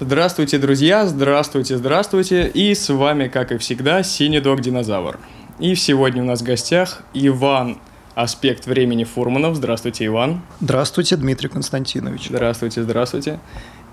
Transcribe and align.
Здравствуйте, 0.00 0.58
друзья! 0.58 1.06
Здравствуйте, 1.06 1.76
здравствуйте! 1.78 2.46
И 2.48 2.74
с 2.74 2.92
вами, 2.92 3.28
как 3.28 3.50
и 3.50 3.56
всегда, 3.58 4.02
Синий 4.02 4.40
Дог 4.40 4.60
Динозавр. 4.60 5.18
И 5.58 5.74
сегодня 5.74 6.22
у 6.22 6.26
нас 6.26 6.42
в 6.42 6.44
гостях 6.44 7.02
Иван 7.14 7.78
Аспект 8.14 8.66
времени 8.66 9.04
Фурманов. 9.04 9.56
Здравствуйте, 9.56 10.06
Иван. 10.06 10.42
Здравствуйте, 10.60 11.16
Дмитрий 11.16 11.48
Константинович. 11.48 12.26
Здравствуйте, 12.28 12.82
здравствуйте. 12.82 13.40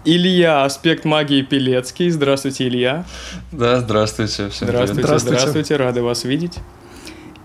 Илья, 0.03 0.65
аспект 0.65 1.05
магии 1.05 1.41
Пелецкий. 1.41 2.09
Здравствуйте, 2.09 2.67
Илья. 2.67 3.05
Да, 3.51 3.79
здравствуйте. 3.79 4.49
Всем 4.49 4.67
здравствуйте, 4.67 5.03
здравствуйте, 5.03 5.37
здравствуйте, 5.37 5.75
рады 5.77 6.01
вас 6.01 6.25
видеть. 6.25 6.59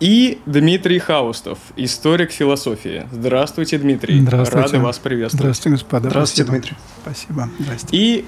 И 0.00 0.38
Дмитрий 0.46 0.98
Хаустов, 0.98 1.58
историк 1.76 2.32
философии. 2.32 3.06
Здравствуйте, 3.12 3.78
Дмитрий. 3.78 4.20
Здравствуйте. 4.20 4.66
Рады 4.66 4.78
вас 4.80 4.98
приветствовать. 4.98 5.42
Здравствуйте, 5.42 5.70
господа. 5.70 6.08
Здравствуйте, 6.10 6.50
Дмитрий. 6.50 6.76
Спасибо. 7.02 7.48
Здравствуйте. 7.58 7.96
И 7.96 8.24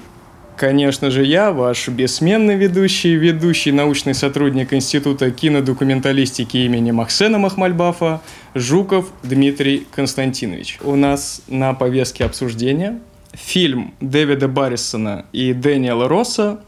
Конечно 0.57 1.11
же, 1.11 1.23
я, 1.23 1.51
ваш 1.51 1.87
бессменный 1.87 2.55
ведущий, 2.55 3.13
ведущий 3.13 3.71
научный 3.71 4.15
сотрудник 4.15 4.73
Института 4.73 5.29
кинодокументалистики 5.29 6.57
имени 6.57 6.89
Максена 6.89 7.37
Махмальбафа, 7.37 8.21
Жуков 8.55 9.11
Дмитрий 9.21 9.85
Константинович. 9.91 10.79
У 10.81 10.95
нас 10.95 11.43
на 11.47 11.75
повестке 11.75 12.25
обсуждения 12.25 12.99
фильм 13.33 13.93
Дэвида 14.01 14.47
Баррисона 14.47 15.25
и 15.31 15.53
Дэниела 15.53 16.07
Росса 16.07 16.59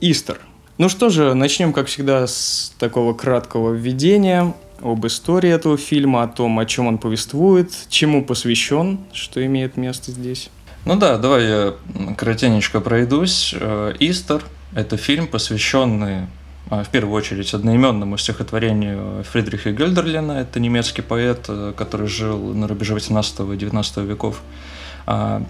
«Истер». 0.00 0.38
Ну 0.76 0.88
что 0.88 1.08
же, 1.08 1.34
начнем, 1.34 1.72
как 1.72 1.86
всегда, 1.86 2.26
с 2.26 2.72
такого 2.80 3.14
краткого 3.14 3.72
введения 3.72 4.54
об 4.82 5.06
истории 5.06 5.50
этого 5.50 5.76
фильма, 5.76 6.24
о 6.24 6.28
том, 6.28 6.58
о 6.58 6.66
чем 6.66 6.88
он 6.88 6.98
повествует, 6.98 7.70
чему 7.88 8.24
посвящен, 8.24 8.98
что 9.12 9.44
имеет 9.46 9.76
место 9.76 10.10
здесь. 10.10 10.50
Ну 10.84 10.96
да, 10.96 11.16
давай 11.16 11.46
я 11.46 11.74
коротенечко 12.16 12.80
пройдусь. 12.80 13.54
Э, 13.58 13.94
«Истер»— 14.00 14.42
это 14.74 14.96
фильм, 14.96 15.28
посвященный 15.28 16.26
э, 16.70 16.82
в 16.82 16.88
первую 16.88 17.14
очередь 17.14 17.54
одноименному 17.54 18.18
стихотворению 18.18 19.22
Фридриха 19.30 19.70
Гельдерлина. 19.70 20.32
Это 20.32 20.58
немецкий 20.58 21.02
поэт, 21.02 21.44
э, 21.46 21.72
который 21.76 22.08
жил 22.08 22.52
на 22.52 22.66
рубеже 22.66 22.94
18 22.94 23.40
и 23.52 23.56
19 23.56 23.98
веков. 23.98 24.42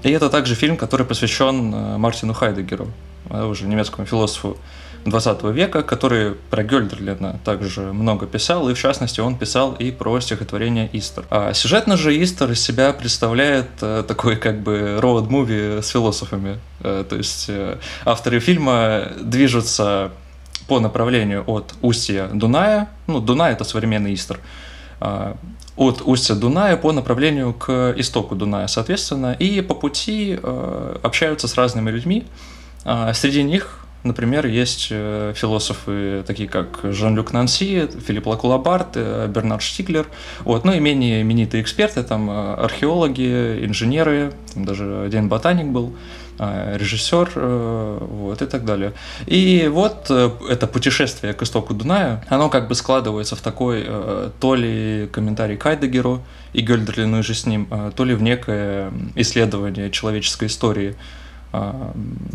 И 0.03 0.11
это 0.11 0.31
также 0.31 0.56
фильм, 0.56 0.77
который 0.77 1.06
посвящен 1.06 2.00
Мартину 2.00 2.34
Хайдегеру, 2.34 2.88
уже 3.31 3.69
немецкому 3.69 4.05
философу 4.05 4.59
20 5.05 5.42
века, 5.44 5.83
который 5.83 6.33
про 6.33 6.62
Гёльдерлина 6.62 7.38
также 7.44 7.92
много 7.92 8.27
писал, 8.27 8.69
и 8.70 8.74
в 8.74 8.78
частности 8.78 9.20
он 9.20 9.36
писал 9.36 9.74
и 9.74 9.91
про 9.91 10.19
стихотворение 10.20 10.88
Истер. 10.92 11.27
А 11.30 11.52
сюжетно 11.52 11.97
же 11.97 12.22
Истер 12.22 12.50
из 12.50 12.62
себя 12.62 12.92
представляет 12.92 13.66
э, 13.82 14.02
такой 14.06 14.36
как 14.36 14.62
бы 14.62 14.98
роуд-муви 15.00 15.82
с 15.82 15.88
философами. 15.88 16.58
Э, 16.80 17.05
то 17.08 17.16
есть 17.16 17.47
э, 17.48 17.78
авторы 18.05 18.41
фильма 18.41 19.08
движутся 19.20 20.10
по 20.69 20.80
направлению 20.80 21.44
от 21.47 21.75
устья 21.82 22.28
Дуная, 22.32 22.88
ну, 23.06 23.20
Дунай– 23.20 23.52
это 23.55 23.64
современный 23.64 24.14
Истер, 24.14 24.41
а, 24.98 25.36
от 25.77 26.00
устья 26.02 26.34
Дуная 26.34 26.78
по 26.78 26.92
направлению 26.92 27.52
к 27.52 27.92
истоку 27.98 28.34
Дуная, 28.34 28.66
соответственно, 28.66 29.34
и 29.34 29.60
по 29.60 29.75
пути 29.75 30.38
общаются 31.02 31.48
с 31.48 31.56
разными 31.56 31.91
людьми. 31.91 32.25
А, 32.84 33.12
среди 33.12 33.42
них 33.42 33.84
Например, 34.05 34.47
есть 34.47 34.88
э, 34.91 35.33
философы, 35.34 36.22
такие 36.27 36.47
как 36.47 36.80
Жан-Люк 36.83 37.33
Нанси, 37.33 37.88
Филипп 38.06 38.27
Лакулабарт, 38.27 38.88
э, 38.97 39.27
Бернард 39.28 39.62
Штиглер, 39.62 40.06
вот, 40.41 40.66
ну 40.66 40.74
и 40.74 40.78
менее 40.78 41.22
именитые 41.22 41.62
эксперты, 41.62 42.02
там 42.02 42.28
э, 42.28 42.55
археологи, 42.56 43.64
инженеры, 43.64 44.34
там 44.52 44.66
даже 44.66 45.05
один 45.06 45.28
ботаник 45.28 45.69
был, 45.69 45.94
режиссер, 46.36 47.30
вот, 47.36 48.42
и 48.42 48.47
так 48.47 48.64
далее. 48.64 48.92
И 49.26 49.70
вот 49.72 50.10
это 50.10 50.66
путешествие 50.66 51.32
к 51.32 51.43
истоку 51.43 51.75
Дуная, 51.75 52.25
оно 52.28 52.50
как 52.50 52.66
бы 52.66 52.75
складывается 52.75 53.37
в 53.37 53.41
такой 53.41 53.87
то 54.41 54.56
ли 54.56 55.09
комментарий 55.12 55.56
Кайдегеру 55.56 56.22
и 56.53 56.60
Гёльдерлину 56.60 57.22
же 57.22 57.34
с 57.34 57.47
ним, 57.47 57.69
то 57.94 58.04
ли 58.04 58.14
в 58.14 58.22
некое 58.22 58.91
исследование 59.14 59.93
человеческой 59.93 60.48
истории, 60.48 60.97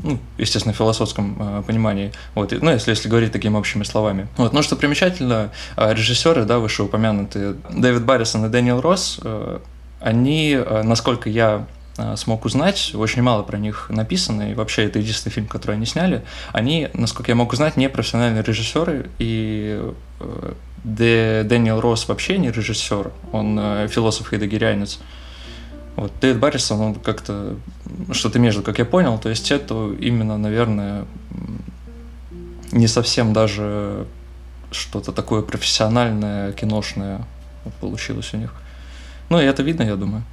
ну, 0.03 0.19
естественно, 0.38 0.74
философском 0.74 1.35
а, 1.40 1.62
понимании, 1.62 2.12
вот, 2.35 2.53
ну, 2.62 2.72
если, 2.72 2.91
если 2.91 3.09
говорить 3.09 3.31
такими 3.31 3.56
общими 3.56 3.84
словами. 3.84 4.28
Вот, 4.38 4.53
но 4.53 4.62
что 4.62 4.75
примечательно, 4.75 5.52
а, 5.75 5.94
режиссеры, 5.94 6.46
да, 6.46 6.59
вышеупомянутые, 6.59 7.56
Дэвид 7.69 8.06
Баррисон 8.06 8.46
и 8.46 8.50
Дэниел 8.50 8.81
Росс, 8.81 9.19
они, 10.00 10.58
насколько 10.84 11.29
я 11.29 11.66
смог 12.16 12.46
узнать, 12.46 12.91
очень 12.96 13.22
мало 13.22 13.44
про 13.44 13.58
них 13.58 13.90
написано, 13.90 14.52
и 14.52 14.53
вообще 14.53 14.85
это 14.85 15.00
единственный 15.00 15.34
фильм, 15.34 15.47
который 15.47 15.75
они 15.75 15.85
сняли. 15.85 16.24
Они, 16.53 16.88
насколько 16.94 17.31
я 17.31 17.35
мог 17.35 17.52
узнать, 17.52 17.75
не 17.75 17.90
профессиональные 17.90 18.41
режиссеры, 18.41 19.09
и 19.19 19.91
Дэниел 20.85 21.81
Росс 21.81 22.08
вообще 22.08 22.38
не 22.38 22.52
режиссер, 22.52 23.12
он 23.34 23.59
философ 23.90 24.28
хайдегерянец. 24.28 25.00
Вот 26.00 26.14
Дэвид 26.22 26.40
Баррисон, 26.40 26.80
он 26.80 26.96
как-то 26.96 27.58
что-то 28.12 28.40
между, 28.40 28.64
как 28.64 28.80
я 28.80 28.86
понял, 28.86 29.18
то 29.18 29.28
есть 29.28 29.52
это 29.52 29.94
именно, 30.00 30.38
наверное, 30.38 31.06
не 32.72 32.88
совсем 32.88 33.34
даже 33.34 34.08
что-то 34.72 35.12
такое 35.12 35.42
профессиональное, 35.42 36.54
киношное 36.54 37.26
получилось 37.82 38.34
у 38.34 38.38
них. 38.38 38.54
Ну, 39.30 39.42
и 39.42 39.44
это 39.44 39.62
видно, 39.62 39.84
я 39.84 39.98
думаю. 39.98 40.24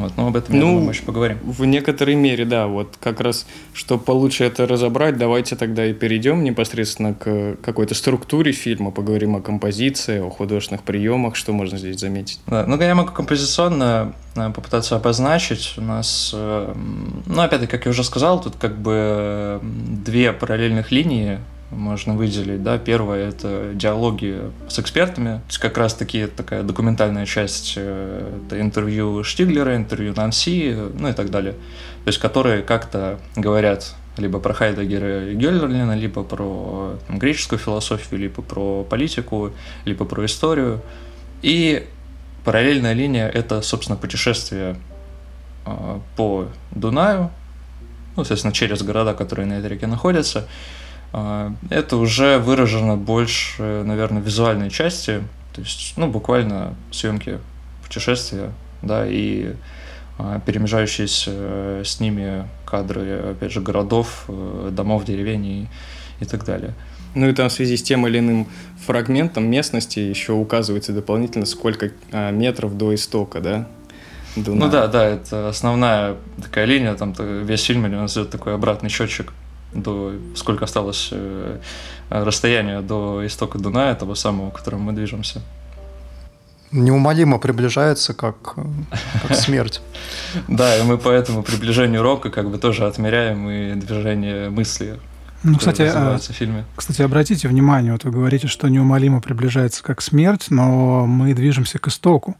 Вот, 0.00 0.12
но 0.16 0.28
об 0.28 0.36
этом, 0.36 0.54
ну, 0.54 0.60
думаю, 0.62 0.80
мы 0.84 0.92
еще 0.92 1.02
поговорим. 1.02 1.38
В 1.42 1.64
некоторой 1.66 2.14
мере, 2.14 2.44
да. 2.44 2.66
Вот 2.66 2.96
как 3.00 3.20
раз, 3.20 3.46
чтобы 3.74 4.02
получше 4.02 4.44
это 4.44 4.66
разобрать, 4.66 5.18
давайте 5.18 5.56
тогда 5.56 5.84
и 5.84 5.92
перейдем 5.92 6.42
непосредственно 6.42 7.14
к 7.14 7.56
какой-то 7.62 7.94
структуре 7.94 8.52
фильма, 8.52 8.90
поговорим 8.90 9.36
о 9.36 9.40
композиции, 9.40 10.20
о 10.20 10.30
художественных 10.30 10.82
приемах, 10.82 11.36
что 11.36 11.52
можно 11.52 11.76
здесь 11.76 12.00
заметить. 12.00 12.40
Да, 12.46 12.64
ну, 12.66 12.80
я 12.80 12.94
могу 12.94 13.12
композиционно 13.12 14.14
э, 14.36 14.50
попытаться 14.50 14.96
обозначить. 14.96 15.74
У 15.76 15.82
нас, 15.82 16.32
э, 16.34 16.74
ну, 17.26 17.42
опять-таки, 17.42 17.70
как 17.70 17.84
я 17.84 17.90
уже 17.90 18.04
сказал, 18.04 18.40
тут 18.40 18.56
как 18.56 18.78
бы 18.78 19.60
две 19.62 20.32
параллельных 20.32 20.90
линии 20.90 21.38
можно 21.70 22.14
выделить. 22.14 22.62
Да? 22.62 22.78
Первое– 22.78 23.28
это 23.30 23.72
диалоги 23.74 24.40
с 24.68 24.78
экспертами. 24.78 25.36
То 25.38 25.44
есть 25.48 25.58
как 25.58 25.78
раз-таки 25.78 26.26
такая 26.26 26.62
документальная 26.62 27.26
часть 27.26 27.74
э,– 27.76 28.40
это 28.46 28.60
интервью 28.60 29.24
Штиглера, 29.24 29.76
интервью 29.76 30.12
Нанси, 30.16 30.76
ну 30.94 31.08
и 31.08 31.12
так 31.12 31.30
далее. 31.30 31.52
То 32.04 32.08
есть 32.08 32.18
которые 32.18 32.62
как-то 32.62 33.20
говорят 33.36 33.94
либо 34.16 34.40
про 34.40 34.52
Хайдегера 34.52 35.30
и 35.30 35.34
Гёльдерлина, 35.34 35.96
либо 35.96 36.24
про 36.24 36.98
греческую 37.08 37.58
философию, 37.58 38.20
либо 38.20 38.42
про 38.42 38.84
политику, 38.84 39.52
либо 39.84 40.04
про 40.04 40.26
историю. 40.26 40.82
И 41.42 41.86
параллельная 42.44 42.92
линия– 42.92 43.28
это, 43.34 43.62
собственно, 43.62 43.96
путешествие 43.96 44.76
э, 45.66 45.98
по 46.16 46.48
Дунаю, 46.72 47.30
ну, 48.16 48.24
соответственно, 48.24 48.52
через 48.52 48.82
города, 48.82 49.14
которые 49.14 49.46
на 49.46 49.54
этой 49.54 49.70
реке 49.70 49.86
находятся– 49.86 50.48
это 51.12 51.96
уже 51.96 52.38
выражено 52.38 52.96
больше, 52.96 53.82
наверное, 53.84 54.22
визуальной 54.22 54.70
части, 54.70 55.22
то 55.52 55.60
есть, 55.60 55.94
ну, 55.96 56.08
буквально 56.08 56.74
съемки 56.92 57.38
путешествия, 57.82 58.52
да, 58.82 59.06
и 59.06 59.54
а, 60.22 60.38
перемежающиеся 60.40 61.30
э, 61.32 61.82
с 61.84 61.98
ними 61.98 62.46
кадры, 62.66 63.32
опять 63.32 63.52
же, 63.52 63.60
городов, 63.60 64.24
э, 64.28 64.70
домов, 64.70 65.04
деревень 65.04 65.46
и, 65.46 65.68
и 66.20 66.24
так 66.24 66.44
далее. 66.44 66.74
Ну 67.14 67.28
и 67.28 67.32
там 67.32 67.48
в 67.48 67.52
связи 67.52 67.76
с 67.76 67.82
тем 67.82 68.06
или 68.06 68.18
иным 68.18 68.46
фрагментом 68.86 69.44
местности 69.50 69.98
еще 69.98 70.32
указывается 70.32 70.92
дополнительно, 70.92 71.46
сколько 71.46 71.90
а, 72.12 72.30
метров 72.30 72.76
до 72.76 72.94
истока, 72.94 73.40
да? 73.40 73.66
Дуна. 74.36 74.66
Ну 74.66 74.70
да, 74.70 74.86
да, 74.86 75.04
это 75.06 75.48
основная 75.48 76.16
такая 76.40 76.66
линия, 76.66 76.94
там 76.94 77.14
весь 77.18 77.64
фильм 77.64 77.84
у 77.84 77.88
нас 77.88 78.16
идет 78.16 78.30
такой 78.30 78.54
обратный 78.54 78.90
счетчик 78.90 79.32
до 79.72 80.12
сколько 80.34 80.64
осталось 80.64 81.08
э, 81.12 81.58
расстояние 82.10 82.80
до 82.80 83.26
истока 83.26 83.58
Дуная, 83.58 83.94
того 83.94 84.14
самого, 84.14 84.50
к 84.50 84.56
которому 84.56 84.84
мы 84.84 84.92
движемся. 84.92 85.42
Неумолимо 86.72 87.38
приближается, 87.38 88.14
как, 88.14 88.54
как 88.54 89.34
смерть. 89.36 89.80
Да, 90.46 90.76
и 90.76 90.82
мы 90.82 90.98
по 90.98 91.08
этому 91.08 91.42
приближению 91.42 92.02
рока 92.02 92.30
как 92.30 92.48
бы 92.48 92.58
тоже 92.58 92.86
отмеряем 92.86 93.48
и 93.50 93.74
движение 93.74 94.50
мысли. 94.50 95.00
Ну, 95.42 95.56
кстати, 95.56 95.82
а, 95.82 96.18
в 96.18 96.22
фильме. 96.22 96.64
кстати, 96.76 97.00
обратите 97.00 97.48
внимание, 97.48 97.92
вот 97.92 98.04
вы 98.04 98.10
говорите, 98.10 98.46
что 98.46 98.68
неумолимо 98.68 99.22
приближается 99.22 99.82
как 99.82 100.02
смерть, 100.02 100.46
но 100.50 101.06
мы 101.06 101.32
движемся 101.32 101.78
к 101.78 101.88
истоку. 101.88 102.36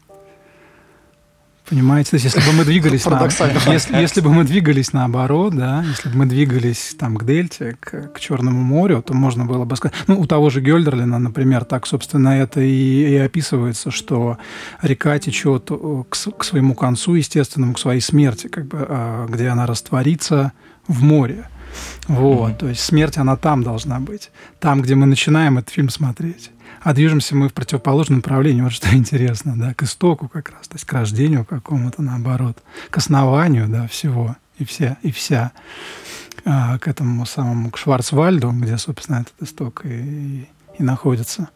Понимаете? 1.71 2.09
То 2.09 2.15
есть, 2.15 2.25
если 2.25 2.41
бы 2.41 2.57
мы 2.57 2.65
двигались 2.65 3.05
на, 3.05 3.23
если, 3.71 3.95
если 3.95 4.19
бы 4.19 4.29
мы 4.29 4.43
двигались 4.43 4.91
наоборот, 4.91 5.55
да, 5.55 5.85
если 5.87 6.09
бы 6.09 6.17
мы 6.17 6.25
двигались 6.25 6.97
там 6.99 7.15
к 7.15 7.23
Дельте, 7.23 7.77
к, 7.79 8.11
к 8.13 8.19
Черному 8.19 8.61
морю, 8.61 9.01
то 9.01 9.13
можно 9.13 9.45
было 9.45 9.63
бы 9.63 9.77
сказать, 9.77 9.95
ну, 10.07 10.19
у 10.19 10.25
того 10.25 10.49
же 10.49 10.59
Гёльдерлина, 10.59 11.17
например, 11.17 11.63
так, 11.63 11.87
собственно, 11.87 12.27
это 12.27 12.59
и, 12.59 13.13
и 13.13 13.15
описывается, 13.15 13.89
что 13.89 14.37
река 14.81 15.17
течет 15.17 15.71
к, 15.71 16.31
к 16.37 16.43
своему 16.43 16.75
концу, 16.75 17.15
естественному, 17.15 17.73
к 17.75 17.79
своей 17.79 18.01
смерти, 18.01 18.47
как 18.47 18.65
бы, 18.65 18.85
а, 18.89 19.27
где 19.29 19.47
она 19.47 19.65
растворится 19.65 20.51
в 20.89 21.01
море. 21.01 21.47
Вот, 22.09 22.51
mm-hmm. 22.51 22.57
то 22.57 22.67
есть 22.67 22.81
смерть, 22.81 23.17
она 23.17 23.37
там 23.37 23.63
должна 23.63 24.01
быть. 24.01 24.29
Там, 24.59 24.81
где 24.81 24.95
мы 24.95 25.05
начинаем 25.05 25.57
этот 25.57 25.69
фильм 25.69 25.87
смотреть. 25.87 26.51
А 26.83 26.93
движемся 26.93 27.35
мы 27.35 27.47
в 27.47 27.53
противоположном 27.53 28.17
направлении. 28.17 28.61
Вот 28.61 28.71
что 28.71 28.89
интересно, 28.95 29.53
да, 29.55 29.73
к 29.73 29.83
истоку 29.83 30.27
как 30.27 30.49
раз, 30.49 30.67
то 30.67 30.75
есть 30.75 30.85
к 30.85 30.93
рождению 30.93 31.45
какому-то, 31.45 32.01
наоборот, 32.01 32.57
к 32.89 32.97
основанию, 32.97 33.67
да, 33.67 33.87
всего 33.87 34.35
и 34.57 34.65
вся, 34.65 34.97
и 35.01 35.11
вся, 35.11 35.51
а, 36.45 36.77
к 36.79 36.87
этому 36.87 37.25
самому, 37.25 37.71
к 37.71 37.77
Шварцвальду, 37.77 38.51
где, 38.51 38.77
собственно, 38.77 39.21
этот 39.21 39.41
исток 39.41 39.85
и, 39.85 40.47
и 40.77 40.83
находится. 40.83 41.49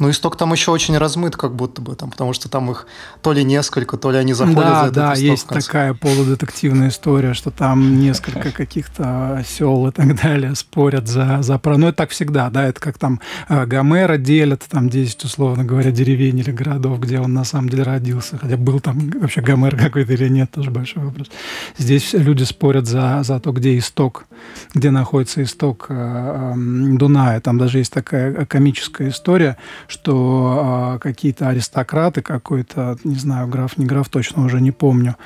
Ну, 0.00 0.10
исток 0.10 0.36
там 0.36 0.50
еще 0.52 0.70
очень 0.70 0.96
размыт, 0.96 1.36
как 1.36 1.54
будто 1.54 1.82
бы, 1.82 1.94
там, 1.94 2.10
потому 2.10 2.32
что 2.32 2.48
там 2.48 2.70
их 2.70 2.86
то 3.20 3.32
ли 3.32 3.44
несколько, 3.44 3.98
то 3.98 4.10
ли 4.10 4.16
они 4.16 4.32
заходят 4.32 4.62
да, 4.62 4.80
за 4.80 4.86
этот 4.86 4.94
Да, 4.94 5.14
есть 5.14 5.46
такая 5.46 5.92
полудетективная 5.92 6.88
история, 6.88 7.34
что 7.34 7.50
там 7.50 8.00
несколько 8.00 8.50
каких-то 8.50 9.44
сел 9.46 9.86
и 9.88 9.92
так 9.92 10.16
далее 10.22 10.54
спорят 10.54 11.06
за, 11.06 11.42
за 11.42 11.58
про. 11.58 11.76
Ну, 11.76 11.88
это 11.88 11.98
так 11.98 12.10
всегда, 12.10 12.48
да, 12.48 12.64
это 12.64 12.80
как 12.80 12.96
там 12.96 13.20
э, 13.50 13.66
Гомера 13.66 14.16
делят, 14.16 14.64
там 14.70 14.88
10, 14.88 15.22
условно 15.24 15.64
говоря, 15.64 15.90
деревень 15.90 16.38
или 16.38 16.50
городов, 16.50 16.98
где 17.00 17.20
он 17.20 17.34
на 17.34 17.44
самом 17.44 17.68
деле 17.68 17.82
родился, 17.82 18.38
хотя 18.38 18.56
был 18.56 18.80
там 18.80 19.10
вообще 19.20 19.42
Гомер 19.42 19.76
какой-то 19.76 20.14
или 20.14 20.28
нет, 20.28 20.50
тоже 20.50 20.70
большой 20.70 21.04
вопрос. 21.04 21.28
Здесь 21.76 22.14
люди 22.14 22.44
спорят 22.44 22.86
за, 22.86 23.20
за 23.22 23.38
то, 23.38 23.52
где 23.52 23.76
исток, 23.76 24.24
где 24.72 24.90
находится 24.90 25.42
исток 25.42 25.86
э, 25.90 26.54
Дуная. 26.56 27.38
Там 27.40 27.58
даже 27.58 27.78
есть 27.78 27.92
такая 27.92 28.46
комическая 28.46 29.10
история, 29.10 29.58
что 29.90 30.94
э, 30.94 30.98
какие-то 31.00 31.48
аристократы, 31.48 32.22
какой-то, 32.22 32.96
не 33.02 33.16
знаю, 33.16 33.48
граф, 33.48 33.76
не 33.76 33.86
граф, 33.86 34.08
точно 34.08 34.44
уже 34.44 34.60
не 34.60 34.70
помню, 34.70 35.16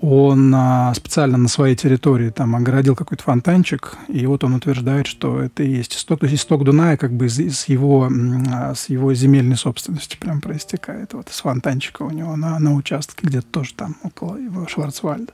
он 0.00 0.54
э, 0.54 0.92
специально 0.94 1.36
на 1.36 1.48
своей 1.48 1.74
территории 1.74 2.30
там 2.30 2.54
огородил 2.54 2.94
какой-то 2.94 3.24
фонтанчик, 3.24 3.96
и 4.08 4.24
вот 4.26 4.44
он 4.44 4.54
утверждает, 4.54 5.06
что 5.06 5.40
это 5.40 5.64
и 5.64 5.70
есть 5.70 5.96
исток. 5.96 6.20
То 6.20 6.26
есть 6.26 6.40
исток 6.40 6.64
Дуная 6.64 6.96
как 6.96 7.12
бы 7.12 7.26
из, 7.26 7.38
из 7.40 7.68
его, 7.68 8.08
э, 8.08 8.74
с 8.74 8.88
его 8.88 9.12
земельной 9.12 9.56
собственности 9.56 10.16
прям 10.16 10.40
проистекает. 10.40 11.14
Вот 11.14 11.28
из 11.28 11.40
фонтанчика 11.40 12.02
у 12.02 12.10
него 12.10 12.36
на, 12.36 12.58
на 12.60 12.74
участке, 12.74 13.26
где-то 13.26 13.46
тоже 13.48 13.74
там 13.74 13.96
около 14.04 14.36
его 14.36 14.68
Шварцвальда. 14.68 15.32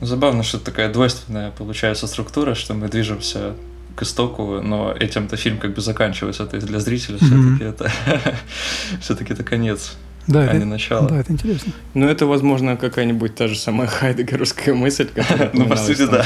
Забавно, 0.00 0.42
что 0.42 0.58
такая 0.58 0.92
двойственная 0.92 1.50
получается 1.50 2.06
структура, 2.06 2.54
что 2.54 2.74
мы 2.74 2.88
движемся 2.88 3.54
к 3.94 4.02
истоку, 4.02 4.60
но 4.60 4.92
этим-то 4.92 5.36
фильм 5.36 5.58
как 5.58 5.74
бы 5.74 5.80
заканчивается. 5.80 6.46
То 6.46 6.56
есть 6.56 6.66
для 6.66 6.80
зрителя 6.80 7.16
mm-hmm. 7.16 7.58
все-таки 7.58 7.64
это 7.64 7.92
все-таки 9.00 9.32
это 9.32 9.44
конец 9.44 9.96
да, 10.26 10.40
а 10.40 10.44
это, 10.44 10.58
не 10.58 10.64
начало. 10.64 11.08
Да, 11.08 11.20
это 11.20 11.32
интересно. 11.32 11.72
Ну, 11.92 12.06
это, 12.06 12.26
возможно, 12.26 12.76
какая-нибудь 12.76 13.34
та 13.34 13.46
же 13.48 13.56
самая 13.56 13.86
хайдегеровская 13.88 14.74
мысль, 14.74 15.08
которая 15.08 15.50
ну, 15.52 15.66
по 15.66 15.76
сути, 15.76 16.06
да. 16.06 16.24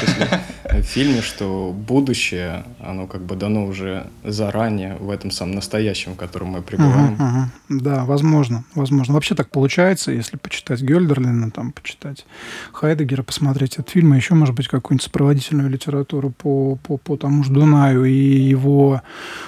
в 0.64 0.82
фильме, 0.82 1.20
что 1.20 1.74
будущее, 1.76 2.64
оно 2.80 3.06
как 3.06 3.22
бы 3.22 3.34
дано 3.34 3.66
уже 3.66 4.06
заранее 4.24 4.96
в 4.96 5.10
этом 5.10 5.30
самом 5.30 5.56
настоящем, 5.56 6.14
в 6.14 6.16
котором 6.16 6.48
мы 6.48 6.62
пребываем. 6.62 7.14
Угу, 7.14 7.24
угу. 7.24 7.80
Да, 7.80 8.04
возможно, 8.04 8.64
возможно. 8.74 9.14
Вообще 9.14 9.34
так 9.34 9.50
получается, 9.50 10.12
если 10.12 10.36
почитать 10.36 10.80
Гёльдерлина, 10.80 11.50
там, 11.50 11.72
почитать 11.72 12.24
Хайдегера, 12.72 13.22
посмотреть 13.22 13.74
этот 13.74 13.90
фильм, 13.90 14.14
и 14.14 14.16
еще, 14.16 14.34
может 14.34 14.54
быть, 14.54 14.68
какую-нибудь 14.68 15.04
сопроводительную 15.04 15.68
литературу 15.68 16.30
по, 16.30 16.76
по, 16.76 16.96
по 16.98 17.16
тому 17.16 17.42
же 17.42 17.52
Дунаю 17.52 18.04
и 18.04 18.12
его 18.12 19.02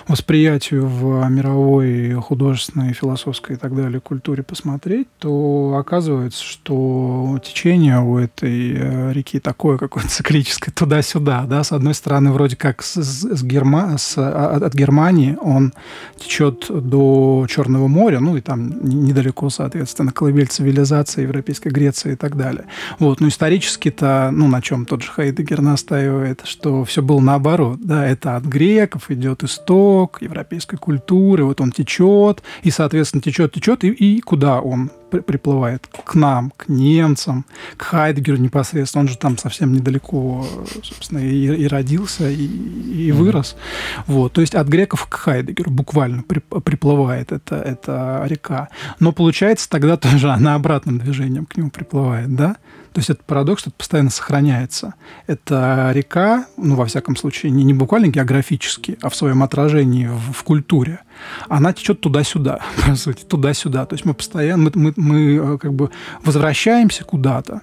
восприятию 0.09 0.87
в 0.87 1.29
мировой 1.29 2.15
художественной, 2.15 2.93
философской 2.93 3.57
и 3.57 3.59
так 3.59 3.77
далее 3.77 4.01
культуре 4.01 4.40
истории 4.41 4.43
посмотреть, 4.43 5.09
то 5.19 5.77
оказывается, 5.79 6.43
что 6.43 7.39
течение 7.43 8.01
у 8.01 8.19
этой 8.19 8.73
э, 8.75 9.13
реки 9.13 9.41
такое 9.41 9.79
какое-то 9.79 10.09
циклическое 10.11 10.73
туда-сюда. 10.75 11.45
Да? 11.47 11.63
С 11.63 11.73
одной 11.73 11.95
стороны, 11.95 12.33
вроде 12.33 12.57
как 12.57 12.83
с, 12.83 12.97
с 12.97 13.43
Герма... 13.43 13.97
с, 13.99 14.15
а, 14.19 14.57
от, 14.57 14.63
от 14.63 14.75
Германии 14.75 15.37
он 15.41 15.73
течет 16.19 16.67
до 16.69 17.47
Черного 17.49 17.89
моря, 17.89 18.21
ну 18.21 18.37
и 18.37 18.41
там 18.41 18.85
недалеко, 18.85 19.51
соответственно, 19.51 20.13
колыбель 20.13 20.49
цивилизации, 20.49 21.23
Европейской 21.23 21.69
Греции 21.69 22.13
и 22.13 22.17
так 22.17 22.37
далее. 22.37 22.65
Вот. 22.99 23.21
Но 23.21 23.29
исторически-то, 23.29 24.31
ну, 24.33 24.49
на 24.49 24.61
чем 24.63 24.87
тот 24.87 25.03
же 25.03 25.11
Хайдегер 25.11 25.61
настаивает, 25.61 26.43
что 26.45 26.85
все 26.85 27.03
было 27.03 27.21
наоборот. 27.21 27.79
Да? 27.81 28.07
Это 28.07 28.37
от 28.37 28.45
греков 28.45 29.11
идет 29.11 29.43
исток 29.45 30.19
европейской 30.23 30.77
культуры, 30.77 31.45
вот 31.45 31.61
он 31.61 31.73
течет, 31.73 32.43
и, 32.63 32.71
соответственно, 32.71 33.23
течет, 33.23 33.53
течет, 33.53 33.85
и, 33.85 33.89
и 33.89 34.21
куда 34.31 34.61
он 34.61 34.93
приплывает? 35.11 35.87
К 35.87 36.15
нам, 36.15 36.53
к 36.57 36.69
немцам, 36.69 37.45
к 37.77 37.83
Хайдгеру 37.83 38.37
непосредственно. 38.37 39.03
Он 39.03 39.09
же 39.09 39.19
там 39.19 39.39
совсем 39.39 39.73
недалеко, 39.73 40.47
собственно, 40.83 41.19
и, 41.19 41.47
и 41.47 41.67
родился, 41.67 42.31
и, 42.31 42.45
и 42.45 43.13
вырос. 43.13 43.57
Mm-hmm. 43.57 44.03
Вот. 44.07 44.33
То 44.33 44.41
есть 44.41 44.55
от 44.55 44.69
греков 44.69 45.07
к 45.07 45.15
Хайдгеру 45.15 45.71
буквально 45.71 46.23
при, 46.23 46.39
приплывает 46.39 47.33
эта, 47.33 47.57
эта 47.57 48.23
река. 48.27 48.69
Но 48.99 49.13
получается 49.13 49.69
тогда 49.69 49.97
тоже 49.97 50.31
она 50.31 50.55
обратным 50.55 50.99
движением 50.99 51.47
к 51.47 51.57
нему 51.57 51.71
приплывает, 51.71 52.35
да? 52.35 52.57
То 52.93 52.99
есть 52.99 53.11
это 53.11 53.23
парадокс, 53.25 53.63
это 53.63 53.71
постоянно 53.77 54.11
сохраняется. 54.11 54.95
Это 55.29 55.93
река, 55.95 56.47
ну, 56.57 56.75
во 56.75 56.87
всяком 56.87 57.15
случае, 57.15 57.53
не, 57.53 57.63
не 57.63 57.73
буквально 57.73 58.09
географически, 58.09 58.99
а 59.01 59.11
в 59.11 59.15
своем 59.15 59.45
отражении 59.45 60.07
в, 60.07 60.33
в 60.33 60.43
культуре. 60.43 61.01
Она 61.49 61.73
течет 61.73 62.01
туда-сюда, 62.01 62.61
по 62.87 62.97
сути, 62.97 63.25
туда-сюда. 63.25 63.87
То 63.87 63.95
есть 63.95 64.05
мы 64.05 64.15
постоянно, 64.15 64.65
мы, 64.65 64.73
мы, 64.75 64.93
мы 65.01 65.37
э, 65.37 65.59
как 65.59 65.73
бы 65.73 65.91
возвращаемся 66.23 67.05
куда-то, 67.05 67.63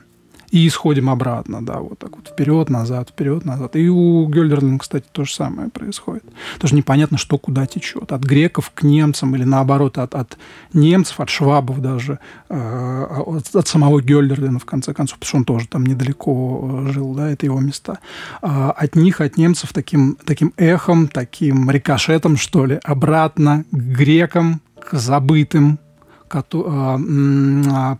и 0.49 0.65
исходим 0.67 1.09
обратно, 1.09 1.65
да, 1.65 1.79
вот 1.79 1.99
так 1.99 2.15
вот 2.15 2.29
вперед, 2.29 2.69
назад, 2.69 3.09
вперед, 3.09 3.43
назад. 3.43 3.75
И 3.75 3.89
у 3.89 4.25
Гёльдерлина, 4.27 4.79
кстати, 4.79 5.05
то 5.11 5.25
же 5.25 5.33
самое 5.33 5.69
происходит. 5.69 6.23
Тоже 6.59 6.75
непонятно, 6.75 7.17
что 7.17 7.37
куда 7.37 7.65
течет. 7.65 8.11
От 8.11 8.21
греков 8.21 8.71
к 8.73 8.83
немцам 8.83 9.35
или 9.35 9.43
наоборот 9.43 9.97
от, 9.97 10.15
от 10.15 10.37
немцев, 10.73 11.19
от 11.19 11.29
швабов 11.29 11.81
даже, 11.81 12.19
э, 12.49 13.05
от, 13.25 13.53
от 13.55 13.67
самого 13.67 14.01
Гёльдерлина, 14.01 14.59
в 14.59 14.65
конце 14.65 14.93
концов, 14.93 15.19
потому 15.19 15.27
что 15.27 15.37
он 15.37 15.45
тоже 15.45 15.67
там 15.67 15.85
недалеко 15.85 16.85
э, 16.87 16.91
жил, 16.93 17.13
да, 17.13 17.29
это 17.29 17.45
его 17.45 17.59
места. 17.59 17.99
А 18.41 18.71
от 18.71 18.95
них, 18.95 19.19
от 19.19 19.37
немцев 19.37 19.73
таким, 19.73 20.17
таким 20.25 20.53
эхом, 20.55 21.09
таким 21.09 21.69
рикошетом, 21.69 22.37
что 22.37 22.65
ли, 22.65 22.79
обратно 22.83 23.65
к 23.71 23.75
грекам, 23.75 24.61
к 24.79 24.93
забытым 24.93 25.79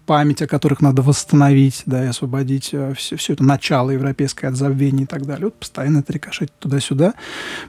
память 0.06 0.42
о 0.42 0.48
которых 0.48 0.82
надо 0.82 1.02
восстановить, 1.02 1.84
да, 1.86 2.04
и 2.04 2.08
освободить 2.08 2.66
все, 2.66 3.16
э, 3.16 3.18
все 3.18 3.34
это 3.34 3.44
начало 3.44 3.92
европейское 3.92 4.50
от 4.50 4.58
забвения 4.58 5.04
и 5.04 5.08
так 5.08 5.26
далее. 5.26 5.46
Вот 5.46 5.56
постоянно 5.56 6.00
это 6.00 6.14
рикошетит 6.14 6.54
туда-сюда. 6.60 7.14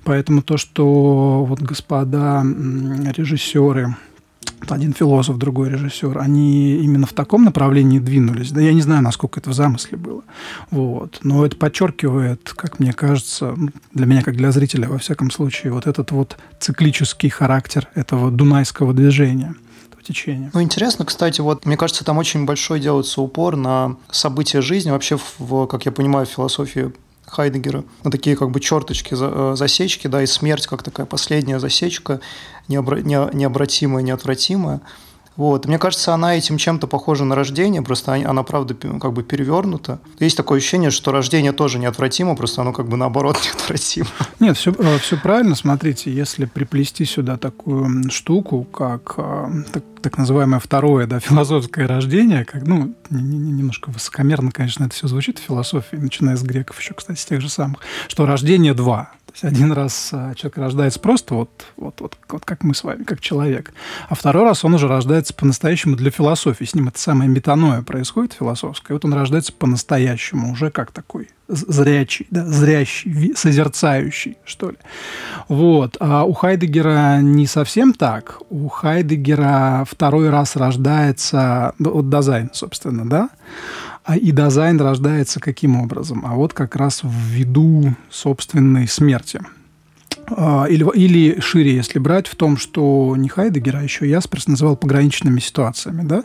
Поэтому 0.04 0.42
то, 0.42 0.56
что 0.56 1.44
вот 1.44 1.60
господа 1.60 2.42
режиссеры, 2.44 3.96
один 4.68 4.92
философ, 4.92 5.38
другой 5.38 5.70
режиссер, 5.70 6.18
они 6.18 6.76
именно 6.76 7.06
в 7.06 7.12
таком 7.12 7.44
направлении 7.44 7.98
двинулись. 7.98 8.50
Да 8.50 8.60
я 8.60 8.72
не 8.72 8.82
знаю, 8.82 9.02
насколько 9.02 9.40
это 9.40 9.50
в 9.50 9.54
замысле 9.54 9.96
было. 9.96 10.22
Вот. 10.70 11.20
Но 11.22 11.46
это 11.46 11.56
подчеркивает, 11.56 12.52
как 12.56 12.78
мне 12.78 12.92
кажется, 12.92 13.56
для 13.94 14.06
меня, 14.06 14.22
как 14.22 14.36
для 14.36 14.50
зрителя, 14.50 14.88
во 14.88 14.98
всяком 14.98 15.30
случае, 15.30 15.72
вот 15.72 15.86
этот 15.86 16.10
вот 16.10 16.36
циклический 16.60 17.28
характер 17.28 17.88
этого 17.94 18.30
дунайского 18.30 18.92
движения– 18.92 19.54
течение. 20.08 20.50
Ну, 20.52 20.62
интересно, 20.62 21.04
кстати, 21.04 21.40
вот, 21.40 21.66
мне 21.66 21.76
кажется, 21.76 22.04
там 22.04 22.18
очень 22.18 22.44
большой 22.44 22.80
делается 22.80 23.20
упор 23.20 23.56
на 23.56 23.96
события 24.10 24.60
жизни, 24.60 24.90
вообще, 24.90 25.18
в, 25.38 25.66
как 25.66 25.86
я 25.86 25.92
понимаю, 25.92 26.26
в 26.26 26.30
философии 26.30 26.92
Хайдегера, 27.26 27.84
на 28.04 28.10
такие 28.10 28.36
как 28.36 28.50
бы 28.50 28.60
черточки, 28.60 29.14
э, 29.18 29.54
засечки, 29.56 30.06
да, 30.06 30.22
и 30.22 30.26
смерть 30.26 30.66
как 30.66 30.82
такая 30.82 31.06
последняя 31.06 31.60
засечка, 31.60 32.20
необра- 32.68 33.02
не, 33.02 33.36
необратимая, 33.36 34.02
неотвратимая. 34.02 34.80
Вот. 35.38 35.66
Мне 35.66 35.78
кажется, 35.78 36.12
она 36.12 36.36
этим 36.36 36.58
чем-то 36.58 36.88
похожа 36.88 37.24
на 37.24 37.36
рождение, 37.36 37.80
просто 37.80 38.14
она, 38.14 38.42
правда, 38.42 38.74
как 38.74 39.12
бы 39.12 39.22
перевернута. 39.22 40.00
Есть 40.18 40.36
такое 40.36 40.58
ощущение, 40.58 40.90
что 40.90 41.12
рождение 41.12 41.52
тоже 41.52 41.78
неотвратимо, 41.78 42.34
просто 42.34 42.62
оно 42.62 42.72
как 42.72 42.88
бы 42.88 42.96
наоборот 42.96 43.38
неотвратимо. 43.44 44.08
Нет, 44.40 44.56
все, 44.56 44.74
э, 44.76 44.98
все 44.98 45.16
правильно. 45.16 45.54
Смотрите, 45.54 46.12
если 46.12 46.44
приплести 46.44 47.04
сюда 47.04 47.36
такую 47.36 48.10
штуку, 48.10 48.64
как 48.64 49.14
э, 49.16 49.62
так, 49.72 49.84
так 50.02 50.18
называемое 50.18 50.58
второе, 50.58 51.06
да, 51.06 51.20
философское 51.20 51.86
рождение, 51.86 52.44
как, 52.44 52.66
ну, 52.66 52.92
немножко 53.08 53.90
высокомерно, 53.90 54.50
конечно, 54.50 54.86
это 54.86 54.94
все 54.94 55.06
звучит 55.06 55.38
в 55.38 55.42
философии, 55.42 55.94
начиная 55.94 56.36
с 56.36 56.42
греков 56.42 56.80
еще, 56.80 56.94
кстати, 56.94 57.20
с 57.20 57.24
тех 57.24 57.40
же 57.40 57.48
самых, 57.48 57.78
что 58.08 58.26
рождение 58.26 58.74
два, 58.74 59.12
Один 59.42 59.72
раз 59.72 60.10
а, 60.12 60.34
человек 60.34 60.58
рождается 60.58 61.00
просто 61.00 61.34
вот, 61.34 61.66
вот, 61.76 62.00
вот, 62.00 62.16
вот 62.28 62.44
как 62.44 62.64
мы 62.64 62.74
с 62.74 62.84
вами, 62.84 63.04
как 63.04 63.20
человек. 63.20 63.72
А 64.08 64.14
второй 64.14 64.44
раз 64.44 64.64
он 64.64 64.74
уже 64.74 64.88
рождается 64.88 65.34
по-настоящему 65.34 65.96
для 65.96 66.10
философии. 66.10 66.64
С 66.64 66.74
ним 66.74 66.88
это 66.88 66.98
самое 66.98 67.30
метанойя 67.30 67.82
происходит 67.82 68.32
философское. 68.32 68.94
Вот 68.94 69.04
он 69.04 69.14
рождается 69.14 69.52
по-настоящему, 69.52 70.52
уже 70.52 70.70
как 70.70 70.90
такой 70.90 71.28
зрячий, 71.48 72.26
да, 72.30 72.44
зрящий, 72.44 73.32
созерцающий, 73.34 74.36
что 74.44 74.70
ли. 74.70 74.76
Вот. 75.48 75.96
А 75.98 76.24
у 76.24 76.32
Хайдегера 76.32 77.20
не 77.20 77.46
совсем 77.46 77.94
так. 77.94 78.40
У 78.50 78.68
Хайдегера 78.68 79.84
второй 79.88 80.28
раз 80.30 80.56
рождается, 80.56 81.74
ну, 81.78 81.92
вот 81.92 82.10
Dasein, 82.10 82.50
собственно, 82.52 83.08
да, 83.08 83.30
а 84.08 84.16
и 84.16 84.30
дизайн 84.30 84.80
рождается 84.80 85.38
каким 85.38 85.76
образом? 85.76 86.24
А 86.24 86.34
вот 86.34 86.54
как 86.54 86.76
раз 86.76 87.02
в 87.02 87.10
виду 87.10 87.94
собственной 88.08 88.88
смерти. 88.88 89.38
А, 90.30 90.64
или, 90.64 90.82
или 90.94 91.40
шире, 91.40 91.74
если 91.74 91.98
брать, 91.98 92.26
в 92.26 92.34
том, 92.34 92.56
что 92.56 93.14
не 93.18 93.28
Хайдегера, 93.28 93.80
а 93.80 93.82
еще 93.82 94.08
Ясперс 94.08 94.46
называл 94.46 94.76
пограничными 94.76 95.40
ситуациями. 95.40 96.04
Да? 96.04 96.24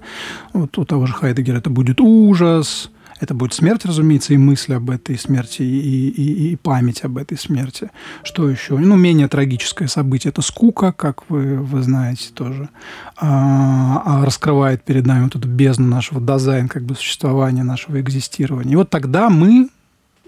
Вот 0.54 0.78
у 0.78 0.86
того 0.86 1.08
же 1.08 1.14
Хайдегера 1.14 1.58
это 1.58 1.70
будет 1.70 2.00
ужас, 2.00 2.90
это 3.24 3.34
будет 3.34 3.54
смерть, 3.54 3.86
разумеется, 3.86 4.34
и 4.34 4.38
мысль 4.38 4.74
об 4.74 4.90
этой 4.90 5.18
смерти, 5.18 5.62
и, 5.62 6.10
и, 6.10 6.52
и 6.52 6.56
память 6.56 7.04
об 7.04 7.18
этой 7.18 7.38
смерти. 7.38 7.90
Что 8.24 8.50
еще? 8.50 8.78
Ну, 8.78 8.96
менее 8.96 9.28
трагическое 9.28 9.88
событие– 9.88 10.30
это 10.32 10.42
скука, 10.42 10.92
как 10.92 11.30
вы, 11.30 11.58
вы 11.58 11.82
знаете 11.82 12.30
тоже. 12.34 12.70
А, 13.18 14.02
а 14.06 14.26
раскрывает 14.26 14.84
перед 14.84 15.06
нами 15.06 15.24
вот 15.24 15.36
эту 15.36 15.48
бездну 15.48 15.88
нашего 15.88 16.22
дизайна, 16.22 16.68
как 16.68 16.84
бы 16.84 16.96
существования, 16.96 17.64
нашего 17.64 18.00
экзистирования. 18.00 18.74
И 18.74 18.76
вот 18.76 18.90
тогда 18.90 19.30
мы 19.30 19.70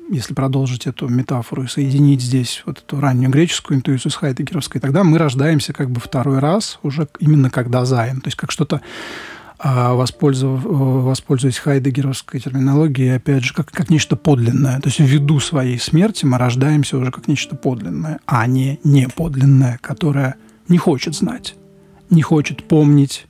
если 0.09 0.35
продолжить 0.35 0.85
эту 0.85 1.07
метафору 1.07 1.63
и 1.63 1.67
соединить 1.67 2.21
здесь 2.21 2.61
вот 2.67 2.77
эту 2.77 2.99
раннюю 2.99 3.31
греческую 3.31 3.77
интуицию 3.77 4.11
с 4.11 4.15
хайдегеровской, 4.15 4.79
тогда 4.79 5.03
мы 5.03 5.17
рождаемся 5.17 5.73
как 5.73 5.89
бы 5.89 5.99
второй 5.99 6.37
раз 6.37 6.79
уже 6.83 7.07
именно 7.19 7.49
как 7.49 7.71
дизайн, 7.71 8.21
то 8.21 8.27
есть 8.27 8.37
как 8.37 8.51
что-то 8.51 8.81
а 9.67 9.95
воспользуясь, 9.95 10.61
воспользуясь 10.63 11.57
хайдегеровской 11.57 12.39
терминологией, 12.39 13.15
опять 13.15 13.43
же, 13.43 13.51
как, 13.51 13.71
как 13.71 13.89
нечто 13.89 14.15
подлинное. 14.15 14.79
То 14.79 14.89
есть 14.89 14.99
ввиду 14.99 15.39
своей 15.39 15.79
смерти 15.79 16.23
мы 16.23 16.37
рождаемся 16.37 16.99
уже 16.99 17.09
как 17.09 17.27
нечто 17.27 17.55
подлинное, 17.55 18.19
а 18.27 18.45
не 18.45 18.79
неподлинное, 18.83 19.79
которое 19.81 20.35
не 20.67 20.77
хочет 20.77 21.15
знать, 21.15 21.55
не 22.11 22.21
хочет 22.21 22.63
помнить 22.65 23.25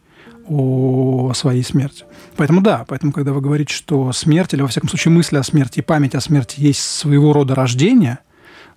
о 0.46 1.32
своей 1.34 1.63
смерти. 1.63 2.04
Поэтому 2.36 2.60
да, 2.60 2.84
поэтому 2.86 3.13
когда 3.13 3.32
вы 3.32 3.39
говорите, 3.39 3.74
что 3.74 4.12
смерть, 4.12 4.54
или 4.54 4.62
во 4.62 4.68
всяком 4.68 4.89
случае 4.89 5.13
мысли 5.13 5.38
о 5.38 5.44
смерти 5.44 5.80
и 5.80 5.84
память 5.84 6.15
о 6.15 6.20
смерти 6.20 6.60
есть 6.60 6.82
своего 6.82 7.32
рода 7.32 7.56
рождение, 7.56 8.20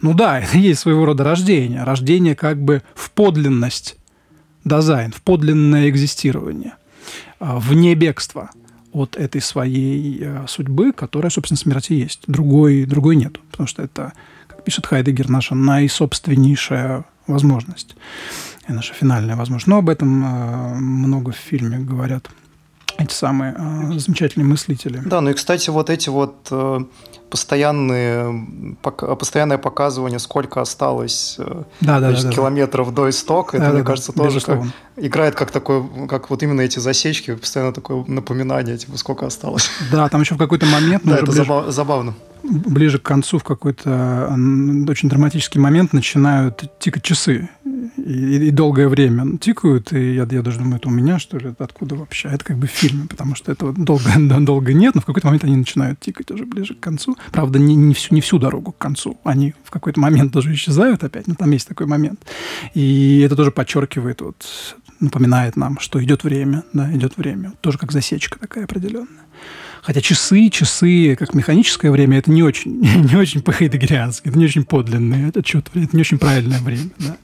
ну 0.00 0.14
да, 0.14 0.38
это 0.38 0.56
есть 0.56 0.78
своего 0.78 1.06
рода 1.06 1.24
рождение. 1.24 1.82
Рождение 1.82 2.36
как 2.36 2.62
бы 2.62 2.84
в 2.94 3.10
подлинность 3.10 3.96
дизайн, 4.64 5.10
в 5.10 5.22
подлинное 5.22 5.88
экзистирование– 5.88 6.74
вне 7.40 7.94
бегства 7.94 8.50
от 8.92 9.16
этой 9.16 9.40
своей 9.40 10.18
э, 10.20 10.44
судьбы, 10.48 10.92
которая, 10.92 11.30
собственно, 11.30 11.58
смерти 11.58 11.92
есть. 11.92 12.22
Другой, 12.26 12.84
другой 12.84 13.16
нет, 13.16 13.38
потому 13.50 13.66
что 13.66 13.82
это, 13.82 14.12
как 14.46 14.64
пишет 14.64 14.86
Хайдегер, 14.86 15.28
наша 15.28 15.54
наисобственнейшая 15.54 17.04
возможность, 17.26 17.94
и 18.68 18.72
наша 18.72 18.94
финальная 18.94 19.36
возможность. 19.36 19.66
Но 19.66 19.78
об 19.78 19.88
этом 19.88 20.24
э, 20.24 20.74
много 20.74 21.32
в 21.32 21.36
фильме 21.36 21.78
говорят 21.78 22.30
эти 22.96 23.12
самые 23.12 23.54
э, 23.56 23.98
замечательные 23.98 24.46
мыслители. 24.46 25.00
Да, 25.04 25.20
ну 25.20 25.30
и, 25.30 25.34
кстати, 25.34 25.70
вот 25.70 25.90
эти 25.90 26.08
вот 26.08 26.48
э, 26.50 26.80
постоянные, 27.30 28.76
постоянное 28.82 29.58
показывание, 29.58 30.18
сколько 30.18 30.60
осталось 30.60 31.36
э, 31.38 31.62
да, 31.80 32.00
да, 32.00 32.10
значит, 32.10 32.26
да, 32.26 32.32
километров 32.32 32.94
до 32.94 33.08
истока, 33.10 33.56
это, 33.56 33.66
да, 33.66 33.72
мне 33.72 33.84
кажется, 33.84 34.12
да, 34.14 34.24
тоже 34.24 34.40
как, 34.40 34.60
играет 34.96 35.34
как 35.34 35.50
такой, 35.50 35.84
как 36.08 36.30
вот 36.30 36.42
именно 36.42 36.62
эти 36.62 36.78
засечки, 36.78 37.34
постоянно 37.34 37.72
такое 37.72 38.04
напоминание, 38.06 38.76
типа, 38.78 38.96
сколько 38.98 39.26
осталось. 39.26 39.70
Да, 39.92 40.08
там 40.08 40.20
еще 40.20 40.34
в 40.34 40.38
какой-то 40.38 40.66
момент... 40.66 41.02
Да, 41.08 41.16
это 41.16 41.26
ближе, 41.26 41.64
забавно. 41.68 42.14
Ближе 42.48 42.98
к 42.98 43.02
концу, 43.02 43.38
в 43.38 43.44
какой-то 43.44 44.28
очень 44.88 45.08
драматический 45.08 45.60
момент 45.60 45.92
начинают 45.92 46.64
тикать 46.78 47.02
часы 47.02 47.48
и, 47.96 48.48
и 48.48 48.50
долгое 48.50 48.88
время 48.88 49.38
тикают, 49.38 49.92
и 49.92 50.14
я, 50.14 50.26
я 50.30 50.42
даже 50.42 50.58
думаю, 50.58 50.76
это 50.76 50.88
у 50.88 50.92
меня, 50.92 51.18
что 51.18 51.38
ли, 51.38 51.54
откуда 51.58 51.94
вообще? 51.94 52.28
Это 52.28 52.44
как 52.44 52.56
бы 52.56 52.66
в 52.66 52.70
фильме, 52.70 53.06
потому 53.06 53.34
что 53.34 53.52
этого 53.52 53.72
долго, 53.72 54.10
долго 54.40 54.72
нет, 54.72 54.94
но 54.94 55.00
в 55.00 55.04
какой-то 55.04 55.26
момент 55.26 55.44
они 55.44 55.56
начинают 55.56 56.00
тикать 56.00 56.30
уже 56.30 56.44
ближе 56.44 56.74
к 56.74 56.80
концу. 56.80 57.16
Правда, 57.32 57.58
не, 57.58 57.74
не, 57.74 57.94
всю, 57.94 58.14
не 58.14 58.20
всю 58.20 58.38
дорогу 58.38 58.72
к 58.72 58.78
концу. 58.78 59.18
Они 59.24 59.54
в 59.64 59.70
какой-то 59.70 60.00
момент 60.00 60.32
тоже 60.32 60.52
исчезают 60.54 61.04
опять, 61.04 61.26
но 61.26 61.34
там 61.34 61.50
есть 61.50 61.68
такой 61.68 61.86
момент. 61.86 62.20
И 62.74 63.20
это 63.20 63.36
тоже 63.36 63.50
подчеркивает, 63.50 64.20
вот, 64.20 64.76
напоминает 65.00 65.56
нам, 65.56 65.78
что 65.78 66.02
идет 66.02 66.24
время, 66.24 66.64
да, 66.72 66.90
идет 66.94 67.16
время. 67.16 67.52
Тоже 67.60 67.78
как 67.78 67.92
засечка 67.92 68.38
такая 68.38 68.64
определенная. 68.64 69.24
Хотя 69.82 70.00
часы, 70.00 70.48
часы, 70.50 71.16
как 71.16 71.34
механическое 71.34 71.90
время, 71.90 72.18
это 72.18 72.30
не 72.30 72.42
очень, 72.42 72.80
не 73.10 73.16
очень 73.16 73.42
по-хайдегериански, 73.42 74.28
это 74.28 74.38
не 74.38 74.44
очень 74.44 74.64
подлинное 74.64 75.32
отчет, 75.34 75.68
это 75.74 75.96
не 75.96 76.00
очень 76.00 76.18
правильное 76.18 76.60
время. 76.60 76.90
Да. 76.98 77.16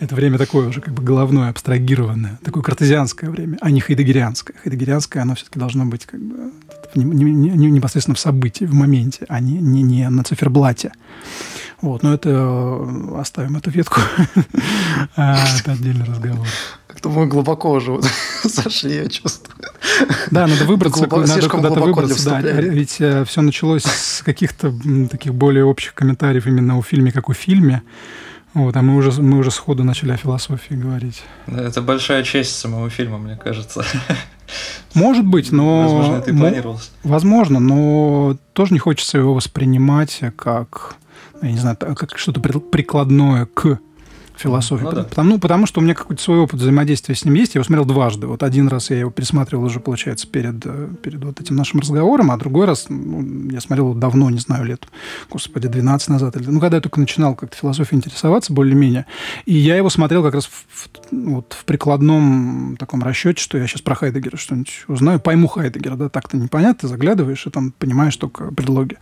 Это 0.00 0.14
время 0.14 0.38
такое 0.38 0.68
уже 0.68 0.80
как 0.80 0.94
бы 0.94 1.02
головное, 1.02 1.50
абстрагированное, 1.50 2.38
такое 2.42 2.62
картезианское 2.62 3.30
время, 3.30 3.58
а 3.60 3.70
не 3.70 3.80
хайдегерианское. 3.80 4.56
Хайдегерианское, 4.62 5.22
оно 5.22 5.34
все-таки 5.34 5.58
должно 5.58 5.84
быть 5.84 6.06
как 6.06 6.20
бы 6.20 6.50
не, 6.94 7.04
не, 7.04 7.50
не, 7.50 7.70
непосредственно 7.70 8.14
в 8.14 8.18
событии, 8.20 8.64
в 8.64 8.74
моменте, 8.74 9.24
а 9.28 9.40
не, 9.40 9.58
не, 9.58 9.82
не 9.82 10.08
на 10.08 10.24
циферблате. 10.24 10.92
Вот, 11.80 12.04
но 12.04 12.14
это 12.14 12.30
э, 12.30 13.20
оставим 13.20 13.56
эту 13.56 13.70
ветку. 13.70 14.00
А, 15.16 15.44
это 15.58 15.72
отдельный 15.72 16.04
разговор. 16.04 16.46
Как-то 16.92 17.08
мы 17.08 17.26
глубоко 17.26 17.70
уже 17.70 17.98
зашли, 18.44 18.96
я 19.04 19.08
чувствую. 19.08 19.56
Да, 20.30 20.46
надо 20.46 20.66
выбраться, 20.66 21.06
надо 21.06 21.48
куда-то 21.48 21.80
выбраться. 21.80 22.30
Да, 22.30 22.40
ведь 22.40 23.00
э, 23.00 23.24
все 23.24 23.40
началось 23.40 23.84
с 23.84 24.22
каких-то 24.22 24.74
таких 25.10 25.34
более 25.34 25.64
общих 25.64 25.94
комментариев 25.94 26.46
именно 26.46 26.76
о 26.76 26.82
фильме, 26.82 27.10
как 27.10 27.30
о 27.30 27.32
фильме. 27.32 27.82
Вот, 28.52 28.76
а 28.76 28.82
мы 28.82 28.96
уже, 28.96 29.22
мы 29.22 29.38
уже 29.38 29.50
сходу 29.50 29.84
начали 29.84 30.12
о 30.12 30.18
философии 30.18 30.74
говорить. 30.74 31.22
Это 31.46 31.80
большая 31.80 32.24
честь 32.24 32.54
самого 32.56 32.90
фильма, 32.90 33.16
мне 33.16 33.38
кажется. 33.42 33.86
Может 34.94 35.24
быть, 35.24 35.50
но... 35.50 35.84
Возможно, 35.84 36.16
это 36.16 36.30
и 36.30 36.36
планировалось. 36.36 36.90
Возможно, 37.04 37.58
но 37.58 38.36
тоже 38.52 38.74
не 38.74 38.78
хочется 38.78 39.16
его 39.16 39.32
воспринимать 39.32 40.20
как 40.36 40.96
я 41.40 41.50
не 41.50 41.58
знаю, 41.58 41.76
как 41.76 42.18
что-то 42.18 42.40
прикладное 42.40 43.46
к 43.46 43.78
философии. 44.42 44.84
Ну, 44.84 44.92
да. 44.92 45.04
потому, 45.04 45.30
ну, 45.30 45.38
потому 45.38 45.66
что 45.66 45.80
у 45.80 45.82
меня 45.82 45.94
какой-то 45.94 46.22
свой 46.22 46.38
опыт 46.38 46.60
взаимодействия 46.60 47.14
с 47.14 47.24
ним 47.24 47.34
есть. 47.34 47.54
Я 47.54 47.60
его 47.60 47.64
смотрел 47.64 47.84
дважды. 47.84 48.26
Вот 48.26 48.42
один 48.42 48.68
раз 48.68 48.90
я 48.90 48.98
его 48.98 49.10
пересматривал 49.10 49.64
уже, 49.64 49.80
получается, 49.80 50.26
перед, 50.26 50.64
э, 50.64 50.88
перед 51.02 51.24
вот 51.24 51.40
этим 51.40 51.56
нашим 51.56 51.80
разговором, 51.80 52.30
а 52.30 52.36
другой 52.36 52.66
раз 52.66 52.86
ну, 52.88 53.50
я 53.50 53.60
смотрел 53.60 53.94
давно, 53.94 54.30
не 54.30 54.38
знаю, 54.38 54.64
лет, 54.64 54.86
господи, 55.30 55.68
12 55.68 56.08
назад. 56.08 56.36
Ну, 56.36 56.60
когда 56.60 56.76
я 56.76 56.80
только 56.80 57.00
начинал 57.00 57.34
как-то 57.34 57.56
философией 57.56 57.98
интересоваться 57.98 58.52
более-менее. 58.52 59.06
И 59.46 59.54
я 59.54 59.76
его 59.76 59.90
смотрел 59.90 60.22
как 60.22 60.34
раз 60.34 60.46
в, 60.46 60.66
в, 60.68 60.88
вот, 61.10 61.56
в 61.58 61.64
прикладном 61.64 62.76
таком 62.78 63.02
расчете, 63.02 63.42
что 63.42 63.58
я 63.58 63.66
сейчас 63.66 63.82
про 63.82 63.94
Хайдегера 63.94 64.36
что-нибудь 64.36 64.84
узнаю, 64.88 65.20
пойму 65.20 65.48
Хайдегера, 65.48 65.96
да, 65.96 66.08
так-то 66.08 66.36
непонятно, 66.36 66.80
ты 66.82 66.88
заглядываешь 66.88 67.46
и 67.46 67.50
там 67.50 67.72
понимаешь 67.72 68.16
только 68.16 68.52
предлоги. 68.52 68.98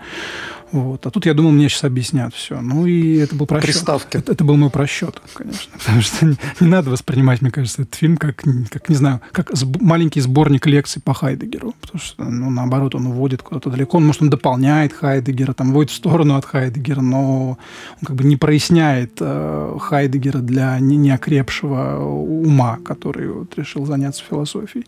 Вот. 0.72 1.04
А 1.06 1.10
тут 1.10 1.26
я 1.26 1.34
думал, 1.34 1.50
мне 1.50 1.68
сейчас 1.68 1.84
объяснят 1.84 2.34
все. 2.34 2.60
Ну 2.60 2.86
и 2.86 3.16
это 3.16 3.34
был 3.34 3.46
просчет. 3.46 3.72
Приставки. 3.72 4.16
Это, 4.16 4.32
это 4.32 4.44
был 4.44 4.56
мой 4.56 4.70
просчет, 4.70 5.20
конечно. 5.34 5.72
Потому 5.78 6.00
что 6.00 6.26
не, 6.26 6.36
не 6.60 6.66
надо 6.68 6.90
воспринимать, 6.90 7.42
мне 7.42 7.50
кажется, 7.50 7.82
этот 7.82 7.94
фильм 7.94 8.16
как, 8.16 8.42
как 8.70 8.88
не 8.88 8.94
знаю, 8.94 9.20
как 9.32 9.50
сб- 9.50 9.82
маленький 9.82 10.20
сборник 10.20 10.66
лекций 10.66 11.02
по 11.02 11.12
Хайдегеру. 11.12 11.74
Потому 11.80 12.00
что, 12.00 12.24
ну, 12.24 12.50
наоборот, 12.50 12.94
он 12.94 13.06
уводит 13.06 13.42
куда-то 13.42 13.70
далеко. 13.70 13.96
Он, 13.96 14.06
может, 14.06 14.22
он 14.22 14.30
дополняет 14.30 14.92
Хайдегера, 14.92 15.52
там, 15.52 15.72
вводит 15.72 15.90
в 15.90 15.94
сторону 15.96 16.36
от 16.36 16.44
Хайдегера, 16.44 17.00
но 17.00 17.50
он 17.50 18.06
как 18.06 18.14
бы 18.16 18.24
не 18.24 18.36
проясняет 18.36 19.14
э, 19.20 19.76
Хайдегера 19.80 20.38
для 20.38 20.78
не, 20.78 20.96
неокрепшего 20.96 22.04
ума, 22.04 22.78
который 22.84 23.28
вот, 23.28 23.58
решил 23.58 23.86
заняться 23.86 24.22
философией. 24.28 24.86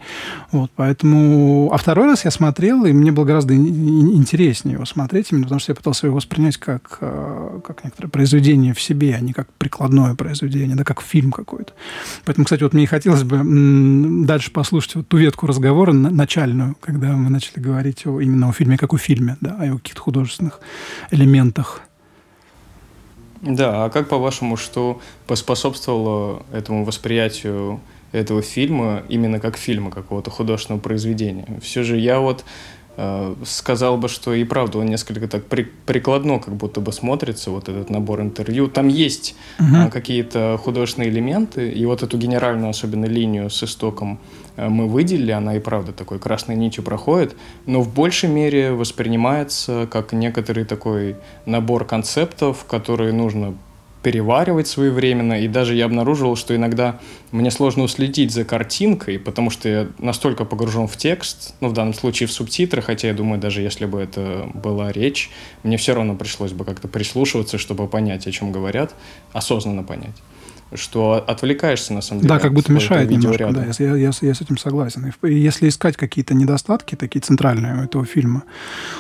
Вот, 0.53 0.71
поэтому... 0.77 1.71
А 1.73 1.77
второй 1.77 2.07
раз 2.07 2.25
я 2.25 2.31
смотрел, 2.31 2.85
и 2.85 2.93
мне 2.93 3.11
было 3.11 3.25
гораздо 3.25 3.55
интереснее 3.55 4.75
его 4.75 4.85
смотреть, 4.85 5.33
именно 5.33 5.45
потому 5.45 5.61
что 5.61 5.72
я 5.73 5.77
пытался 5.77 6.07
его 6.07 6.17
воспринять 6.17 6.57
как, 6.57 6.99
э, 7.01 7.61
как 7.65 7.85
некоторое 7.85 8.09
произведение 8.09 8.75
в 8.75 8.81
себе, 8.81 9.15
а 9.15 9.21
не 9.21 9.33
как 9.33 9.53
прикладное 9.55 10.15
произведение, 10.15 10.77
да, 10.77 10.85
как 10.85 11.01
фильм 11.01 11.33
какой-то. 11.33 11.73
Поэтому, 12.25 12.45
кстати, 12.45 12.63
вот 12.63 12.73
мне 12.73 12.85
и 12.85 12.87
хотелось 12.87 13.25
бы 13.25 13.41
дальше 14.25 14.51
послушать 14.51 14.97
вот 14.97 15.09
ту 15.09 15.17
ветку 15.17 15.47
разговора 15.47 15.93
начальную, 15.93 16.77
когда 16.81 17.13
мы 17.13 17.31
начали 17.31 17.61
говорить 17.61 18.07
о, 18.07 18.21
именно 18.21 18.49
о 18.49 18.53
фильме 18.53 18.77
как 18.77 18.93
о 18.93 18.99
фильме, 18.99 19.37
да, 19.41 19.57
о 19.59 19.77
каких-то 19.77 20.01
художественных 20.01 20.61
элементах. 21.11 21.83
Да, 23.41 23.85
а 23.87 23.91
как 23.91 24.09
по-вашему, 24.09 24.57
что 24.57 25.01
поспособствовало 25.27 26.45
этому 26.53 26.85
восприятию 26.85 27.81
этого 28.13 28.43
фильма 28.43 29.03
именно 29.09 29.41
как 29.41 29.57
фильма, 29.57 29.91
какого-то 29.91 30.31
художественного 30.31 30.81
произведения? 30.81 31.59
Все 31.61 31.83
же 31.83 31.97
я 31.99 32.21
вот 32.21 32.45
сказал 33.45 33.97
бы, 33.97 34.09
что 34.09 34.35
и 34.35 34.45
правда 34.45 34.79
он 34.79 34.87
несколько 34.87 35.27
так 35.27 35.47
при, 35.47 35.63
прикладно 35.63 36.39
как 36.39 36.55
будто 36.55 36.81
бы 36.81 36.93
смотрится, 36.93 37.51
вот 37.51 37.69
этот 37.69 37.89
набор 37.91 38.21
интервью. 38.21 38.69
Там 38.69 38.89
есть 38.89 39.35
угу. 39.59 39.91
какие-то 39.91 40.59
художественные 40.63 41.11
элементы, 41.11 41.71
и 41.71 41.87
вот 41.87 42.03
эту 42.03 42.19
генеральную 42.19 42.71
особенно 42.71 43.07
линию 43.07 43.49
с 43.49 43.63
истоком 43.63 44.21
э, 44.57 44.69
мы 44.69 44.89
выделили, 44.89 45.33
она 45.33 45.57
и 45.57 45.61
правда 45.61 45.93
такой 45.93 46.19
красной 46.19 46.55
нитью 46.55 46.85
проходит, 46.85 47.35
но 47.67 47.81
в 47.81 47.93
большей 47.93 48.29
мере 48.29 48.73
воспринимается 48.73 49.89
как 49.91 50.13
некоторый 50.13 50.65
такой 50.65 51.17
набор 51.47 51.87
концептов, 51.87 52.65
которые 52.67 53.13
нужно 53.13 53.55
переваривать 54.03 54.67
своевременно. 54.67 55.41
И 55.41 55.49
даже 55.49 55.75
я 55.75 55.85
обнаружил, 55.85 56.37
что 56.37 56.55
иногда 56.55 56.99
мне 57.31 57.51
сложно 57.51 57.85
уследить 57.85 58.33
за 58.33 58.45
картинкой, 58.45 59.19
потому 59.19 59.51
что 59.51 59.69
я 59.69 59.89
настолько 59.99 60.45
погружен 60.45 60.89
в 60.89 60.97
текст, 60.97 61.55
ну, 61.61 61.69
в 61.69 61.73
данном 61.73 61.95
случае 61.95 62.27
в 62.27 62.33
субтитры, 62.33 62.83
хотя 62.83 63.09
я 63.09 63.15
думаю, 63.15 63.41
даже 63.41 63.63
если 63.63 63.87
бы 63.87 64.01
это 64.01 64.51
была 64.55 64.93
речь, 64.93 65.31
мне 65.63 65.77
все 65.77 65.95
равно 65.95 66.15
пришлось 66.15 66.53
бы 66.53 66.65
как-то 66.65 66.89
прислушиваться, 66.89 67.59
чтобы 67.59 67.89
понять, 67.89 68.27
о 68.27 68.33
чем 68.33 68.53
говорят, 68.53 68.95
осознанно 69.33 69.83
понять 69.83 70.17
что 70.75 71.25
отвлекаешься, 71.27 71.93
на 71.93 72.01
самом 72.01 72.23
деле. 72.23 72.35
Да, 72.35 72.39
как 72.39 72.53
будто 72.53 72.73
мешает 72.73 73.11
немножко, 73.11 73.53
да, 73.53 73.67
я, 73.79 73.97
я, 73.97 74.11
я 74.21 74.35
с 74.35 74.41
этим 74.41 74.57
согласен. 74.57 75.13
И 75.23 75.35
если 75.35 75.69
искать 75.69 75.97
какие-то 75.97 76.35
недостатки, 76.35 76.95
такие 76.95 77.21
центральные 77.21 77.77
у 77.77 77.85
этого 77.85 78.05
фильма, 78.05 78.45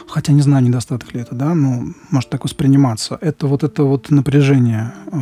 хотя 0.09 0.33
не 0.33 0.43
знаю, 0.43 0.64
недостаток 0.64 1.14
ли 1.14 1.21
это, 1.21 1.35
да, 1.35 1.55
но 1.55 1.85
может 2.11 2.31
так 2.31 2.45
восприниматься, 2.45 3.19
это 3.21 3.47
вот 3.47 3.64
это 3.64 3.85
вот 3.85 4.11
напряжение, 4.11 4.93
э, 5.11 5.17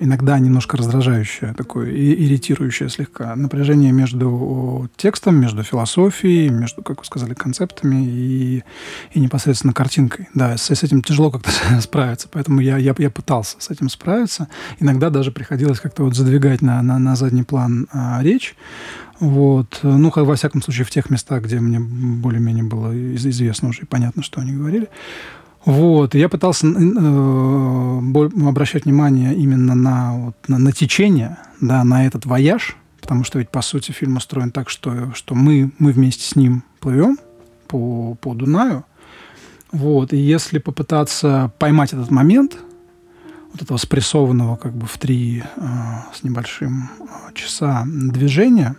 иногда 0.00 0.38
немножко 0.38 0.76
раздражающее, 0.76 1.54
такое, 1.54 1.90
и 1.90 2.26
иритирующее 2.26 2.88
слегка, 2.88 3.34
напряжение 3.36 3.92
между 3.92 4.88
текстом, 4.96 5.36
между 5.36 5.62
философией, 5.62 6.48
между, 6.48 6.82
как 6.82 6.98
вы 6.98 7.04
сказали, 7.04 7.34
концептами 7.34 8.04
и, 8.06 8.64
и 9.12 9.20
непосредственно 9.20 9.72
картинкой. 9.72 10.28
Да, 10.34 10.56
с, 10.56 10.70
с 10.70 10.82
этим 10.82 11.02
тяжело 11.02 11.30
как-то 11.30 11.50
справиться, 11.80 12.28
поэтому 12.30 12.60
я, 12.60 12.76
я, 12.76 12.94
я 12.96 13.10
пытался 13.10 13.56
с 13.58 13.70
этим 13.70 13.88
справиться. 13.88 14.48
Иногда 14.80 15.10
даже 15.10 15.32
приходилось 15.32 15.80
как 15.80 15.94
как-то 15.96 16.04
вот 16.04 16.14
задвигать 16.14 16.60
на, 16.60 16.82
на, 16.82 16.98
на 16.98 17.16
задний 17.16 17.42
план 17.42 17.88
а, 17.90 18.20
речь. 18.22 18.54
Вот. 19.18 19.80
Ну, 19.82 20.12
во 20.14 20.34
всяком 20.34 20.60
случае, 20.60 20.84
в 20.84 20.90
тех 20.90 21.08
местах, 21.08 21.44
где 21.44 21.58
мне 21.58 21.80
более-менее 21.80 22.64
было 22.64 22.92
известно 23.16 23.70
уже 23.70 23.82
и 23.82 23.86
понятно, 23.86 24.22
что 24.22 24.42
они 24.42 24.52
говорили. 24.52 24.88
Вот. 25.64 26.14
Я 26.14 26.28
пытался 26.28 26.66
э, 26.66 28.46
обращать 28.46 28.84
внимание 28.84 29.34
именно 29.34 29.74
на, 29.74 30.12
вот, 30.12 30.36
на, 30.48 30.58
на 30.58 30.72
течение, 30.72 31.38
да, 31.62 31.82
на 31.82 32.06
этот 32.06 32.26
вояж, 32.26 32.76
потому 33.00 33.24
что 33.24 33.38
ведь, 33.38 33.48
по 33.48 33.62
сути, 33.62 33.92
фильм 33.92 34.18
устроен 34.18 34.50
так, 34.50 34.68
что, 34.68 35.14
что 35.14 35.34
мы, 35.34 35.70
мы 35.78 35.92
вместе 35.92 36.24
с 36.24 36.36
ним 36.36 36.62
плывем 36.78 37.16
по, 37.68 38.16
по 38.20 38.34
Дунаю. 38.34 38.84
Вот. 39.72 40.12
И 40.12 40.18
если 40.18 40.58
попытаться 40.58 41.50
поймать 41.58 41.94
этот 41.94 42.10
момент, 42.10 42.58
вот 43.56 43.62
этого 43.62 43.78
спрессованного 43.78 44.56
как 44.56 44.72
бы 44.74 44.86
в 44.86 44.98
три 44.98 45.42
э, 45.56 45.62
с 46.14 46.22
небольшим 46.22 46.90
э, 47.00 47.32
часа 47.34 47.84
движения, 47.86 48.76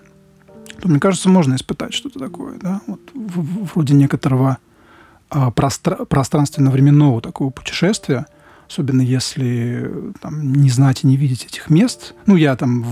то, 0.79 0.88
мне 0.88 1.00
кажется, 1.00 1.29
можно 1.29 1.55
испытать 1.55 1.93
что-то 1.93 2.19
такое, 2.19 2.60
да, 2.60 2.81
вот 2.86 3.00
в, 3.13 3.41
в, 3.41 3.74
вроде 3.74 3.96
некоторого 3.96 4.57
э, 5.31 5.48
простра- 5.55 6.05
пространственно-временного 6.05 7.22
такого 7.22 7.50
путешествия– 7.50 8.27
особенно 8.69 9.01
если 9.01 9.91
там, 10.21 10.53
не 10.53 10.69
знать 10.69 11.03
и 11.03 11.07
не 11.07 11.17
видеть 11.17 11.45
этих 11.45 11.69
мест. 11.69 12.13
Ну, 12.25 12.36
я 12.36 12.55
там 12.55 12.83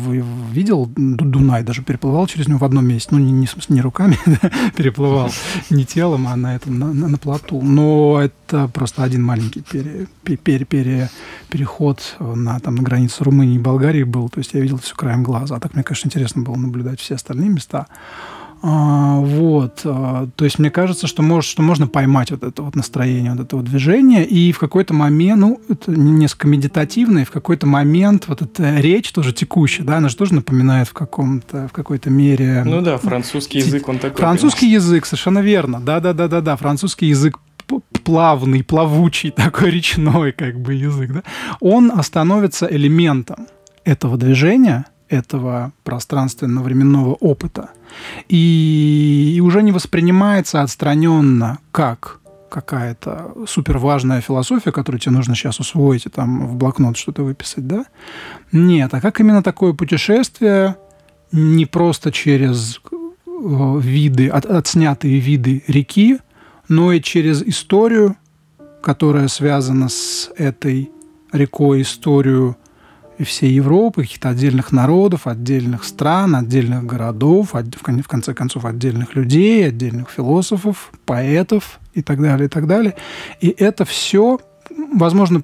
видел 0.52 0.90
Дунай, 0.96 1.64
даже 1.64 1.82
переплывал 1.82 2.28
через 2.28 2.48
него 2.48 2.60
в 2.60 2.64
одном 2.64 2.86
месте, 2.86 3.10
ну, 3.12 3.20
не, 3.20 3.32
не, 3.32 3.48
не 3.70 3.82
руками 3.82 4.18
переплывал, 4.76 5.32
не 5.70 5.86
телом, 5.86 6.28
а 6.28 6.36
на 6.36 6.56
этом, 6.56 6.80
на, 6.80 6.94
на 6.94 7.18
плоту. 7.18 7.62
Но 7.62 8.22
это 8.22 8.68
просто 8.68 9.04
один 9.04 9.24
маленький 9.24 9.62
пере, 9.62 10.08
пере, 10.24 10.66
пере, 10.66 11.10
переход 11.50 12.16
на, 12.20 12.60
там, 12.60 12.76
на 12.76 12.84
границу 12.84 13.24
Румынии 13.24 13.56
и 13.56 13.60
Болгарии 13.60 14.04
был, 14.04 14.30
то 14.30 14.40
есть 14.40 14.54
я 14.54 14.62
видел 14.62 14.78
все 14.78 14.96
краем 14.96 15.24
глаза. 15.24 15.56
А 15.56 15.60
так 15.60 15.74
мне, 15.74 15.84
конечно, 15.84 16.08
интересно 16.08 16.42
было 16.42 16.56
наблюдать 16.56 17.00
все 17.00 17.16
остальные 17.16 17.50
места. 17.50 17.88
А, 18.62 19.20
вот, 19.20 19.82
а, 19.84 20.28
то 20.36 20.46
есть 20.46 20.60
мне 20.60 20.72
кажется, 20.72 21.08
что, 21.08 21.22
может, 21.22 21.50
что 21.50 21.62
можно 21.62 21.88
поймать 21.88 22.32
вот 22.32 22.44
это 22.44 22.64
вот 22.64 22.76
настроение, 22.76 23.32
вот 23.32 23.42
этого 23.42 23.62
движения, 23.62 24.24
и 24.24 24.52
в 24.52 24.60
какой-то 24.60 24.94
момент, 24.94 25.42
ну, 25.42 25.62
это 25.70 25.92
несколько 25.92 26.48
медитативно, 26.48 27.20
и 27.20 27.24
в 27.26 27.32
какой-то 27.32 27.68
момент 27.68 28.28
вот 28.28 28.42
эта 28.42 28.80
речь 28.80 29.12
тоже 29.12 29.34
текущая, 29.34 29.84
да, 29.84 29.98
она 29.98 30.10
же 30.10 30.16
тоже 30.16 30.34
напоминает 30.34 30.88
в 30.88 30.94
каком-то, 30.94 31.68
в 31.68 31.74
какой-то 31.74 32.10
мере... 32.10 32.64
Ну 32.66 32.82
да, 32.82 32.98
французский 32.98 33.60
язык, 33.60 33.88
он 33.88 34.00
такой. 34.00 34.20
Французский 34.20 34.72
язык, 34.72 35.06
совершенно 35.06 35.40
верно, 35.40 35.80
да-да-да-да-да, 35.80 36.56
французский 36.56 37.08
язык 37.08 37.40
плавный, 38.04 38.64
плавучий, 38.64 39.32
такой 39.36 39.72
речной 39.72 40.32
как 40.32 40.60
бы 40.60 40.74
язык, 40.74 41.12
да, 41.12 41.24
он 41.60 41.92
становится 42.04 42.66
элементом 42.66 43.48
этого 43.84 44.18
движения– 44.18 44.86
этого 45.10 45.72
пространственно-временного 45.84 47.14
опыта. 47.14 47.70
И, 48.30 49.42
уже 49.44 49.62
не 49.62 49.72
воспринимается 49.72 50.62
отстраненно 50.62 51.60
как 51.72 52.20
какая-то 52.50 53.34
супер 53.48 53.78
важная 53.78 54.22
философия, 54.22 54.72
которую 54.72 55.00
тебе 55.00 55.12
нужно 55.12 55.36
сейчас 55.36 55.60
усвоить 55.60 56.06
и 56.06 56.10
там 56.10 56.48
в 56.48 56.56
блокнот 56.56 56.96
что-то 56.96 57.24
выписать, 57.24 57.68
да? 57.68 57.86
Нет, 58.52 58.94
а 58.94 59.02
как 59.02 59.20
именно 59.20 59.44
такое 59.44 59.74
путешествие 59.74 60.78
не 61.34 61.66
просто 61.66 62.12
через 62.12 62.80
э, 62.90 63.80
виды, 63.82 64.30
от, 64.30 64.46
отснятые 64.46 65.20
виды 65.20 65.64
реки, 65.68 66.20
но 66.70 66.94
и 66.94 67.02
через 67.02 67.42
историю, 67.42 68.16
которая 68.82 69.28
связана 69.28 69.90
с 69.90 70.32
этой 70.38 70.92
рекой, 71.34 71.82
историю 71.82 72.56
всей 73.24 73.54
Европы, 73.54 74.02
каких-то 74.02 74.30
отдельных 74.30 74.72
народов, 74.72 75.28
отдельных 75.28 75.84
стран, 75.84 76.36
отдельных 76.36 76.86
городов, 76.86 77.54
в 77.54 78.08
конце 78.08 78.34
концов, 78.34 78.66
отдельных 78.66 79.16
людей, 79.16 79.68
отдельных 79.68 80.10
философов, 80.10 80.92
поэтов 81.06 81.80
и 81.94 82.02
так 82.02 82.22
далее, 82.22 82.48
и 82.48 82.50
так 82.50 82.68
далее. 82.68 82.96
И 83.40 83.48
это 83.48 83.86
все, 83.86 84.40
возможно, 84.94 85.44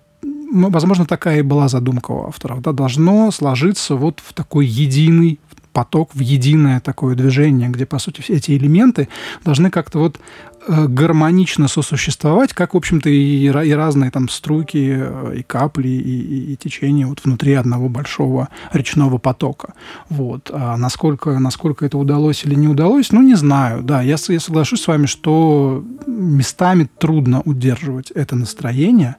возможно, 0.52 1.06
такая 1.06 1.40
и 1.40 1.44
была 1.44 1.70
задумка 1.70 2.12
у 2.12 2.28
авторов, 2.28 2.62
да, 2.62 2.74
должно 2.74 3.32
сложиться 3.32 3.96
вот 3.96 4.20
в 4.20 4.34
такой 4.34 4.66
единый 4.66 5.40
поток, 5.72 6.10
в 6.14 6.20
единое 6.20 6.82
такое 6.82 7.16
движение, 7.16 7.70
где, 7.70 7.86
по 7.86 7.98
сути, 7.98 8.20
все 8.20 8.34
эти 8.34 8.52
элементы 8.52 9.08
должны 9.46 9.70
как-то 9.70 10.00
вот 10.00 10.20
гармонично 10.68 11.68
сосуществовать, 11.68 12.54
как, 12.54 12.74
в 12.74 12.78
общем-то, 12.78 13.10
и, 13.10 13.46
и 13.46 13.72
разные 13.74 14.12
там 14.12 14.30
струйки, 14.30 14.96
э, 15.00 15.36
и 15.40 15.44
капли, 15.44 15.88
и, 15.88 16.22
и, 16.22 16.54
и 16.54 16.56
течения 16.56 17.08
вот 17.08 17.24
внутри 17.24 17.54
одного 17.54 17.90
большого 17.90 18.50
речного 18.72 19.18
потока. 19.18 19.74
Вот. 20.10 20.52
А 20.54 20.78
насколько, 20.78 21.40
насколько 21.40 21.86
это 21.86 21.98
удалось 21.98 22.46
или 22.46 22.56
не 22.56 22.68
удалось, 22.68 23.12
ну, 23.12 23.22
не 23.22 23.36
знаю. 23.36 23.82
Да, 23.82 24.02
я, 24.02 24.18
я 24.28 24.40
соглашусь 24.40 24.82
с 24.82 24.88
вами, 24.88 25.06
что 25.06 25.84
местами 26.06 26.90
трудно 27.00 27.42
удерживать 27.42 28.12
это 28.12 28.36
настроение, 28.36 29.16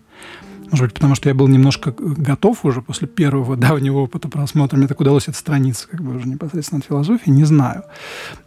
может 0.73 0.87
быть, 0.87 0.95
потому 0.95 1.15
что 1.15 1.29
я 1.29 1.35
был 1.35 1.49
немножко 1.49 1.95
готов 1.99 2.65
уже 2.65 2.81
после 2.81 3.07
первого 3.07 3.57
давнего 3.59 3.99
опыта 3.99 4.29
просмотра. 4.29 4.79
Мне 4.79 4.89
так 4.89 4.99
удалось 5.01 5.29
отстраниться 5.29 5.87
как 5.87 6.01
бы 6.01 6.17
уже 6.17 6.27
непосредственно 6.27 6.81
от 6.81 6.87
философии, 6.87 7.31
не 7.31 7.45
знаю. 7.45 7.85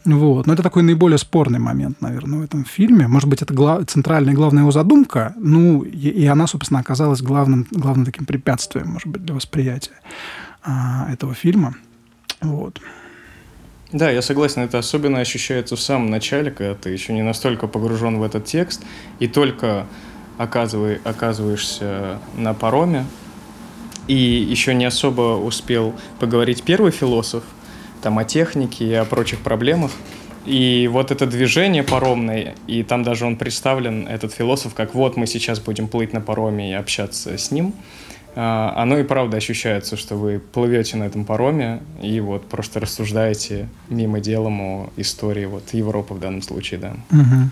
Вот. 0.03 0.47
Но 0.47 0.53
это 0.53 0.63
такой 0.63 0.81
наиболее 0.81 1.19
спорный 1.19 1.59
момент, 1.59 2.01
наверное, 2.01 2.39
в 2.39 2.43
этом 2.43 2.65
фильме. 2.65 3.07
Может 3.07 3.29
быть, 3.29 3.43
это 3.43 3.53
глав... 3.53 3.85
центральная 3.85 4.33
главная 4.33 4.63
его 4.63 4.71
задумка, 4.71 5.33
ну, 5.37 5.83
и, 5.83 6.09
и 6.09 6.25
она, 6.25 6.47
собственно, 6.47 6.79
оказалась 6.79 7.21
главным, 7.21 7.67
главным 7.69 8.05
таким 8.05 8.25
препятствием, 8.25 8.89
может 8.89 9.07
быть, 9.07 9.23
для 9.23 9.35
восприятия 9.35 9.99
а, 10.63 11.07
этого 11.11 11.35
фильма. 11.35 11.75
Вот. 12.41 12.81
Да, 13.91 14.09
я 14.09 14.23
согласен, 14.23 14.63
это 14.63 14.79
особенно 14.79 15.19
ощущается 15.19 15.75
в 15.75 15.79
самом 15.79 16.09
начале, 16.09 16.49
когда 16.49 16.73
ты 16.73 16.89
еще 16.89 17.13
не 17.13 17.21
настолько 17.21 17.67
погружен 17.67 18.17
в 18.17 18.23
этот 18.23 18.45
текст, 18.45 18.83
и 19.19 19.27
только 19.27 19.85
оказываешься 20.37 22.19
на 22.35 22.53
пароме, 22.53 23.05
и 24.07 24.15
еще 24.15 24.73
не 24.73 24.85
особо 24.85 25.37
успел 25.37 25.93
поговорить 26.19 26.63
первый 26.63 26.91
философ, 26.91 27.43
там 28.01 28.19
о 28.19 28.23
технике 28.23 28.85
и 28.85 28.93
о 28.93 29.05
прочих 29.05 29.39
проблемах. 29.39 29.91
И 30.45 30.87
вот 30.91 31.09
это 31.09 31.25
движение 31.25 31.81
паромное, 31.81 32.53
и 32.67 32.83
там 32.83 33.01
даже 33.01 33.25
он 33.25 33.35
представлен, 33.35 34.07
этот 34.07 34.31
философ, 34.31 34.75
как 34.75 34.93
вот 34.93 35.17
мы 35.17 35.25
сейчас 35.25 35.59
будем 35.59 35.87
плыть 35.87 36.13
на 36.13 36.21
пароме 36.21 36.69
и 36.69 36.73
общаться 36.73 37.35
с 37.35 37.49
ним, 37.49 37.73
а, 38.35 38.73
оно 38.75 38.99
и 38.99 39.03
правда 39.03 39.37
ощущается, 39.37 39.97
что 39.97 40.15
вы 40.15 40.39
плывете 40.39 40.97
на 40.97 41.05
этом 41.05 41.25
пароме 41.25 41.81
и 41.99 42.19
вот 42.19 42.47
просто 42.47 42.79
рассуждаете 42.79 43.69
мимо 43.89 44.19
делом 44.19 44.61
о 44.61 44.89
истории 44.97 45.45
вот 45.45 45.73
Европы 45.73 46.13
в 46.13 46.19
данном 46.19 46.43
случае, 46.43 46.79
да. 46.79 46.93
Угу. 47.11 47.49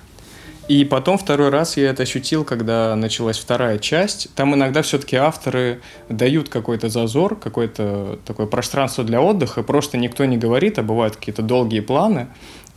И 0.68 0.86
потом 0.86 1.18
второй 1.18 1.50
раз 1.50 1.76
я 1.76 1.90
это 1.90 2.04
ощутил, 2.04 2.46
когда 2.46 2.96
началась 2.96 3.38
вторая 3.38 3.80
часть. 3.80 4.34
Там 4.34 4.56
иногда 4.56 4.82
все-таки 4.82 5.18
авторы 5.18 5.82
дают 6.08 6.48
какой-то 6.48 6.88
зазор, 6.88 7.36
какое-то 7.36 8.20
такое 8.26 8.48
пространство 8.48 9.04
для 9.04 9.22
отдыха, 9.22 9.62
просто 9.62 9.98
никто 9.98 10.24
не 10.24 10.38
говорит, 10.38 10.80
а 10.80 10.84
бывают 10.84 11.18
какие-то 11.18 11.42
долгие 11.42 11.82
планы. 11.82 12.28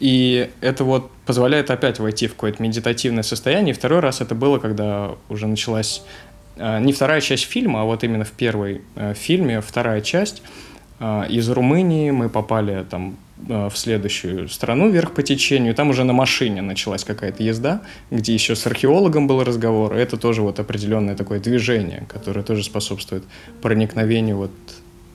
И 0.00 0.50
это 0.60 0.84
вот 0.84 1.10
позволяет 1.24 1.70
опять 1.70 2.00
войти 2.00 2.26
в 2.26 2.32
какое-то 2.32 2.62
медитативное 2.62 3.22
состояние. 3.22 3.72
И 3.72 3.76
второй 3.76 4.00
раз 4.00 4.20
это 4.20 4.34
было, 4.34 4.58
когда 4.58 5.12
уже 5.28 5.46
началась 5.46 6.02
э, 6.56 6.80
не 6.80 6.92
вторая 6.92 7.20
часть 7.20 7.44
фильма, 7.44 7.82
а 7.82 7.84
вот 7.84 8.02
именно 8.02 8.24
в 8.24 8.32
первой 8.32 8.82
э, 8.96 9.14
фильме 9.14 9.60
вторая 9.60 10.00
часть. 10.00 10.42
Э, 11.00 11.24
из 11.28 11.48
Румынии 11.48 12.10
мы 12.10 12.28
попали 12.28 12.84
там 12.88 13.16
в 13.38 13.72
следующую 13.74 14.48
страну 14.48 14.88
вверх 14.88 15.12
по 15.12 15.22
течению. 15.22 15.74
Там 15.74 15.90
уже 15.90 16.04
на 16.04 16.14
машине 16.14 16.62
началась 16.62 17.04
какая-то 17.04 17.42
езда, 17.42 17.82
где 18.10 18.32
еще 18.32 18.56
с 18.56 18.66
археологом 18.66 19.26
был 19.26 19.44
разговор. 19.44 19.94
Это 19.94 20.16
тоже 20.16 20.40
вот 20.40 20.58
определенное 20.58 21.14
такое 21.14 21.38
движение, 21.38 22.06
которое 22.08 22.42
тоже 22.42 22.64
способствует 22.64 23.24
проникновению 23.60 24.38
вот 24.38 24.50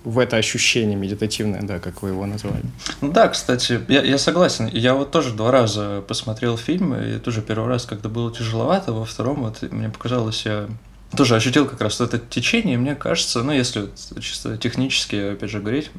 в 0.03 0.19
это 0.19 0.37
ощущение 0.37 0.95
медитативное, 0.95 1.61
да, 1.61 1.79
как 1.79 2.01
вы 2.01 2.09
его 2.09 2.25
назвали. 2.25 2.63
Ну 3.01 3.11
да, 3.11 3.27
кстати, 3.27 3.79
я, 3.87 4.01
я 4.01 4.17
согласен. 4.17 4.67
Я 4.67 4.95
вот 4.95 5.11
тоже 5.11 5.33
два 5.33 5.51
раза 5.51 6.03
посмотрел 6.07 6.57
фильм, 6.57 6.95
и 6.95 7.19
тоже 7.19 7.41
первый 7.41 7.67
раз, 7.67 7.85
когда 7.85 8.09
было 8.09 8.31
тяжеловато, 8.31 8.93
во 8.93 9.05
втором 9.05 9.43
вот 9.43 9.61
мне 9.71 9.89
показалось, 9.89 10.45
я 10.45 10.67
тоже 11.15 11.35
ощутил 11.35 11.67
как 11.67 11.81
раз 11.81 11.99
это 12.01 12.17
течение, 12.19 12.75
и 12.75 12.77
мне 12.77 12.95
кажется, 12.95 13.43
ну, 13.43 13.51
если 13.51 13.89
чисто 14.19 14.57
технически, 14.57 15.33
опять 15.33 15.49
же, 15.49 15.59
говорить, 15.59 15.91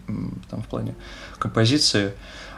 там, 0.50 0.62
в 0.62 0.66
плане 0.66 0.94
композиции, 1.38 2.12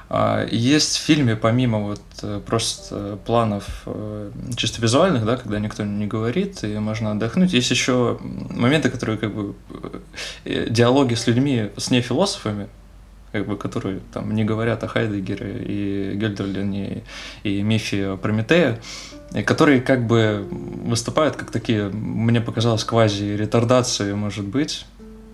а, 0.08 0.46
есть 0.46 0.98
в 0.98 1.00
фильме, 1.00 1.34
помимо 1.34 1.78
вот 1.78 2.02
э, 2.22 2.40
просто 2.44 3.18
планов 3.24 3.82
э, 3.86 4.30
чисто 4.54 4.82
визуальных, 4.82 5.24
да, 5.24 5.36
когда 5.36 5.58
никто 5.58 5.82
не 5.82 6.06
говорит, 6.06 6.62
и 6.62 6.78
можно 6.78 7.12
отдохнуть, 7.12 7.52
есть 7.52 7.70
еще 7.70 8.18
моменты, 8.22 8.90
которые 8.90 9.18
как 9.18 9.34
бы 9.34 9.54
э, 10.44 10.66
диалоги 10.68 11.14
с 11.14 11.26
людьми, 11.26 11.70
с 11.76 11.90
нефилософами, 11.90 12.68
как 13.34 13.48
бы, 13.48 13.56
которые 13.56 13.98
там 14.12 14.32
не 14.32 14.44
говорят 14.44 14.84
о 14.84 14.86
Хайдегере 14.86 15.64
и 15.64 16.14
Гельдерлине 16.14 17.02
и, 17.42 17.62
мифе 17.62 18.16
Прометея, 18.16 18.78
которые 19.44 19.80
как 19.80 20.06
бы 20.06 20.46
выступают 20.84 21.34
как 21.34 21.50
такие, 21.50 21.88
мне 21.88 22.40
показалось, 22.40 22.84
квази-ретардации, 22.84 24.14
может 24.14 24.44
быть, 24.44 24.86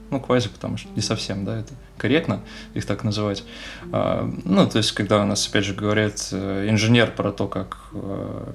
ну, 0.08 0.18
квази, 0.18 0.48
потому 0.48 0.78
что 0.78 0.88
не 0.96 1.02
совсем, 1.02 1.44
да, 1.44 1.58
это 1.58 1.74
корректно 1.98 2.40
их 2.72 2.86
так 2.86 3.04
называть. 3.04 3.44
А, 3.92 4.26
ну, 4.46 4.66
то 4.66 4.78
есть, 4.78 4.92
когда 4.92 5.22
у 5.22 5.26
нас, 5.26 5.46
опять 5.46 5.66
же, 5.66 5.74
говорит 5.74 6.30
э, 6.32 6.68
инженер 6.70 7.10
про 7.10 7.32
то, 7.32 7.48
как, 7.48 7.76
э, 7.92 8.52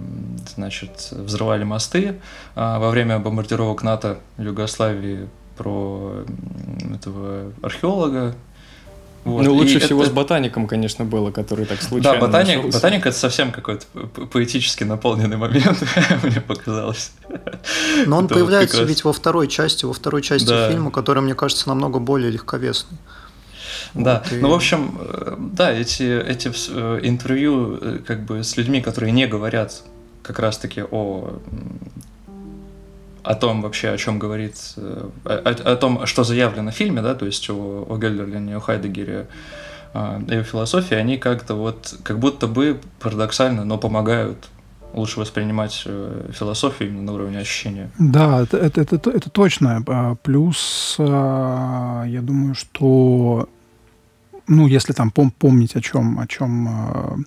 значит, 0.56 1.10
взрывали 1.12 1.64
мосты 1.64 2.20
а, 2.56 2.80
во 2.80 2.90
время 2.90 3.20
бомбардировок 3.20 3.84
НАТО 3.84 4.18
Югославии, 4.40 5.30
про 5.58 6.26
этого 6.94 7.52
археолога, 7.62 8.36
вот. 9.26 9.44
Ну, 9.44 9.56
лучше 9.56 9.78
и 9.78 9.80
всего 9.80 10.04
это... 10.04 10.12
с 10.12 10.14
ботаником, 10.14 10.68
конечно, 10.68 11.04
было, 11.04 11.32
который 11.32 11.66
так 11.66 11.82
случайно 11.82 12.20
Да, 12.20 12.26
ботаник, 12.28 12.58
нашелся. 12.58 12.78
ботаник— 12.78 13.06
это 13.08 13.18
совсем 13.18 13.52
какой-то 13.52 13.86
поэтически 14.32 14.84
наполненный 14.84 15.38
момент, 15.38 15.84
мне 16.24 16.42
показалось. 16.42 17.12
Но 18.06 18.20
он 18.20 18.26
это 18.26 18.36
появляется 18.36 18.82
вот 18.82 18.88
ведь 18.88 19.04
во 19.04 19.14
второй 19.14 19.48
части, 19.48 19.84
во 19.84 19.94
второй 19.94 20.22
части 20.22 20.48
да. 20.48 20.70
фильма, 20.70 20.92
которая, 20.92 21.24
мне 21.24 21.34
кажется, 21.34 21.68
намного 21.68 21.98
более 21.98 22.30
легковесной. 22.30 23.00
Да, 23.96 24.22
вот, 24.24 24.32
и... 24.32 24.42
ну, 24.42 24.50
в 24.50 24.54
общем, 24.54 24.96
э, 25.00 25.36
да, 25.40 25.72
эти, 25.72 26.04
эти 26.04 26.52
э, 26.70 27.00
интервью 27.02 27.80
э, 27.82 28.00
как 28.06 28.26
бы 28.26 28.44
с 28.44 28.56
людьми, 28.58 28.80
которые 28.80 29.12
не 29.12 29.26
говорят 29.26 29.82
как 30.22 30.38
раз-таки 30.38 30.84
о 30.84 31.40
о 33.26 33.36
том 33.36 33.62
вообще, 33.62 33.90
о 33.90 33.98
чем 33.98 34.20
говорит, 34.20 34.56
э, 34.78 35.10
о, 35.26 35.72
о 35.74 35.76
том, 35.76 36.06
что 36.06 36.24
заявлено 36.24 36.72
в 36.72 36.76
фильме, 36.76 37.02
да, 37.02 37.16
то 37.16 37.26
есть 37.26 37.50
о, 37.50 37.86
о 37.90 37.98
Гельдерлине, 37.98 38.58
о 38.58 38.60
Хайдегере 38.60 39.28
а, 39.94 40.22
и 40.28 40.36
о 40.36 40.44
философии, 40.44 40.96
они 40.96 41.18
как-то 41.18 41.56
вот, 41.56 41.96
как 42.04 42.20
будто 42.20 42.48
бы 42.48 42.80
парадоксально, 43.00 43.66
но 43.66 43.78
помогают 43.78 44.50
лучше 44.94 45.20
воспринимать 45.20 45.84
э, 45.86 46.30
философию 46.34 46.90
именно 46.90 47.04
на 47.04 47.14
уровне 47.14 47.40
ощущения. 47.40 47.90
Да, 48.00 48.42
это, 48.42 48.58
это, 48.58 48.82
это, 48.82 49.10
это 49.10 49.30
точно. 49.30 49.84
А, 49.88 50.16
плюс 50.16 50.96
а, 51.00 52.06
я 52.06 52.22
думаю, 52.22 52.56
что 52.56 53.50
ну, 54.48 54.68
если 54.68 54.94
там 54.94 55.12
пом 55.12 55.32
помнить, 55.32 55.76
о 55.76 55.82
чем, 55.82 56.20
о 56.20 56.28
чем, 56.28 56.68
э, 56.68 57.18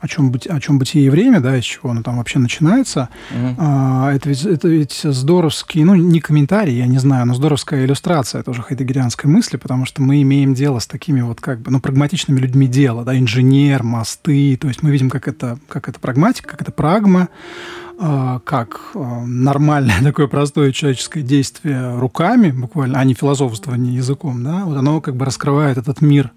о 0.00 0.08
чем, 0.08 0.30
быть, 0.30 0.46
о 0.46 0.60
чем 0.60 0.78
бытие 0.78 1.06
и 1.06 1.10
время, 1.10 1.40
да, 1.40 1.56
из 1.56 1.64
чего 1.64 1.90
оно 1.90 2.02
там 2.02 2.16
вообще 2.18 2.38
начинается, 2.38 3.08
mm-hmm. 3.32 4.14
это, 4.14 4.28
ведь, 4.28 4.44
это 4.44 4.68
ведь 4.68 5.00
здоровский, 5.02 5.84
ну, 5.84 5.94
не 5.94 6.20
комментарий, 6.20 6.76
я 6.76 6.86
не 6.86 6.98
знаю, 6.98 7.26
но 7.26 7.34
здоровская 7.34 7.84
иллюстрация 7.84 8.42
тоже 8.42 8.62
хайдегерианской 8.62 9.30
мысли, 9.30 9.56
потому 9.56 9.86
что 9.86 10.02
мы 10.02 10.22
имеем 10.22 10.54
дело 10.54 10.78
с 10.78 10.86
такими 10.86 11.20
вот 11.20 11.40
как 11.40 11.60
бы, 11.60 11.70
ну, 11.70 11.80
прагматичными 11.80 12.38
людьми 12.38 12.66
дела, 12.66 13.04
да, 13.04 13.18
инженер, 13.18 13.82
мосты, 13.82 14.56
то 14.56 14.68
есть 14.68 14.82
мы 14.82 14.90
видим, 14.90 15.10
как 15.10 15.28
это, 15.28 15.58
как 15.68 15.88
это 15.88 16.00
прагматика, 16.00 16.48
как 16.48 16.62
это 16.62 16.72
прагма, 16.72 17.28
а, 17.98 18.40
как 18.40 18.90
нормальное 18.94 19.94
такое 20.02 20.26
простое 20.26 20.72
человеческое 20.72 21.22
действие 21.22 21.98
руками, 21.98 22.50
буквально, 22.50 22.98
а 22.98 23.04
не 23.04 23.14
философствование 23.14 23.94
языком, 23.94 24.42
да, 24.42 24.64
вот 24.64 24.76
оно 24.76 25.00
как 25.00 25.16
бы 25.16 25.24
раскрывает 25.24 25.78
этот 25.78 26.00
мир 26.00 26.32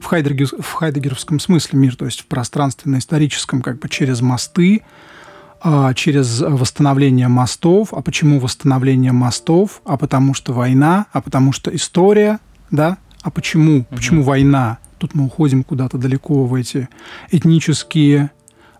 в, 0.00 0.06
Хайдегер, 0.06 0.48
в 0.60 0.72
хайдегеровском 0.72 1.40
смысле 1.40 1.78
мир, 1.78 1.96
то 1.96 2.04
есть 2.04 2.20
в 2.20 2.26
пространственно-историческом, 2.26 3.62
как 3.62 3.78
бы 3.78 3.88
через 3.88 4.20
мосты, 4.20 4.82
а, 5.62 5.92
через 5.94 6.40
восстановление 6.40 7.28
мостов. 7.28 7.92
А 7.92 8.00
почему 8.02 8.40
восстановление 8.40 9.12
мостов? 9.12 9.82
А 9.84 9.96
потому 9.96 10.34
что 10.34 10.52
война, 10.52 11.06
а 11.12 11.20
потому 11.20 11.52
что 11.52 11.74
история, 11.74 12.40
да? 12.70 12.98
А 13.22 13.30
почему? 13.30 13.80
Угу. 13.80 13.86
Почему 13.96 14.22
война? 14.22 14.78
Тут 14.98 15.14
мы 15.14 15.24
уходим 15.24 15.64
куда-то 15.64 15.98
далеко 15.98 16.44
в 16.44 16.54
эти 16.54 16.88
этнические, 17.30 18.30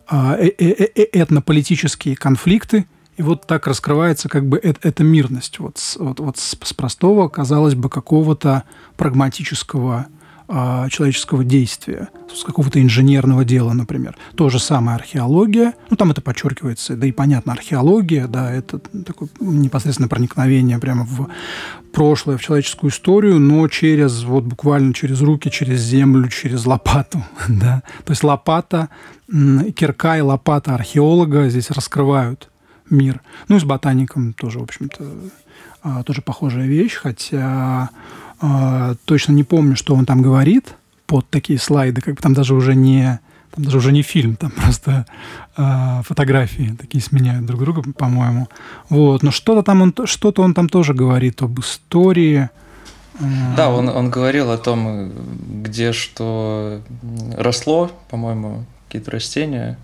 а, 0.09 0.37
э, 0.37 0.51
э, 0.59 0.89
э, 0.95 1.07
этнополитические 1.13 2.17
конфликты, 2.17 2.87
и 3.17 3.23
вот 3.23 3.47
так 3.47 3.67
раскрывается 3.67 4.31
как 4.31 4.47
бы 4.47 4.59
эта 4.59 5.05
мирность. 5.05 5.59
Вот, 5.59 5.79
вот, 5.99 6.21
вот 6.21 6.39
с 6.39 6.73
простого, 6.73 7.29
казалось 7.29 7.75
бы, 7.75 7.91
какого-то 7.91 8.65
прагматического 8.97 10.07
а, 10.53 10.89
человеческого 10.89 11.45
действия, 11.45 12.09
с 12.35 12.43
какого-то 12.43 12.83
инженерного 12.83 13.45
дела, 13.45 13.73
например. 13.73 14.17
То 14.35 14.49
же 14.49 14.59
самое 14.59 14.97
археология, 14.97 15.75
ну 15.91 15.97
там 15.97 16.11
это 16.11 16.21
подчеркивается, 16.21 16.97
да 16.97 17.07
и 17.07 17.13
понятно, 17.13 17.53
археология, 17.53 18.27
да, 18.27 18.53
это 18.53 18.81
такое 18.81 19.29
непосредственное 19.39 20.09
проникновение 20.09 20.81
прямо 20.81 21.05
в 21.05 21.29
прошлое, 21.93 22.37
в 22.37 22.43
человеческую 22.43 22.91
историю, 22.91 23.39
но 23.39 23.69
через, 23.69 24.25
вот 24.25 24.43
буквально 24.43 24.93
через 24.93 25.21
руки, 25.21 25.53
через 25.53 25.83
землю, 25.83 26.29
через 26.29 26.67
лопату, 26.67 27.23
да. 27.49 27.85
То 28.05 28.11
есть 28.11 28.25
лопата, 28.25 28.89
кирка 29.29 30.19
и 30.19 30.21
лопата 30.21 30.75
археолога 30.75 31.49
здесь 31.49 31.71
раскрывают 31.71 32.51
мир. 32.91 33.21
Ну 33.47 33.55
и 33.55 33.61
с 33.61 33.65
ботаником 33.65 34.33
тоже, 34.33 34.59
в 34.59 34.65
общем-то, 34.65 35.05
а, 35.85 36.03
тоже 36.03 36.23
похожая 36.23 36.67
вещь, 36.67 36.95
хотя 36.95 37.91
точно 39.05 39.33
не 39.33 39.44
помню, 39.44 39.76
что 39.76 39.94
он 39.94 40.07
там 40.07 40.22
говорит 40.22 40.74
под 41.07 41.29
такие 41.29 41.59
слайды, 41.59 42.00
как 42.00 42.14
бы 42.14 42.22
там 42.22 42.35
даже 42.35 42.55
уже 42.55 42.74
не 42.74 43.20
там 43.50 43.64
даже 43.64 43.79
уже 43.79 43.92
не 43.92 44.03
фильм, 44.03 44.37
там 44.37 44.50
просто 44.57 45.07
э, 45.57 46.03
фотографии 46.05 46.76
такие 46.81 47.03
сменяют 47.03 47.46
друг 47.46 47.61
друга, 47.61 47.83
по-моему. 47.92 48.48
Вот, 48.88 49.22
но 49.22 49.31
что-то 49.31 49.62
там 49.62 49.83
он, 49.83 49.94
что-то 50.05 50.42
он 50.42 50.55
там 50.55 50.68
тоже 50.68 50.94
говорит 50.94 51.42
об 51.42 51.59
истории. 51.61 52.48
Да, 53.57 53.70
он, 53.70 53.88
он 53.88 54.09
говорил 54.09 54.50
о 54.50 54.57
том, 54.57 55.12
где 55.62 55.92
что 55.92 56.81
росло, 57.37 57.90
по-моему, 58.09 58.64
какие-то 58.87 59.11
растения, 59.11 59.79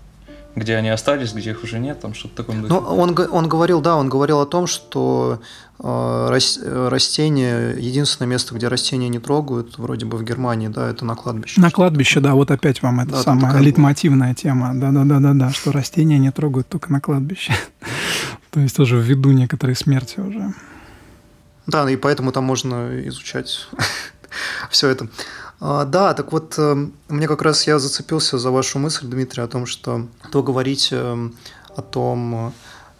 где 0.55 0.75
они 0.75 0.89
остались, 0.89 1.33
где 1.33 1.51
их 1.51 1.63
уже 1.63 1.77
нет, 1.77 1.99
там 1.99 2.15
что-то 2.15 2.37
такое. 2.37 2.55
Ну, 2.55 2.77
он, 2.77 3.15
он 3.31 3.47
говорил, 3.47 3.79
да, 3.79 3.95
он 3.95 4.09
говорил 4.09 4.39
о 4.39 4.47
том, 4.47 4.65
что 4.65 5.39
растения, 5.79 7.75
единственное 7.77 8.27
место, 8.27 8.55
где 8.55 8.67
растения 8.67 9.09
не 9.09 9.19
трогают, 9.19 9.77
вроде 9.77 10.05
бы 10.05 10.17
в 10.17 10.23
Германии, 10.23 10.69
да, 10.69 10.89
это 10.89 11.05
на 11.05 11.15
кладбище. 11.15 11.61
На 11.61 11.69
кладбище, 11.69 12.19
да, 12.19 12.33
вот 12.33 12.49
опять 12.49 12.81
вам 12.81 12.99
это 13.01 13.11
да, 13.11 13.21
самая 13.21 13.51
такая... 13.51 13.61
лейтмотивная 13.61 14.33
тема, 14.33 14.71
да-да-да-да, 14.73 15.51
что 15.51 15.71
растения 15.71 16.17
не 16.17 16.31
трогают 16.31 16.67
только 16.67 16.91
на 16.91 16.99
кладбище. 16.99 17.53
То 18.51 18.59
есть 18.59 18.75
тоже 18.75 18.99
ввиду 18.99 19.31
некоторой 19.31 19.75
смерти 19.75 20.19
уже. 20.19 20.53
Да, 21.67 21.89
и 21.89 21.95
поэтому 21.95 22.31
там 22.31 22.45
можно 22.45 23.07
изучать 23.07 23.67
все 24.71 24.87
это. 24.87 25.09
А, 25.59 25.85
да, 25.85 26.13
так 26.13 26.31
вот, 26.31 26.55
э, 26.57 26.87
мне 27.09 27.27
как 27.27 27.41
раз 27.41 27.67
я 27.67 27.77
зацепился 27.77 28.37
за 28.37 28.51
вашу 28.51 28.79
мысль, 28.79 29.07
Дмитрий, 29.07 29.43
о 29.43 29.47
том, 29.47 29.65
что 29.65 30.07
то 30.31 30.43
говорить 30.43 30.89
э, 30.91 31.29
о 31.75 31.81
том, 31.81 32.53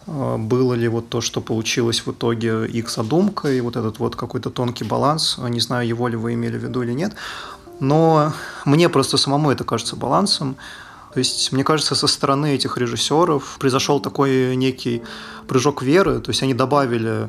было 0.08 0.74
ли 0.74 0.88
вот 0.88 1.08
то, 1.08 1.20
что 1.20 1.40
получилось 1.40 2.06
в 2.06 2.10
итоге 2.10 2.66
их 2.66 2.90
задумка, 2.90 3.52
и 3.52 3.60
вот 3.60 3.76
этот 3.76 3.98
вот 3.98 4.16
какой-то 4.16 4.50
тонкий 4.50 4.84
баланс, 4.84 5.38
не 5.38 5.60
знаю, 5.60 5.86
его 5.86 6.08
ли 6.08 6.16
вы 6.16 6.32
имели 6.32 6.56
в 6.56 6.62
виду 6.62 6.82
или 6.82 6.92
нет, 6.92 7.12
но 7.80 8.32
мне 8.64 8.88
просто 8.88 9.18
самому 9.18 9.50
это 9.50 9.64
кажется 9.64 9.96
балансом, 9.96 10.56
то 11.12 11.18
есть, 11.18 11.52
мне 11.52 11.64
кажется, 11.64 11.94
со 11.94 12.06
стороны 12.06 12.54
этих 12.54 12.78
режиссеров 12.78 13.58
произошел 13.58 14.00
такой 14.00 14.56
некий 14.56 15.02
прыжок 15.46 15.82
веры, 15.82 16.20
то 16.20 16.30
есть 16.30 16.42
они 16.42 16.54
добавили 16.54 17.28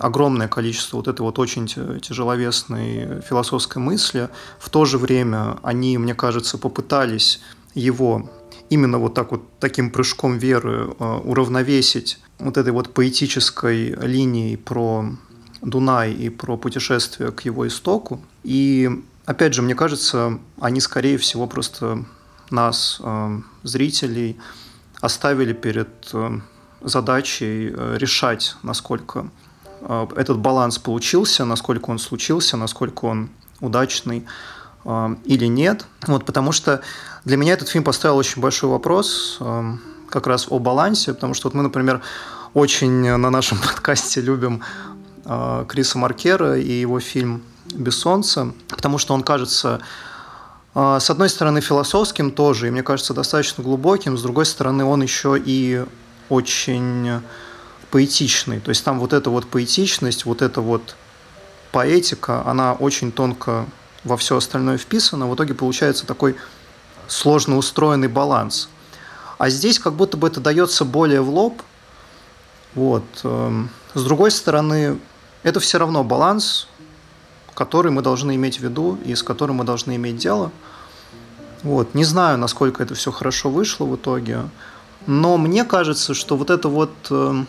огромное 0.00 0.48
количество 0.48 0.96
вот 0.96 1.08
этой 1.08 1.20
вот 1.20 1.38
очень 1.38 1.66
тяжеловесной 1.66 3.20
философской 3.28 3.82
мысли. 3.82 4.28
В 4.58 4.70
то 4.70 4.84
же 4.84 4.96
время 4.96 5.58
они, 5.62 5.98
мне 5.98 6.14
кажется, 6.14 6.56
попытались 6.56 7.40
его 7.74 8.30
именно 8.70 8.98
вот 8.98 9.14
так 9.14 9.30
вот 9.30 9.42
таким 9.58 9.90
прыжком 9.90 10.38
веры 10.38 10.94
э, 10.98 11.20
уравновесить 11.24 12.18
вот 12.38 12.56
этой 12.56 12.72
вот 12.72 12.92
поэтической 12.92 13.90
линией 13.90 14.56
про 14.56 15.06
Дунай 15.62 16.12
и 16.12 16.28
про 16.28 16.56
путешествие 16.56 17.32
к 17.32 17.42
его 17.42 17.66
истоку. 17.66 18.20
И 18.44 18.90
опять 19.24 19.54
же, 19.54 19.62
мне 19.62 19.74
кажется, 19.74 20.38
они 20.60 20.80
скорее 20.80 21.18
всего 21.18 21.46
просто 21.46 22.04
нас, 22.50 23.00
э, 23.02 23.40
зрителей, 23.62 24.38
оставили 25.00 25.52
перед 25.52 25.88
э, 26.12 26.40
задачей 26.82 27.68
решать, 27.96 28.56
насколько 28.62 29.30
этот 30.16 30.38
баланс 30.38 30.78
получился, 30.78 31.44
насколько 31.44 31.90
он 31.90 31.98
случился, 31.98 32.56
насколько 32.56 33.04
он 33.04 33.28
удачный 33.60 34.26
или 35.24 35.46
нет. 35.46 35.86
Вот, 36.06 36.24
потому 36.24 36.52
что 36.52 36.80
для 37.26 37.36
меня 37.36 37.54
этот 37.54 37.68
фильм 37.68 37.82
поставил 37.82 38.16
очень 38.16 38.40
большой 38.40 38.70
вопрос 38.70 39.38
эм, 39.40 39.82
как 40.08 40.28
раз 40.28 40.46
о 40.48 40.60
балансе, 40.60 41.12
потому 41.12 41.34
что 41.34 41.48
вот 41.48 41.54
мы, 41.54 41.64
например, 41.64 42.00
очень 42.54 43.16
на 43.16 43.30
нашем 43.30 43.58
подкасте 43.62 44.20
любим 44.20 44.62
э, 45.24 45.64
Криса 45.68 45.98
Маркера 45.98 46.56
и 46.56 46.72
его 46.72 47.00
фильм 47.00 47.42
«Без 47.74 47.98
солнца», 47.98 48.52
потому 48.68 48.98
что 48.98 49.12
он 49.12 49.24
кажется 49.24 49.80
э, 50.76 50.98
с 51.00 51.10
одной 51.10 51.28
стороны, 51.28 51.60
философским 51.60 52.30
тоже, 52.30 52.68
и 52.68 52.70
мне 52.70 52.84
кажется, 52.84 53.12
достаточно 53.12 53.64
глубоким, 53.64 54.16
с 54.16 54.22
другой 54.22 54.46
стороны, 54.46 54.84
он 54.84 55.02
еще 55.02 55.36
и 55.36 55.84
очень 56.28 57.22
поэтичный. 57.90 58.60
То 58.60 58.68
есть 58.68 58.84
там 58.84 59.00
вот 59.00 59.12
эта 59.12 59.30
вот 59.30 59.48
поэтичность, 59.48 60.26
вот 60.26 60.42
эта 60.42 60.60
вот 60.60 60.94
поэтика, 61.72 62.46
она 62.46 62.74
очень 62.74 63.10
тонко 63.10 63.66
во 64.04 64.16
все 64.16 64.36
остальное 64.36 64.78
вписана. 64.78 65.26
В 65.26 65.34
итоге 65.34 65.54
получается 65.54 66.06
такой 66.06 66.36
сложно 67.08 67.56
устроенный 67.56 68.08
баланс. 68.08 68.68
А 69.38 69.50
здесь 69.50 69.78
как 69.78 69.94
будто 69.94 70.16
бы 70.16 70.28
это 70.28 70.40
дается 70.40 70.84
более 70.84 71.20
в 71.20 71.28
лоб. 71.30 71.62
Вот. 72.74 73.04
Эм, 73.24 73.70
с 73.94 74.02
другой 74.02 74.30
стороны, 74.30 74.98
это 75.42 75.60
все 75.60 75.78
равно 75.78 76.04
баланс, 76.04 76.68
который 77.54 77.92
мы 77.92 78.02
должны 78.02 78.34
иметь 78.34 78.58
в 78.58 78.62
виду 78.62 78.98
и 79.04 79.14
с 79.14 79.22
которым 79.22 79.56
мы 79.56 79.64
должны 79.64 79.96
иметь 79.96 80.16
дело. 80.16 80.50
Вот. 81.62 81.94
Не 81.94 82.04
знаю, 82.04 82.38
насколько 82.38 82.82
это 82.82 82.94
все 82.94 83.10
хорошо 83.10 83.50
вышло 83.50 83.84
в 83.84 83.96
итоге, 83.96 84.48
но 85.06 85.36
мне 85.36 85.64
кажется, 85.64 86.14
что 86.14 86.36
вот 86.36 86.50
эта 86.50 86.68
вот 86.68 86.92
эм, 87.10 87.46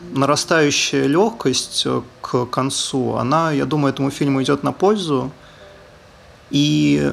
нарастающая 0.00 1.06
легкость 1.06 1.84
э, 1.86 2.02
к 2.20 2.46
концу, 2.46 3.16
она, 3.16 3.52
я 3.52 3.64
думаю, 3.64 3.92
этому 3.92 4.10
фильму 4.10 4.42
идет 4.42 4.62
на 4.62 4.72
пользу. 4.72 5.30
И 6.50 7.12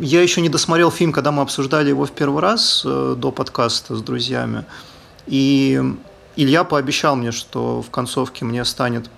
я 0.00 0.22
еще 0.22 0.40
не 0.40 0.48
досмотрел 0.48 0.90
фильм, 0.90 1.12
когда 1.12 1.32
мы 1.32 1.42
обсуждали 1.42 1.88
его 1.88 2.06
в 2.06 2.12
первый 2.12 2.40
раз 2.40 2.82
э, 2.84 3.14
до 3.16 3.30
подкаста 3.30 3.96
с 3.96 4.02
друзьями. 4.02 4.64
И 5.26 5.80
Илья 6.36 6.64
пообещал 6.64 7.16
мне, 7.16 7.32
что 7.32 7.82
в 7.82 7.90
концовке 7.90 8.44
мне 8.44 8.64
станет 8.64 9.10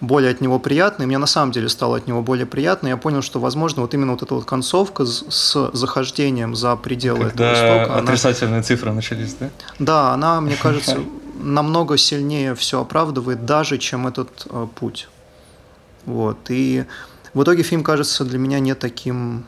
более 0.00 0.30
от 0.30 0.40
него 0.40 0.58
приятно, 0.58 1.02
и 1.02 1.06
мне 1.06 1.18
на 1.18 1.26
самом 1.26 1.52
деле 1.52 1.68
стало 1.68 1.98
от 1.98 2.06
него 2.06 2.22
более 2.22 2.46
приятно. 2.46 2.88
Я 2.88 2.96
понял, 2.96 3.20
что, 3.20 3.38
возможно, 3.38 3.82
вот 3.82 3.92
именно 3.92 4.12
вот 4.12 4.22
эта 4.22 4.34
вот 4.34 4.44
концовка 4.44 5.04
с 5.04 5.70
захождением 5.72 6.54
за 6.54 6.76
пределы 6.76 7.26
Когда 7.26 7.52
этого 7.52 7.82
истока... 7.82 7.98
отрицательные 7.98 8.56
она... 8.56 8.62
цифры 8.62 8.92
начались, 8.92 9.34
да? 9.34 9.50
Да, 9.78 10.12
она, 10.12 10.40
мне 10.40 10.56
кажется, 10.62 11.00
намного 11.38 11.98
сильнее 11.98 12.54
все 12.54 12.80
оправдывает 12.80 13.44
даже, 13.44 13.76
чем 13.78 14.06
этот 14.06 14.46
э, 14.48 14.66
путь. 14.74 15.08
Вот. 16.06 16.38
И 16.48 16.86
в 17.34 17.42
итоге 17.42 17.62
фильм 17.62 17.84
кажется 17.84 18.24
для 18.24 18.38
меня 18.38 18.58
не 18.58 18.74
таким 18.74 19.44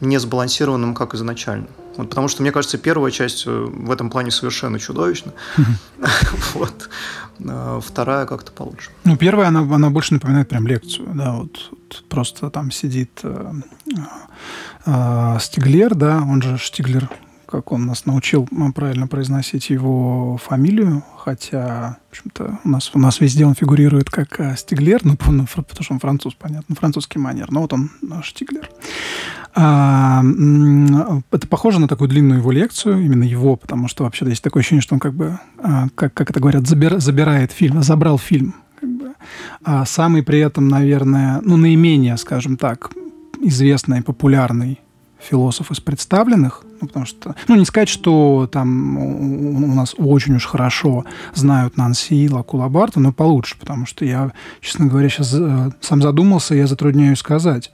не 0.00 0.18
сбалансированным, 0.18 0.94
как 0.94 1.14
изначально. 1.14 1.66
Вот, 1.96 2.08
потому 2.10 2.28
что, 2.28 2.42
мне 2.42 2.50
кажется, 2.50 2.76
первая 2.76 3.12
часть 3.12 3.44
э, 3.46 3.50
в 3.50 3.90
этом 3.90 4.10
плане 4.10 4.30
совершенно 4.30 4.78
чудовищна. 4.78 5.32
Вот. 6.54 6.88
А 7.48 7.80
вторая 7.80 8.26
как-то 8.26 8.52
получше. 8.52 8.90
Ну, 9.04 9.16
первая, 9.16 9.48
она, 9.48 9.60
она 9.60 9.90
больше 9.90 10.14
напоминает 10.14 10.48
прям 10.48 10.66
лекцию. 10.66 11.08
Да, 11.14 11.32
вот, 11.32 11.68
вот 11.70 12.04
просто 12.08 12.50
там 12.50 12.70
сидит 12.70 13.20
э, 13.22 13.52
э, 14.86 15.36
Стиглер, 15.40 15.94
да, 15.94 16.18
он 16.18 16.42
же 16.42 16.58
Штиглер, 16.58 17.08
как 17.54 17.70
он 17.70 17.86
нас 17.86 18.04
научил 18.04 18.48
правильно 18.74 19.06
произносить 19.06 19.70
его 19.70 20.36
фамилию, 20.38 21.04
хотя, 21.16 21.98
в 22.08 22.10
общем-то, 22.10 22.58
у 22.64 22.68
нас, 22.68 22.90
у 22.94 22.98
нас 22.98 23.20
везде 23.20 23.46
он 23.46 23.54
фигурирует 23.54 24.10
как 24.10 24.40
э, 24.40 24.56
Стиглер, 24.56 25.04
ну, 25.04 25.16
потому 25.16 25.46
что 25.46 25.94
он 25.94 26.00
француз, 26.00 26.34
понятно, 26.34 26.74
французский 26.74 27.20
манер, 27.20 27.52
но 27.52 27.60
вот 27.60 27.72
он 27.72 27.90
Штиглер. 28.24 28.68
А, 29.54 30.24
это 31.30 31.46
похоже 31.46 31.78
на 31.78 31.86
такую 31.86 32.08
длинную 32.08 32.40
его 32.40 32.50
лекцию, 32.50 33.04
именно 33.04 33.22
его, 33.22 33.54
потому 33.54 33.86
что 33.86 34.02
вообще 34.02 34.26
есть 34.28 34.42
такое 34.42 34.62
ощущение, 34.62 34.82
что 34.82 34.94
он 34.94 35.00
как 35.00 35.14
бы, 35.14 35.38
а, 35.58 35.86
как, 35.94 36.12
как 36.12 36.30
это 36.30 36.40
говорят, 36.40 36.66
забир, 36.66 36.98
забирает 36.98 37.52
фильм, 37.52 37.84
забрал 37.84 38.18
фильм. 38.18 38.56
Как 38.80 38.90
бы. 38.90 39.14
а 39.62 39.84
самый 39.84 40.24
при 40.24 40.40
этом, 40.40 40.66
наверное, 40.66 41.40
ну, 41.44 41.56
наименее, 41.56 42.16
скажем 42.16 42.56
так, 42.56 42.90
известный, 43.40 44.02
популярный 44.02 44.80
философ 45.24 45.70
из 45.70 45.80
представленных, 45.80 46.64
ну, 46.84 46.88
потому 46.88 47.06
что, 47.06 47.34
ну, 47.48 47.56
не 47.56 47.64
сказать, 47.64 47.88
что 47.88 48.48
там 48.50 48.98
у 48.98 49.74
нас 49.74 49.94
очень 49.96 50.36
уж 50.36 50.46
хорошо 50.46 51.04
знают 51.34 51.76
Нанси, 51.76 52.28
Лаку 52.30 52.58
Лабарта, 52.58 53.00
но 53.00 53.12
получше, 53.12 53.56
потому 53.58 53.86
что 53.86 54.04
я, 54.04 54.32
честно 54.60 54.86
говоря, 54.86 55.08
сейчас 55.08 55.34
э, 55.34 55.70
сам 55.80 56.02
задумался, 56.02 56.54
я 56.54 56.66
затрудняюсь 56.66 57.18
сказать. 57.18 57.72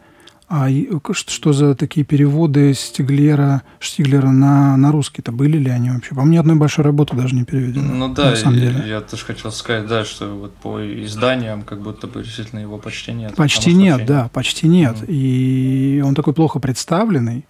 А 0.52 0.68
что 1.12 1.52
за 1.52 1.76
такие 1.76 2.04
переводы 2.04 2.74
Стиглера, 2.74 3.62
Штиглера 3.78 4.30
на, 4.30 4.76
на 4.76 4.90
русский-то? 4.90 5.30
Были 5.30 5.58
ли 5.58 5.70
они 5.70 5.90
вообще? 5.90 6.12
По 6.12 6.22
мне 6.22 6.40
одной 6.40 6.56
большой 6.56 6.84
работы 6.84 7.14
даже 7.14 7.36
не 7.36 7.44
переведено. 7.44 7.94
Ну 7.94 8.12
да, 8.12 8.30
на 8.30 8.36
самом 8.36 8.58
деле. 8.58 8.82
я 8.84 9.00
тоже 9.00 9.24
хотел 9.24 9.52
сказать, 9.52 9.86
да, 9.86 10.04
что 10.04 10.26
вот 10.34 10.52
по 10.54 10.80
изданиям 11.04 11.62
как 11.62 11.80
будто 11.80 12.08
бы 12.08 12.24
действительно 12.24 12.58
его 12.58 12.78
почти 12.78 13.12
нет. 13.12 13.36
Почти 13.36 13.72
нет, 13.72 13.98
вообще... 13.98 14.06
да, 14.08 14.30
почти 14.32 14.66
нет. 14.66 14.96
Mm. 14.96 15.06
И 15.06 16.02
он 16.04 16.16
такой 16.16 16.34
плохо 16.34 16.58
представленный. 16.58 17.46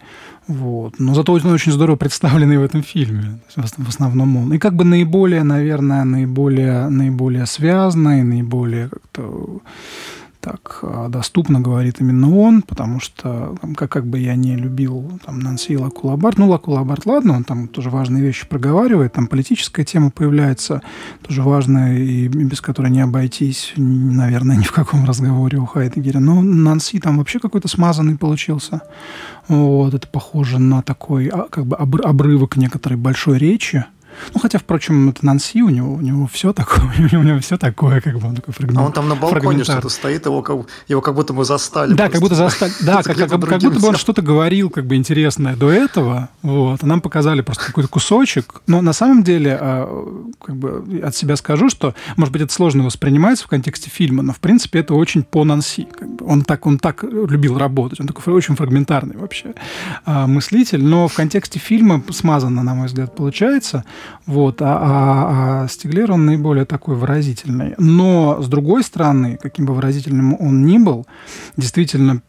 Вот. 0.47 0.95
Но 0.99 1.15
зато 1.15 1.33
он 1.33 1.47
очень 1.47 1.73
здорово 1.73 1.97
представленный 1.97 2.59
в 2.59 2.63
этом 2.63 2.83
фильме. 2.83 3.39
В 3.55 3.89
основном 3.89 4.37
он. 4.37 4.53
И 4.53 4.59
как 4.59 4.75
бы 4.75 4.85
наиболее, 4.85 5.43
наверное, 5.43 6.05
наиболее, 6.05 6.89
наиболее 6.89 7.47
связанный, 7.47 8.23
наиболее 8.23 8.89
как-то 8.89 9.61
так 10.41 10.81
а, 10.83 11.09
доступно, 11.09 11.61
говорит 11.61 12.01
именно 12.01 12.35
он, 12.35 12.63
потому 12.63 13.01
что 13.01 13.57
как, 13.77 13.91
как 13.91 14.07
бы 14.07 14.19
я 14.19 14.35
не 14.35 14.57
любил 14.57 15.21
там, 15.25 15.39
Нанси 15.41 15.77
Лакулабарт, 15.77 16.39
ну, 16.39 16.49
Лакулабарт, 16.49 17.07
ладно, 17.07 17.37
он 17.37 17.45
там 17.45 17.69
тоже 17.69 17.91
важные 17.91 18.23
вещи 18.23 18.47
проговаривает, 18.47 19.13
там 19.13 19.27
политическая 19.27 19.85
тема 19.85 20.11
появляется, 20.11 20.83
тоже 21.23 21.43
важная, 21.43 21.99
и 21.99 22.29
без 22.29 22.61
которой 22.61 22.91
не 22.91 23.01
обойтись, 23.01 23.73
наверное, 23.77 24.57
ни 24.57 24.65
в 24.65 24.73
каком 24.73 25.05
разговоре 25.05 25.59
у 25.59 25.67
Хайдегера. 25.67 26.19
Но 26.19 26.41
Нанси 26.41 26.99
там 27.01 27.19
вообще 27.19 27.39
какой-то 27.39 27.69
смазанный 27.69 28.17
получился. 28.17 28.81
Вот, 29.49 29.95
это 29.95 30.09
похоже 30.09 30.59
на 30.59 30.83
такой 30.83 31.29
а, 31.29 31.49
как 31.51 31.67
бы 31.67 31.77
обрывок 31.77 32.57
некоторой 32.57 32.99
большой 32.99 33.39
речи, 33.39 33.85
ну, 34.35 34.41
хотя, 34.41 34.59
впрочем, 34.59 35.11
это 35.11 35.25
Нанси, 35.25 35.63
у 35.63 35.69
него, 35.69 35.95
у 35.95 36.01
него 36.01 36.27
все 36.27 36.53
такое, 36.53 36.91
у 37.13 37.23
него 37.23 37.39
все 37.41 37.57
такое, 37.57 38.01
как 38.01 38.19
бы 38.19 38.29
он 38.29 38.37
такой 38.37 38.55
фрагмент. 38.55 38.79
А 38.79 38.83
он 38.87 38.93
там 38.93 39.09
на 39.09 39.17
балконе 39.17 39.65
что-то 39.65 39.89
стоит, 39.89 40.27
его 40.27 40.43
как, 40.43 40.67
его 40.89 41.01
как 41.01 41.15
будто 41.15 41.33
бы 41.33 41.45
застали. 41.45 41.95
Да, 41.95 42.09
как 42.09 42.21
будто 42.21 42.35
застали. 42.35 42.73
Да, 42.83 43.03
как, 43.03 43.17
как, 43.17 43.31
как 43.31 43.61
будто 43.61 43.81
бы 43.81 43.89
он 43.89 43.97
что-то 43.97 44.23
говорил, 44.23 44.71
как 44.71 44.87
бы 44.87 44.97
интересное 44.97 45.57
до 45.57 45.71
этого, 45.71 46.29
вот, 46.43 46.83
а 46.83 46.87
нам 46.87 47.01
показали 47.01 47.41
просто 47.41 47.65
какой-то 47.65 47.89
кусочек. 47.89 48.63
Но 48.67 48.81
на 48.81 48.93
самом 48.93 49.23
деле, 49.23 49.59
а, 49.61 50.25
как 50.43 50.57
бы 50.57 51.03
от 51.05 51.15
себя 51.17 51.37
скажу, 51.37 51.69
что, 51.71 51.95
может 52.17 52.33
быть, 52.33 52.43
это 52.43 52.53
сложно 52.53 52.85
воспринимается 52.85 53.45
в 53.45 53.49
контексте 53.49 53.91
фильма, 53.91 54.23
но, 54.23 54.33
в 54.33 54.41
принципе, 54.41 54.81
это 54.81 54.95
очень 54.95 55.23
по 55.23 55.45
Нанси. 55.45 55.89
Как 55.99 56.09
бы. 56.09 56.27
Он, 56.27 56.43
так, 56.43 56.67
он 56.67 56.79
так 56.79 57.03
любил 57.03 57.59
работать, 57.59 58.01
он 58.01 58.07
такой 58.07 58.33
очень 58.33 58.57
фрагментарный 58.57 59.17
вообще 59.17 59.55
а, 60.05 60.27
мыслитель, 60.27 60.83
но 60.83 61.09
в 61.09 61.15
контексте 61.15 61.59
фильма 61.59 62.03
смазанно, 62.11 62.63
на 62.63 62.75
мой 62.75 62.87
взгляд, 62.87 63.15
получается. 63.15 63.85
Вот, 64.27 64.63
а, 64.63 64.67
а, 64.67 65.63
а 65.65 65.69
Стиглер, 65.69 66.13
он 66.13 66.27
наиболее 66.27 66.65
такой 66.65 66.97
выразительный. 66.97 67.75
Но, 67.79 68.41
с 68.41 68.49
другой 68.49 68.83
стороны, 68.83 69.39
каким 69.41 69.67
бы 69.67 69.75
выразительным 69.75 70.37
он 70.41 70.65
ни 70.65 70.79
был, 70.79 71.07
действительно, 71.57 72.23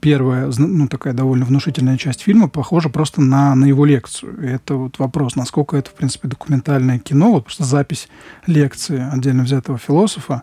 первая, 0.00 0.50
ну, 0.56 0.88
такая 0.88 1.12
довольно 1.12 1.44
внушительная 1.44 1.96
часть 1.96 2.22
фильма 2.22 2.48
похожа 2.48 2.88
просто 2.88 3.20
на, 3.20 3.54
на 3.54 3.64
его 3.64 3.84
лекцию. 3.84 4.42
И 4.42 4.46
это 4.46 4.74
вот 4.74 4.98
вопрос, 4.98 5.36
насколько 5.36 5.76
это, 5.76 5.90
в 5.90 5.94
принципе, 5.94 6.28
документальное 6.28 6.98
кино, 6.98 7.32
вот 7.32 7.44
просто 7.44 7.64
запись 7.64 8.08
лекции 8.46 9.08
отдельно 9.12 9.42
взятого 9.42 9.78
философа, 9.78 10.42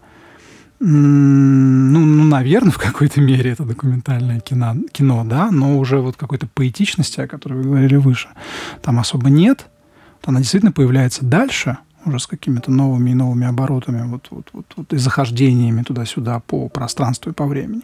ну, 0.79 1.99
ну, 1.99 2.23
наверное, 2.23 2.71
в 2.71 2.77
какой-то 2.77 3.19
мере 3.19 3.51
это 3.51 3.63
документальное 3.63 4.39
кино, 4.39 4.75
кино, 4.91 5.23
да, 5.25 5.49
но 5.49 5.79
уже 5.79 5.99
вот 5.99 6.17
какой-то 6.17 6.47
поэтичности, 6.53 7.19
о 7.19 7.27
которой 7.27 7.55
вы 7.55 7.63
говорили 7.63 7.95
выше, 7.95 8.29
там 8.81 8.99
особо 8.99 9.29
нет– 9.29 9.67
она 10.25 10.39
действительно 10.39 10.71
появляется 10.71 11.25
дальше, 11.25 11.77
уже 12.05 12.19
с 12.19 12.27
какими-то 12.27 12.71
новыми 12.71 13.11
и 13.11 13.13
новыми 13.13 13.47
оборотами, 13.47 14.07
вот, 14.07 14.27
вот, 14.31 14.49
вот, 14.53 14.65
вот 14.75 14.93
и 14.93 14.97
захождениями 14.97 15.83
туда-сюда 15.83 16.39
по 16.39 16.69
пространству 16.69 17.31
и 17.31 17.33
по 17.33 17.45
времени. 17.45 17.81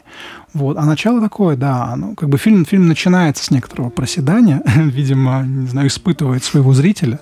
Вот. 0.54 0.78
А 0.78 0.86
начало 0.86 1.22
такое, 1.22 1.56
да, 1.56 1.94
ну, 1.96 2.16
как 2.16 2.30
бы 2.30 2.38
фильм, 2.38 2.66
фильм 2.66 2.88
начинается 2.88 3.44
с 3.44 3.52
некоторого 3.52 3.90
проседания, 3.90 4.62
видимо, 4.76 5.44
не 5.44 5.68
знаю, 5.68 5.88
испытывает 5.88 6.44
своего 6.44 6.74
зрителя, 6.74 7.20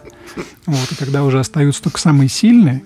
вот, 0.65 0.91
и 0.91 0.95
когда 0.95 1.23
уже 1.23 1.39
остаются 1.39 1.83
только 1.83 1.99
самые 1.99 2.29
сильные, 2.29 2.83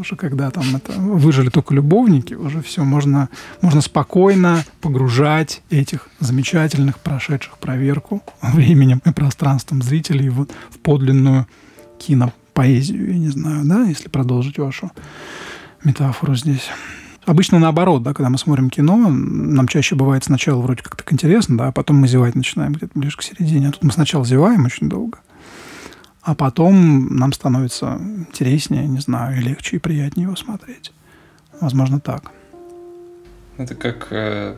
уже 0.00 0.16
когда 0.16 0.50
там 0.50 0.76
это 0.76 0.92
выжили 0.92 1.48
только 1.48 1.74
любовники, 1.74 2.34
уже 2.34 2.62
все, 2.62 2.84
можно, 2.84 3.28
можно 3.60 3.80
спокойно 3.80 4.64
погружать 4.80 5.62
этих 5.70 6.08
замечательных, 6.20 6.98
прошедших 6.98 7.58
проверку 7.58 8.22
временем 8.42 9.00
и 9.04 9.12
пространством 9.12 9.82
зрителей 9.82 10.28
в, 10.28 10.46
в 10.70 10.78
подлинную 10.82 11.46
кинопоэзию, 11.98 13.12
я 13.12 13.18
не 13.18 13.28
знаю, 13.28 13.64
да, 13.64 13.82
если 13.84 14.08
продолжить 14.08 14.58
вашу 14.58 14.90
метафору 15.84 16.34
здесь. 16.34 16.68
Обычно 17.26 17.58
наоборот, 17.58 18.02
да, 18.02 18.14
когда 18.14 18.30
мы 18.30 18.38
смотрим 18.38 18.70
кино, 18.70 18.96
нам 18.96 19.68
чаще 19.68 19.94
бывает 19.94 20.24
сначала 20.24 20.62
вроде 20.62 20.82
как 20.82 20.96
так 20.96 21.12
интересно, 21.12 21.58
да, 21.58 21.68
а 21.68 21.72
потом 21.72 21.96
мы 21.96 22.08
зевать 22.08 22.34
начинаем 22.34 22.72
где-то 22.72 22.98
ближе 22.98 23.18
к 23.18 23.22
середине. 23.22 23.68
А 23.68 23.72
тут 23.72 23.84
мы 23.84 23.92
сначала 23.92 24.24
зеваем 24.24 24.64
очень 24.64 24.88
долго, 24.88 25.18
а 26.22 26.34
потом 26.34 27.14
нам 27.14 27.34
становится 27.34 27.98
интереснее, 28.00 28.86
не 28.86 29.00
знаю, 29.00 29.36
и 29.36 29.42
легче 29.42 29.76
и 29.76 29.78
приятнее 29.78 30.24
его 30.24 30.36
смотреть. 30.36 30.92
Возможно, 31.60 32.00
так. 32.00 32.32
Это 33.58 33.74
как 33.74 34.08
э, 34.10 34.56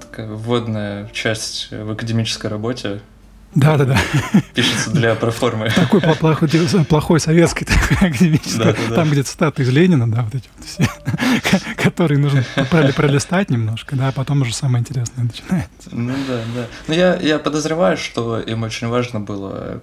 такая 0.00 0.28
вводная 0.28 1.08
часть 1.12 1.70
в 1.70 1.90
академической 1.90 2.48
работе. 2.48 3.00
Да, 3.54 3.76
да, 3.76 3.84
да. 3.84 4.00
Пишется 4.54 4.90
для 4.90 5.14
проформы. 5.16 5.70
Такой 5.70 6.00
плохой, 6.00 6.48
плохой 6.88 7.20
советский 7.20 7.66
академический. 8.00 8.58
Да, 8.58 8.64
да, 8.66 8.78
да. 8.88 8.94
Там, 8.94 9.10
где 9.10 9.22
цитаты 9.24 9.62
из 9.62 9.68
Ленина, 9.70 10.10
да, 10.10 10.22
вот 10.22 10.34
эти 10.34 10.48
вот 10.56 10.66
все, 10.66 11.64
которые 11.76 12.18
нужно 12.18 12.44
пролистать 12.94 13.50
немножко, 13.50 13.96
да, 13.96 14.08
а 14.08 14.12
потом 14.12 14.42
уже 14.42 14.54
самое 14.54 14.80
интересное 14.80 15.24
начинается. 15.24 15.90
Ну 15.90 16.14
да, 16.28 16.40
да. 16.54 16.66
Но 16.86 16.94
я, 16.94 17.16
я 17.16 17.40
подозреваю, 17.40 17.96
что 17.96 18.38
им 18.38 18.62
очень 18.62 18.86
важно 18.86 19.18
было 19.18 19.80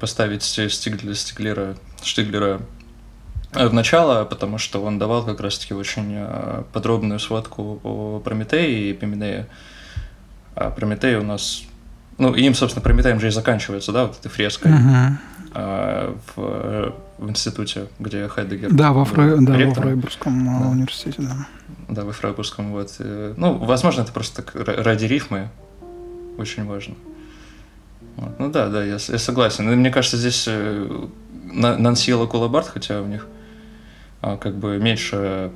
поставить 0.00 0.42
Стиглера, 0.42 1.14
Стиглера, 1.14 1.76
Штиглера 2.02 2.60
в 3.52 3.72
начало, 3.72 4.24
потому 4.24 4.58
что 4.58 4.82
он 4.82 4.98
давал 4.98 5.24
как 5.24 5.40
раз-таки 5.40 5.74
очень 5.74 6.14
э, 6.16 6.62
подробную 6.72 7.20
сводку 7.20 7.80
о 7.84 8.20
Прометее 8.20 8.90
и 8.90 8.92
Пименее. 8.92 9.48
А 10.54 10.70
Прометей 10.70 11.16
у 11.16 11.22
нас 11.22 11.64
ну, 12.20 12.34
им, 12.34 12.54
собственно, 12.54 12.82
Прометеем 12.82 13.18
же 13.18 13.28
и 13.28 13.30
заканчивается, 13.30 13.92
да, 13.92 14.06
вот 14.06 14.18
этой 14.18 14.28
фреской 14.28 14.72
uh-huh. 14.72 15.10
а, 15.54 16.16
в, 16.36 16.94
в 17.18 17.30
институте, 17.30 17.86
где 17.98 18.28
Хайдегер. 18.28 18.72
Да, 18.72 18.92
во, 18.92 19.04
Фрей, 19.04 19.36
да, 19.40 19.52
во 19.54 19.74
Фрейбургском 19.74 20.44
да. 20.44 20.68
университете, 20.68 21.22
да. 21.22 21.46
Да, 21.88 22.04
во 22.04 22.12
Фрейбургском, 22.12 22.72
вот. 22.72 22.94
Ну, 22.98 23.54
возможно, 23.54 24.02
это 24.02 24.12
просто 24.12 24.42
так 24.42 24.54
ради 24.54 25.06
рифмы 25.06 25.48
очень 26.36 26.66
важно. 26.66 26.94
Вот. 28.16 28.38
Ну 28.38 28.50
да, 28.50 28.68
да, 28.68 28.84
я, 28.84 28.98
я 28.98 29.18
согласен. 29.18 29.66
Но 29.66 29.72
мне 29.72 29.90
кажется, 29.90 30.16
здесь 30.16 30.44
э, 30.46 31.08
Нансила 31.52 32.26
Кулабард, 32.26 32.68
хотя 32.68 33.00
у 33.00 33.06
них 33.06 33.26
а, 34.20 34.36
как 34.36 34.56
бы 34.56 34.78
меньше 34.78 35.50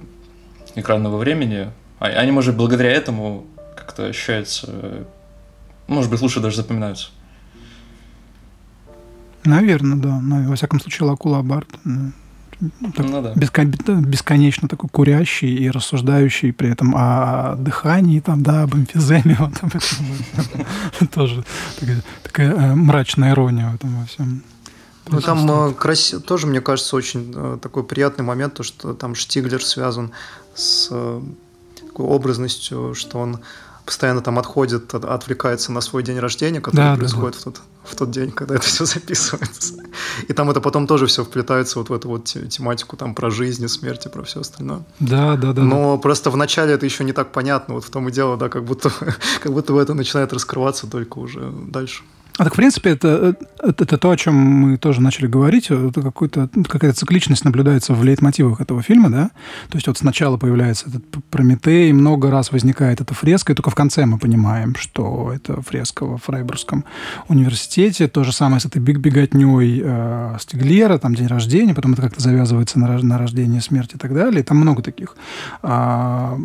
экранного 0.75 1.19
времени, 1.19 1.71
а, 1.99 2.07
они, 2.07 2.33
может, 2.33 2.57
благодаря 2.57 2.91
этому 2.91 3.47
как-то 3.77 4.07
ощущаются 4.07 5.07
может 5.87 6.11
быть, 6.11 6.21
лучше 6.21 6.41
даже 6.41 6.57
запоминаются. 6.57 7.09
Наверное, 9.45 9.99
да. 9.99 10.21
Но, 10.21 10.49
во 10.49 10.57
всяком 10.57 10.81
случае, 10.81 11.09
Лакула 11.09 11.43
Барт 11.43 11.69
ну, 12.61 12.93
так, 12.93 13.07
ну, 13.07 13.23
да. 13.23 13.33
бесконечно 13.35 14.69
такой 14.69 14.89
курящий 14.89 15.55
и 15.55 15.71
рассуждающий 15.71 16.53
при 16.53 16.71
этом 16.71 16.95
о 16.97 17.57
дыхании, 17.57 18.21
там, 18.21 18.43
да, 18.43 18.63
об 18.63 18.75
эмфиземе. 18.75 19.37
Вот, 19.41 19.53
об 19.63 19.69
этом, 19.75 21.09
тоже 21.13 21.45
такая, 21.79 22.03
такая 22.23 22.55
э, 22.55 22.75
мрачная 22.75 23.33
ирония 23.33 23.71
в 23.71 23.75
этом 23.75 24.01
во 24.01 24.07
всем. 24.07 24.43
Ну, 25.09 25.21
там 25.21 25.51
э, 25.51 25.75
крас... 25.75 26.15
тоже, 26.27 26.47
мне 26.47 26.61
кажется, 26.61 26.97
очень 26.97 27.33
э, 27.35 27.59
такой 27.61 27.85
приятный 27.85 28.25
момент, 28.25 28.55
то, 28.55 28.63
что 28.63 28.95
там 28.95 29.15
Штиглер 29.15 29.63
связан 29.63 30.13
с 30.55 30.89
э, 30.91 31.21
такой 31.87 32.07
образностью, 32.07 32.95
что 32.95 33.19
он 33.19 33.41
постоянно 33.85 34.21
там 34.23 34.39
отходит, 34.39 34.95
отвлекается 34.95 35.73
на 35.73 35.81
свой 35.81 36.03
день 36.03 36.19
рождения, 36.19 36.61
который 36.61 36.93
да, 36.93 36.97
происходит 36.97 37.35
да, 37.35 37.39
да. 37.45 37.51
В, 37.51 37.55
тот, 37.55 37.63
в 37.85 37.97
тот 37.97 38.11
день, 38.11 38.31
когда 38.31 38.55
это 38.57 38.65
все 38.65 38.85
записывается. 38.85 39.75
И 40.29 40.33
там 40.33 40.51
это 40.51 40.61
потом 40.61 40.87
тоже 40.87 41.07
все 41.07 41.25
вплетается 41.25 41.79
вот 41.79 41.91
в 41.91 41.93
эту 41.93 42.09
вот 42.09 42.25
тематику 42.25 42.97
там 42.97 43.15
про 43.15 43.31
жизнь, 43.31 43.67
смерть 43.69 44.07
и 44.07 44.09
про 44.09 44.23
все 44.23 44.41
остальное. 44.41 44.85
Да, 45.01 45.37
да, 45.37 45.53
да. 45.53 45.63
Но 45.63 45.97
да. 45.97 46.03
просто 46.03 46.31
в 46.31 46.37
начале 46.37 46.73
это 46.75 46.87
еще 46.87 47.05
не 47.05 47.13
так 47.13 47.33
понятно, 47.33 47.75
вот 47.75 47.85
в 47.85 47.91
том 47.91 48.09
и 48.09 48.13
дело, 48.13 48.37
да, 48.37 48.49
как 48.49 48.65
будто, 48.65 48.91
как 49.43 49.53
будто 49.53 49.79
это 49.79 49.95
начинает 49.95 50.33
раскрываться 50.33 50.87
только 50.87 51.19
уже 51.19 51.51
дальше. 51.51 52.05
А 52.37 52.43
так, 52.43 52.55
в 52.55 52.57
принципе, 52.57 52.91
это, 52.91 53.37
это, 53.61 53.85
это 53.85 53.97
то, 53.97 54.11
о 54.11 54.17
чем 54.17 54.35
мы 54.35 54.77
тоже 54.77 55.01
начали 55.01 55.29
говорить. 55.29 55.71
Это 55.71 56.03
какой-то, 56.03 56.51
какая-то 56.69 56.99
цикличность 56.99 57.45
наблюдается 57.45 57.95
в 57.95 58.03
лейтмотивах 58.03 58.61
этого 58.61 58.83
фильма, 58.83 59.09
да? 59.09 59.31
То 59.69 59.77
есть 59.77 59.87
вот 59.87 59.99
сначала 59.99 60.37
появляется 60.37 60.89
этот 60.89 61.05
Прометей, 61.31 61.93
много 61.93 62.33
раз 62.33 62.51
возникает 62.51 63.01
эта 63.01 63.15
фреска, 63.15 63.53
и 63.53 63.55
только 63.55 63.71
в 63.71 63.77
конце 63.77 64.05
мы 64.05 64.19
понимаем, 64.19 64.75
что 64.75 65.33
это 65.33 65.63
фреска 65.63 66.05
во 66.07 66.17
Фрайбургском 66.17 66.85
университете. 67.29 68.09
То 68.09 68.25
же 68.25 68.33
самое 68.33 68.59
с 68.59 68.65
этой 68.65 68.83
биг 68.83 68.99
беготней 68.99 69.81
э, 69.85 70.37
Стеглера, 70.41 70.99
там 70.99 71.15
день 71.15 71.29
рождения, 71.29 71.73
потом 71.73 71.93
это 71.93 72.03
как-то 72.03 72.21
завязывается 72.21 72.81
на, 72.81 72.99
на 72.99 73.17
рождение, 73.17 73.61
смерть 73.61 73.93
и 73.95 73.99
так 73.99 74.13
далее. 74.13 74.43
Там 74.43 74.57
много 74.57 74.83
таких 74.83 75.17
э, 75.63 76.37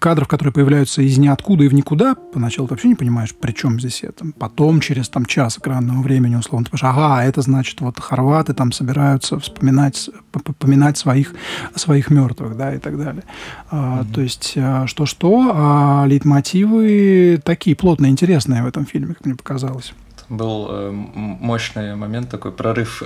кадров, 0.00 0.26
которые 0.26 0.54
появляются 0.54 1.02
из 1.02 1.18
ниоткуда 1.18 1.64
и 1.64 1.68
в 1.68 1.74
никуда. 1.74 2.14
Поначалу 2.14 2.66
ты 2.68 2.74
вообще 2.74 2.88
не 2.88 2.94
понимаешь, 2.94 3.34
при 3.34 3.52
чем 3.52 3.78
здесь 3.78 4.02
это. 4.02 4.24
Потом 4.38 4.80
через 4.86 5.08
там, 5.08 5.26
час 5.26 5.58
экранного 5.58 6.00
времени, 6.00 6.36
условно, 6.36 6.66
ты 6.66 6.70
понимаешь, 6.70 6.96
ага, 6.96 7.24
это 7.24 7.42
значит, 7.42 7.80
вот 7.80 7.98
хорваты 7.98 8.54
там 8.54 8.70
собираются 8.70 9.38
вспоминать, 9.40 10.10
поминать 10.58 10.96
своих, 10.96 11.34
своих 11.74 12.10
мертвых, 12.10 12.56
да, 12.56 12.74
и 12.74 12.78
так 12.78 12.96
далее. 12.96 13.24
Mm-hmm. 13.24 13.66
А, 13.70 14.04
то 14.14 14.20
есть, 14.20 14.54
а, 14.56 14.86
что-что, 14.86 15.50
а 15.54 16.04
лейтмотивы 16.06 17.40
такие 17.44 17.74
плотные, 17.74 18.12
интересные 18.12 18.62
в 18.62 18.66
этом 18.66 18.86
фильме, 18.86 19.14
как 19.14 19.26
мне 19.26 19.34
показалось 19.34 19.92
был 20.28 20.66
э, 20.68 20.90
мощный 20.90 21.94
момент, 21.94 22.28
такой 22.28 22.50
прорыв, 22.50 23.00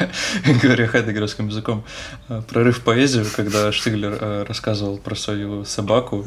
говоря 0.62 0.86
хайдегеровским 0.86 1.48
языком, 1.48 1.84
э, 2.30 2.40
прорыв 2.48 2.80
поэзию, 2.80 3.26
когда 3.36 3.70
Штиглер 3.70 4.16
э, 4.18 4.44
рассказывал 4.48 4.96
про 4.96 5.14
свою 5.14 5.66
собаку. 5.66 6.24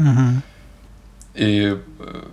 И 1.34 1.76
э, 2.00 2.24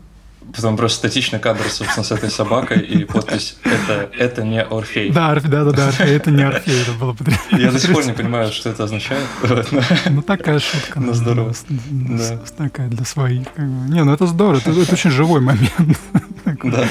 Потом 0.55 0.77
просто 0.77 0.99
статичный 0.99 1.39
кадр, 1.39 1.63
собственно, 1.69 2.05
с 2.05 2.13
этой 2.13 2.31
собакой 2.31 2.81
и 2.81 3.05
подпись 3.05 3.57
«Это, 3.65 4.11
это 4.17 4.45
не 4.45 4.63
Орфей». 4.63 5.11
Да, 5.11 5.35
да, 5.35 5.65
да, 5.65 5.73
да, 5.73 5.89
Орфей, 5.89 6.17
это 6.17 6.31
не 6.31 6.43
Орфей, 6.43 6.83
это 6.83 6.93
было 6.93 7.13
потрясающе. 7.13 7.57
Я 7.65 7.73
до 7.73 7.81
сих 7.81 7.93
пор 7.93 8.07
не 8.07 8.13
понимаю, 8.13 8.53
что 8.53 8.71
это 8.71 8.85
означает. 8.85 9.27
Ну, 10.11 10.23
такая 10.23 10.59
шутка. 10.61 11.01
Ну, 11.01 11.13
здорово. 11.13 11.53
Да. 11.69 12.39
Такая 12.57 12.89
для 12.89 13.05
своих. 13.05 13.47
Не, 13.57 14.05
ну 14.05 14.13
это 14.13 14.27
здорово, 14.27 14.59
это, 14.59 14.71
очень 14.71 15.11
живой 15.11 15.41
момент. 15.41 15.73
Да. 16.63 16.87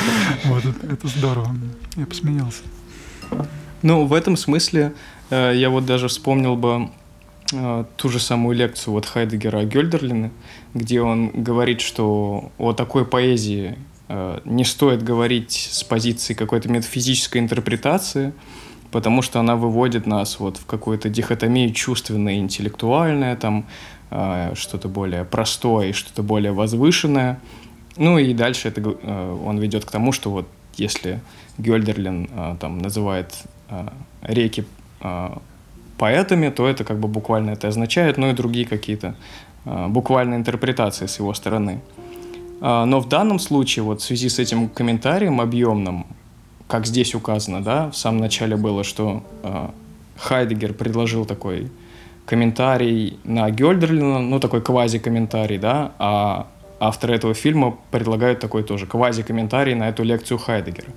Вот, 0.45 0.63
это 0.65 1.07
здорово. 1.07 1.55
Я 1.95 2.05
посмеялся. 2.05 2.63
Ну, 3.83 4.05
в 4.05 4.13
этом 4.13 4.35
смысле 4.35 4.93
э, 5.29 5.53
я 5.55 5.69
вот 5.69 5.85
даже 5.85 6.07
вспомнил 6.07 6.55
бы 6.55 6.89
ту 7.95 8.09
же 8.09 8.19
самую 8.19 8.55
лекцию 8.55 8.93
вот 8.93 9.05
Хайдегера 9.05 9.59
о 9.59 9.65
где 10.73 11.01
он 11.01 11.29
говорит, 11.29 11.81
что 11.81 12.51
о 12.57 12.73
такой 12.73 13.05
поэзии 13.05 13.77
э, 14.09 14.39
не 14.45 14.63
стоит 14.65 15.03
говорить 15.03 15.69
с 15.71 15.83
позиции 15.83 16.33
какой-то 16.33 16.69
метафизической 16.69 17.39
интерпретации, 17.39 18.33
потому 18.91 19.21
что 19.21 19.39
она 19.39 19.55
выводит 19.55 20.05
нас 20.05 20.39
вот 20.39 20.57
в 20.57 20.65
какую-то 20.65 21.09
дихотомию 21.09 21.73
чувственное 21.73 22.35
интеллектуальное, 22.35 23.35
там 23.35 23.65
э, 24.11 24.53
что-то 24.55 24.87
более 24.87 25.25
простое 25.25 25.89
и 25.89 25.93
что-то 25.93 26.23
более 26.23 26.51
возвышенное. 26.51 27.39
Ну 27.97 28.17
и 28.17 28.33
дальше 28.33 28.67
это, 28.67 28.81
э, 28.81 29.37
он 29.45 29.59
ведет 29.59 29.85
к 29.85 29.91
тому, 29.91 30.11
что 30.11 30.31
вот 30.31 30.47
если 30.75 31.19
Гёльдерлин 31.57 32.29
э, 32.31 32.55
там 32.59 32.79
называет 32.79 33.33
э, 33.69 33.87
реки 34.23 34.65
э, 35.01 35.29
поэтами, 35.97 36.49
то 36.49 36.67
это 36.67 36.83
как 36.83 36.99
бы 36.99 37.07
буквально 37.07 37.51
это 37.51 37.67
означает, 37.67 38.17
ну 38.17 38.29
и 38.29 38.33
другие 38.33 38.65
какие-то 38.65 39.15
э, 39.65 39.87
буквальные 39.87 40.39
интерпретации 40.39 41.07
с 41.07 41.19
его 41.19 41.33
стороны. 41.33 41.81
Э, 42.61 42.85
но 42.85 42.99
в 42.99 43.07
данном 43.07 43.39
случае, 43.39 43.83
вот 43.83 44.01
в 44.01 44.03
связи 44.03 44.29
с 44.29 44.39
этим 44.39 44.69
комментарием 44.69 45.41
объемным, 45.41 46.05
как 46.67 46.85
здесь 46.85 47.15
указано, 47.15 47.61
да, 47.61 47.89
в 47.89 47.95
самом 47.95 48.19
начале 48.19 48.55
было, 48.55 48.83
что 48.83 49.23
э, 49.43 49.69
Хайдегер 50.17 50.73
предложил 50.73 51.25
такой 51.25 51.71
комментарий 52.25 53.19
на 53.23 53.49
Гёльдерлина, 53.49 54.19
ну 54.19 54.39
такой 54.39 54.61
квази-комментарий, 54.61 55.57
да, 55.57 55.91
а 55.99 56.47
авторы 56.79 57.15
этого 57.15 57.33
фильма 57.33 57.77
предлагают 57.91 58.39
такой 58.39 58.63
тоже 58.63 58.85
квази-комментарий 58.85 59.75
на 59.75 59.89
эту 59.89 60.03
лекцию 60.03 60.37
Хайдегера 60.37 60.89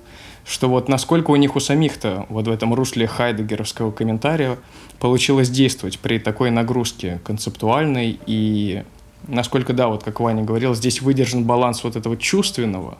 что 0.47 0.69
вот 0.69 0.87
насколько 0.87 1.31
у 1.31 1.35
них 1.35 1.55
у 1.55 1.59
самих-то 1.59 2.25
вот 2.29 2.47
в 2.47 2.51
этом 2.51 2.73
русле 2.73 3.05
хайдегеровского 3.05 3.91
комментария 3.91 4.57
получилось 4.99 5.49
действовать 5.49 5.99
при 5.99 6.19
такой 6.19 6.51
нагрузке 6.51 7.19
концептуальной 7.25 8.19
и 8.25 8.83
насколько, 9.27 9.73
да, 9.73 9.89
вот 9.89 10.03
как 10.03 10.19
Ваня 10.19 10.43
говорил, 10.43 10.73
здесь 10.73 11.01
выдержан 11.01 11.43
баланс 11.43 11.83
вот 11.83 11.95
этого 11.95 12.15
чувственного 12.15 12.97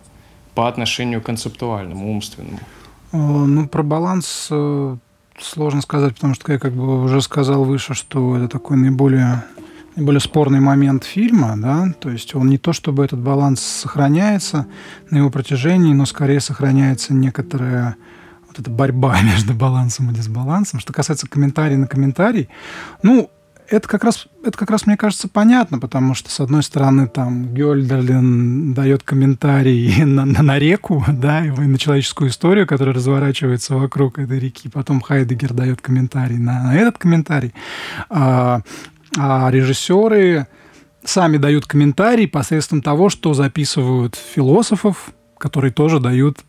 по 0.56 0.68
отношению 0.68 1.22
к 1.22 1.26
концептуальному, 1.26 2.12
умственному. 2.12 2.60
Э, 3.14 3.18
ну, 3.18 3.68
про 3.68 3.84
баланс 3.84 4.48
э, 4.52 4.98
сложно 5.39 5.82
сказать, 5.82 6.16
потому 6.16 6.34
что 6.34 6.52
я 6.52 6.60
как 6.60 6.74
бы 6.74 7.04
уже 7.04 7.22
сказал 7.22 7.64
выше, 7.64 7.93
что 7.93 8.38
это 8.38 8.50
такой 8.50 8.78
наиболее 8.78 9.45
наиболее 9.98 10.22
спорный 10.22 10.60
момент 10.60 11.04
фильма, 11.04 11.56
да, 11.58 11.93
то 12.00 12.10
есть 12.10 12.36
он 12.36 12.50
не 12.50 12.58
то, 12.58 12.72
чтобы 12.72 13.04
этот 13.04 13.20
баланс 13.20 13.62
сохраняется 13.62 14.68
на 15.10 15.18
его 15.18 15.32
протяжении, 15.32 15.93
но 15.93 16.06
скорее 16.06 16.39
сохраняется 16.39 17.14
некоторая 17.14 17.98
вот 18.48 18.60
эта 18.60 18.70
борьба 18.70 19.20
между 19.24 19.54
балансом 19.54 20.12
и 20.12 20.14
дисбалансом. 20.14 20.80
Что 20.80 20.93
касается 20.93 21.28
комментарий 21.28 21.78
на 21.78 21.88
комментарий, 21.88 22.48
ну, 23.02 23.32
это 23.70 23.88
как 23.88 24.04
раз, 24.04 24.28
это 24.45 24.58
как 24.58 24.70
раз, 24.70 24.86
мне 24.86 24.95
кажется, 24.95 25.28
понятно, 25.28 25.80
потому 25.80 26.14
что, 26.14 26.30
с 26.30 26.39
одной 26.39 26.64
стороны, 26.64 27.08
там 27.08 27.54
Гёльдерлин 27.54 28.74
дает 28.74 29.04
комментарий 29.04 30.04
на, 30.06 30.26
на, 30.26 30.43
на 30.43 30.60
реку, 30.60 31.04
да, 31.12 31.45
и 31.45 31.50
на 31.50 31.78
человеческую 31.78 32.30
историю, 32.30 32.68
которая 32.68 32.95
разворачивается 32.95 33.76
вокруг 33.76 34.20
этой 34.20 34.39
реки. 34.39 34.70
Потом 34.70 35.02
Хайдегер 35.02 35.54
дает 35.54 35.82
комментарий 35.82 36.38
на, 36.38 36.64
на 36.64 36.76
этот 36.76 36.98
комментарий. 36.98 37.54
А, 38.10 38.62
а 39.16 39.49
режиссеры 39.49 40.47
сами 41.03 41.38
дают 41.38 41.66
комментарий 41.66 42.28
посредством 42.28 42.82
того, 42.82 43.10
что 43.10 43.34
записывают 43.34 44.16
философов, 44.16 45.12
которые 45.38 45.72
тоже 45.72 45.99
дают 45.99 46.39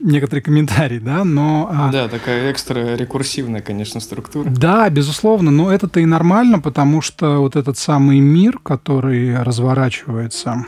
некоторые 0.00 0.42
комментарии, 0.42 0.98
да, 0.98 1.24
но... 1.24 1.68
А 1.70 1.92
да, 1.92 2.08
такая 2.08 2.50
экстра 2.50 2.96
рекурсивная, 2.96 3.60
конечно, 3.60 4.00
структура. 4.00 4.48
Да, 4.48 4.88
безусловно, 4.88 5.50
но 5.50 5.72
это-то 5.72 6.00
и 6.00 6.06
нормально, 6.06 6.58
потому 6.58 7.02
что 7.02 7.40
вот 7.40 7.56
этот 7.56 7.78
самый 7.78 8.20
мир, 8.20 8.58
который 8.58 9.40
разворачивается 9.42 10.64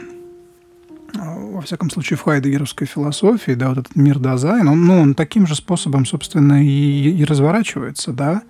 во 1.15 1.61
всяком 1.61 1.91
случае, 1.91 2.17
в 2.17 2.23
хайдегеровской 2.23 2.87
философии, 2.87 3.53
да, 3.53 3.69
вот 3.69 3.79
этот 3.79 3.97
мир 3.97 4.19
Dasein, 4.19 4.69
он, 4.69 4.85
ну, 4.87 5.01
он 5.01 5.15
таким 5.15 5.47
же 5.47 5.55
способом, 5.55 6.07
собственно, 6.07 6.65
и, 6.65 7.11
и 7.11 7.25
разворачивается, 7.25 8.13
да, 8.13 8.43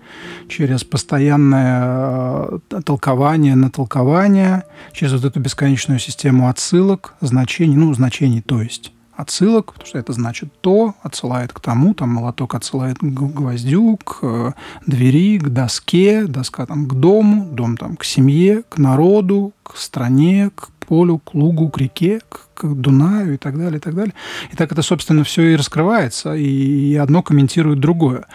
через 0.47 0.83
постоянное 0.83 2.59
э, 2.71 2.81
толкование 2.85 3.55
на 3.55 3.69
толкование, 3.69 4.63
через 4.93 5.13
вот 5.13 5.25
эту 5.25 5.39
бесконечную 5.39 5.99
систему 5.99 6.47
отсылок, 6.47 7.15
значений, 7.21 7.75
ну, 7.75 7.93
значений, 7.93 8.41
то 8.41 8.61
есть 8.61 8.93
отсылок, 9.15 9.73
потому 9.73 9.87
что 9.87 9.99
это 9.99 10.13
значит 10.13 10.49
то, 10.61 10.95
отсылает 11.01 11.53
к 11.53 11.59
тому, 11.59 11.93
там 11.93 12.09
молоток 12.09 12.55
отсылает 12.55 12.97
к 12.97 13.03
гвоздю, 13.03 13.97
к 13.97 14.19
э, 14.21 14.51
двери, 14.85 15.37
к 15.37 15.49
доске, 15.49 16.25
доска 16.25 16.65
там 16.65 16.87
к 16.87 16.93
дому, 16.93 17.45
дом 17.51 17.77
там 17.77 17.95
к 17.95 18.03
семье, 18.03 18.63
к 18.69 18.77
народу, 18.77 19.53
к 19.63 19.77
стране, 19.77 20.51
к 20.55 20.69
полю, 20.85 21.19
к 21.19 21.33
лугу, 21.33 21.69
к 21.69 21.77
реке, 21.77 22.21
к, 22.29 22.49
к 22.53 22.65
Дунаю 22.65 23.35
и 23.35 23.37
так 23.37 23.57
далее, 23.57 23.77
и 23.77 23.81
так 23.81 23.95
далее. 23.95 24.13
И 24.51 24.55
так 24.55 24.71
это, 24.71 24.81
собственно, 24.81 25.23
все 25.23 25.53
и 25.53 25.55
раскрывается, 25.55 26.35
и 26.35 26.95
одно 26.95 27.23
комментирует 27.23 27.79
другое. 27.79 28.25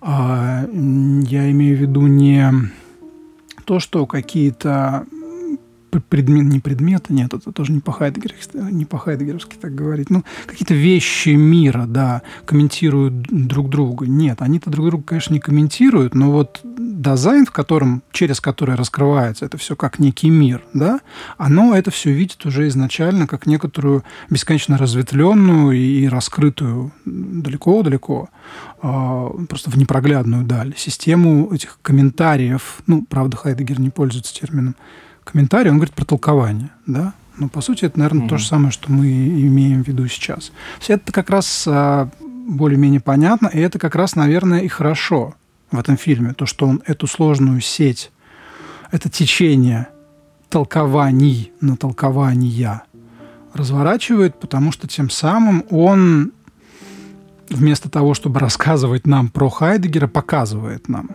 А, 0.00 0.64
я 0.72 1.50
имею 1.50 1.76
в 1.76 1.80
виду 1.80 2.06
не 2.06 2.50
то, 3.64 3.80
что 3.80 4.06
какие-то 4.06 5.06
предмет, 6.00 6.44
не 6.44 6.60
предметы, 6.60 7.12
нет, 7.12 7.34
это 7.34 7.52
тоже 7.52 7.72
не 7.72 7.80
по 7.80 7.92
хайдегеровски, 7.92 8.56
не 8.56 8.84
по 8.84 8.98
хайдегеровски 8.98 9.56
так 9.60 9.74
говорить, 9.74 10.10
ну, 10.10 10.24
какие-то 10.46 10.74
вещи 10.74 11.30
мира, 11.30 11.86
да, 11.86 12.22
комментируют 12.44 13.22
друг 13.22 13.70
друга. 13.70 14.06
Нет, 14.06 14.42
они-то 14.42 14.70
друг 14.70 14.86
друга, 14.86 15.04
конечно, 15.04 15.34
не 15.34 15.40
комментируют, 15.40 16.14
но 16.14 16.30
вот 16.30 16.60
дизайн, 16.96 17.44
в 17.44 17.50
котором, 17.50 18.02
через 18.10 18.40
который 18.40 18.74
раскрывается 18.74 19.44
это 19.44 19.58
все 19.58 19.76
как 19.76 19.98
некий 19.98 20.30
мир, 20.30 20.64
да, 20.72 21.00
оно 21.36 21.76
это 21.76 21.90
все 21.90 22.10
видит 22.10 22.44
уже 22.46 22.66
изначально 22.68 23.26
как 23.26 23.46
некоторую 23.46 24.02
бесконечно 24.30 24.78
разветвленную 24.78 25.72
и 25.72 26.08
раскрытую 26.08 26.92
далеко-далеко, 27.04 28.30
а, 28.82 29.28
просто 29.48 29.70
в 29.70 29.76
непроглядную 29.76 30.44
даль, 30.44 30.74
систему 30.76 31.52
этих 31.52 31.78
комментариев, 31.82 32.78
ну, 32.86 33.04
правда, 33.08 33.36
Хайдегер 33.36 33.78
не 33.78 33.90
пользуется 33.90 34.34
термином 34.34 34.74
комментарий, 35.24 35.70
он 35.70 35.76
говорит 35.76 35.94
про 35.94 36.04
толкование, 36.04 36.70
да, 36.86 37.12
но 37.36 37.48
по 37.48 37.60
сути 37.60 37.84
это, 37.84 37.98
наверное, 37.98 38.24
mm 38.24 38.28
то 38.28 38.38
же 38.38 38.46
самое, 38.46 38.70
что 38.70 38.90
мы 38.90 39.06
имеем 39.06 39.84
в 39.84 39.88
виду 39.88 40.08
сейчас. 40.08 40.50
Все 40.80 40.94
это 40.94 41.12
как 41.12 41.28
раз 41.28 41.64
а, 41.68 42.08
более-менее 42.20 43.00
понятно, 43.00 43.48
и 43.48 43.58
это 43.58 43.78
как 43.78 43.94
раз, 43.94 44.16
наверное, 44.16 44.60
и 44.60 44.68
хорошо 44.68 45.34
в 45.70 45.78
этом 45.78 45.96
фильме, 45.96 46.32
то, 46.32 46.46
что 46.46 46.66
он 46.66 46.82
эту 46.86 47.06
сложную 47.06 47.60
сеть, 47.60 48.10
это 48.90 49.08
течение 49.08 49.88
толкований 50.48 51.52
на 51.60 51.76
толкования 51.76 52.82
разворачивает, 53.52 54.38
потому 54.38 54.70
что 54.70 54.86
тем 54.86 55.10
самым 55.10 55.64
он 55.70 56.32
вместо 57.48 57.90
того, 57.90 58.14
чтобы 58.14 58.40
рассказывать 58.40 59.06
нам 59.06 59.28
про 59.28 59.48
Хайдегера, 59.48 60.08
показывает 60.08 60.88
нам 60.88 61.10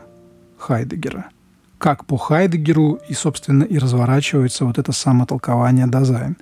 Хайдегера– 0.58 1.30
как 1.82 2.06
по 2.06 2.16
Хайдегеру 2.16 3.00
и, 3.10 3.14
собственно, 3.14 3.64
и 3.64 3.78
разворачивается 3.80 4.66
вот 4.66 4.78
это 4.78 4.92
самотолкование 4.92 5.88
Dasein. 5.88 6.38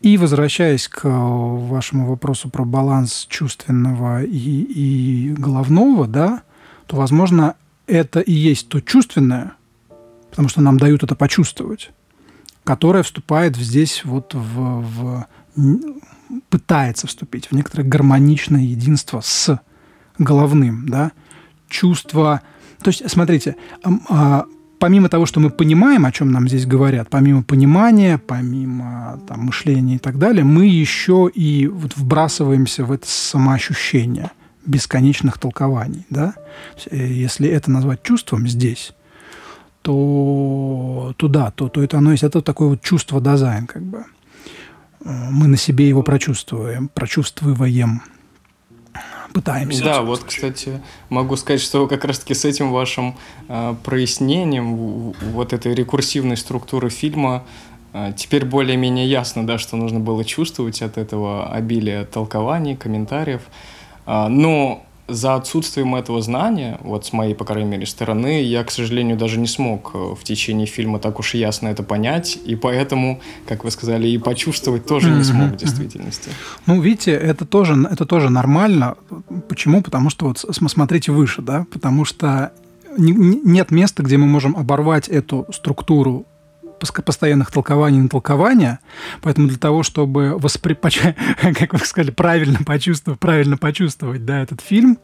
И 0.00 0.16
возвращаясь 0.16 0.88
к 0.88 1.00
вашему 1.04 2.06
вопросу 2.06 2.48
про 2.48 2.64
баланс 2.64 3.26
чувственного 3.28 4.22
и, 4.22 4.28
и 4.28 5.34
головного, 5.36 6.06
да, 6.06 6.42
то, 6.86 6.96
возможно, 6.96 7.54
это 7.86 8.20
и 8.20 8.32
есть 8.32 8.68
то 8.68 8.80
чувственное, 8.80 9.52
потому 10.30 10.48
что 10.48 10.60
нам 10.60 10.78
дают 10.78 11.02
это 11.02 11.14
почувствовать, 11.14 11.90
которое 12.64 13.02
вступает 13.02 13.56
здесь 13.56 14.04
вот 14.04 14.34
в, 14.34 14.40
в 14.40 15.26
пытается 16.48 17.06
вступить 17.06 17.46
в 17.46 17.52
некоторое 17.52 17.84
гармоничное 17.84 18.62
единство 18.62 19.20
с 19.20 19.60
головным, 20.18 20.88
да, 20.88 21.12
чувство. 21.68 22.42
То 22.82 22.88
есть, 22.88 23.08
смотрите, 23.08 23.56
а, 24.08 24.46
помимо 24.78 25.08
того, 25.08 25.26
что 25.26 25.40
мы 25.40 25.50
понимаем, 25.50 26.04
о 26.04 26.12
чем 26.12 26.32
нам 26.32 26.48
здесь 26.48 26.66
говорят, 26.66 27.08
помимо 27.10 27.42
понимания, 27.42 28.18
помимо 28.18 29.20
там, 29.28 29.46
мышления 29.46 29.96
и 29.96 29.98
так 29.98 30.18
далее, 30.18 30.44
мы 30.44 30.66
еще 30.66 31.30
и 31.32 31.68
вот 31.68 31.96
вбрасываемся 31.96 32.84
в 32.84 32.92
это 32.92 33.06
самоощущение 33.08 34.30
бесконечных 34.66 35.38
толкований. 35.38 36.06
Да? 36.10 36.34
Э, 36.90 36.96
если 36.96 37.48
это 37.48 37.70
назвать 37.70 38.02
чувством 38.02 38.48
здесь, 38.48 38.92
то, 39.82 41.14
то 41.16 41.28
да, 41.28 41.50
то, 41.50 41.68
то 41.68 41.82
это 41.82 41.98
оно 41.98 42.12
есть. 42.12 42.22
Это 42.22 42.40
такое 42.40 42.68
вот 42.68 42.82
чувство 42.82 43.20
дизайн, 43.20 43.66
как 43.66 43.82
бы. 43.82 44.04
Э, 45.04 45.30
мы 45.30 45.46
на 45.46 45.56
себе 45.56 45.88
его 45.88 46.02
прочувствуем, 46.02 46.88
прочувствуем 46.88 48.02
пытаемся. 49.34 49.84
Да, 49.84 50.02
вот, 50.02 50.24
кстати, 50.24 50.80
могу 51.08 51.36
сказать, 51.36 51.60
что 51.60 51.86
как 51.88 52.04
раз-таки 52.04 52.34
с 52.34 52.44
этим 52.44 52.70
вашим 52.70 53.16
э, 53.48 53.74
прояснением 53.82 55.12
вот 55.12 55.52
этой 55.52 55.74
рекурсивной 55.74 56.36
структуры 56.36 56.88
фильма 56.88 57.42
э, 57.92 58.12
теперь 58.16 58.44
более-менее 58.44 59.06
ясно, 59.08 59.44
да, 59.44 59.58
что 59.58 59.76
нужно 59.76 59.98
было 59.98 60.24
чувствовать 60.24 60.80
от 60.82 60.98
этого 60.98 61.52
обилия 61.52 62.04
толкований, 62.04 62.76
комментариев. 62.76 63.42
Э, 63.42 63.73
но 64.06 64.84
за 65.06 65.34
отсутствием 65.34 65.94
этого 65.94 66.22
знания, 66.22 66.78
вот 66.82 67.04
с 67.04 67.12
моей, 67.12 67.34
по 67.34 67.44
крайней 67.44 67.70
мере, 67.70 67.86
стороны, 67.86 68.42
я, 68.42 68.64
к 68.64 68.70
сожалению, 68.70 69.16
даже 69.16 69.38
не 69.38 69.46
смог 69.46 69.90
э, 69.92 69.98
в 69.98 70.24
течение 70.24 70.66
фильма 70.66 70.98
так 70.98 71.18
уж 71.18 71.34
ясно 71.34 71.68
это 71.68 71.82
понять, 71.82 72.38
и 72.44 72.56
поэтому, 72.56 73.20
как 73.46 73.64
вы 73.64 73.70
сказали, 73.70 74.08
и 74.08 74.16
почувствовать 74.16 74.86
тоже 74.86 75.10
не 75.10 75.22
смог 75.22 75.52
в 75.52 75.56
действительности. 75.56 76.30
Ну, 76.66 76.80
видите, 76.80 77.12
это 77.12 77.44
тоже, 77.44 77.76
это 77.90 78.06
тоже 78.06 78.30
нормально. 78.30 78.96
Почему? 79.48 79.82
Потому 79.82 80.08
что 80.08 80.26
вот 80.26 80.38
смотрите 80.38 81.12
выше, 81.12 81.42
да, 81.42 81.66
потому 81.70 82.04
что 82.04 82.52
нет 82.96 83.70
места, 83.70 84.02
где 84.02 84.16
мы 84.16 84.26
можем 84.26 84.56
оборвать 84.56 85.08
эту 85.08 85.46
структуру 85.52 86.26
постоянных 86.92 87.50
толкований 87.50 88.00
на 88.00 88.08
толкования, 88.08 88.80
поэтому 89.22 89.48
для 89.48 89.58
того, 89.58 89.82
чтобы 89.82 90.36
воспри... 90.38 90.74
как 91.54 91.72
вы 91.72 91.78
сказали, 91.80 92.10
правильно 92.10 92.58
почувствовать, 92.64 93.20
правильно 93.20 93.56
почувствовать 93.56 94.24
да, 94.24 94.42
этот 94.42 94.60
фильм, 94.60 94.98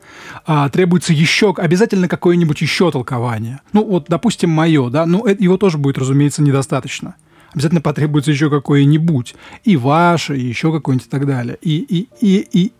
а, 0.47 0.69
требуется 0.69 1.13
еще, 1.13 1.55
обязательно 1.57 2.09
какое-нибудь 2.09 2.61
еще 2.61 2.91
толкование. 2.91 3.61
Ну, 3.73 3.85
вот, 3.85 4.07
допустим, 4.09 4.51
мое, 4.51 4.91
да, 4.91 5.07
ну, 5.07 5.27
его 5.27 5.57
тоже 5.57 5.79
будет, 5.79 5.99
разумеется, 5.99 6.43
недостаточно. 6.43 7.15
Обязательно 7.53 7.81
потребуется 7.81 8.31
еще 8.31 8.49
какое-нибудь. 8.49 9.35
И 9.65 9.77
ваше, 9.77 10.37
и 10.37 10.45
еще 10.45 10.73
какое-нибудь 10.73 11.09
и 11.09 11.11
так 11.11 11.27
далее. 11.27 11.59
И, 11.61 11.79
и, 11.79 12.09
и, 12.21 12.49
и 12.53 12.73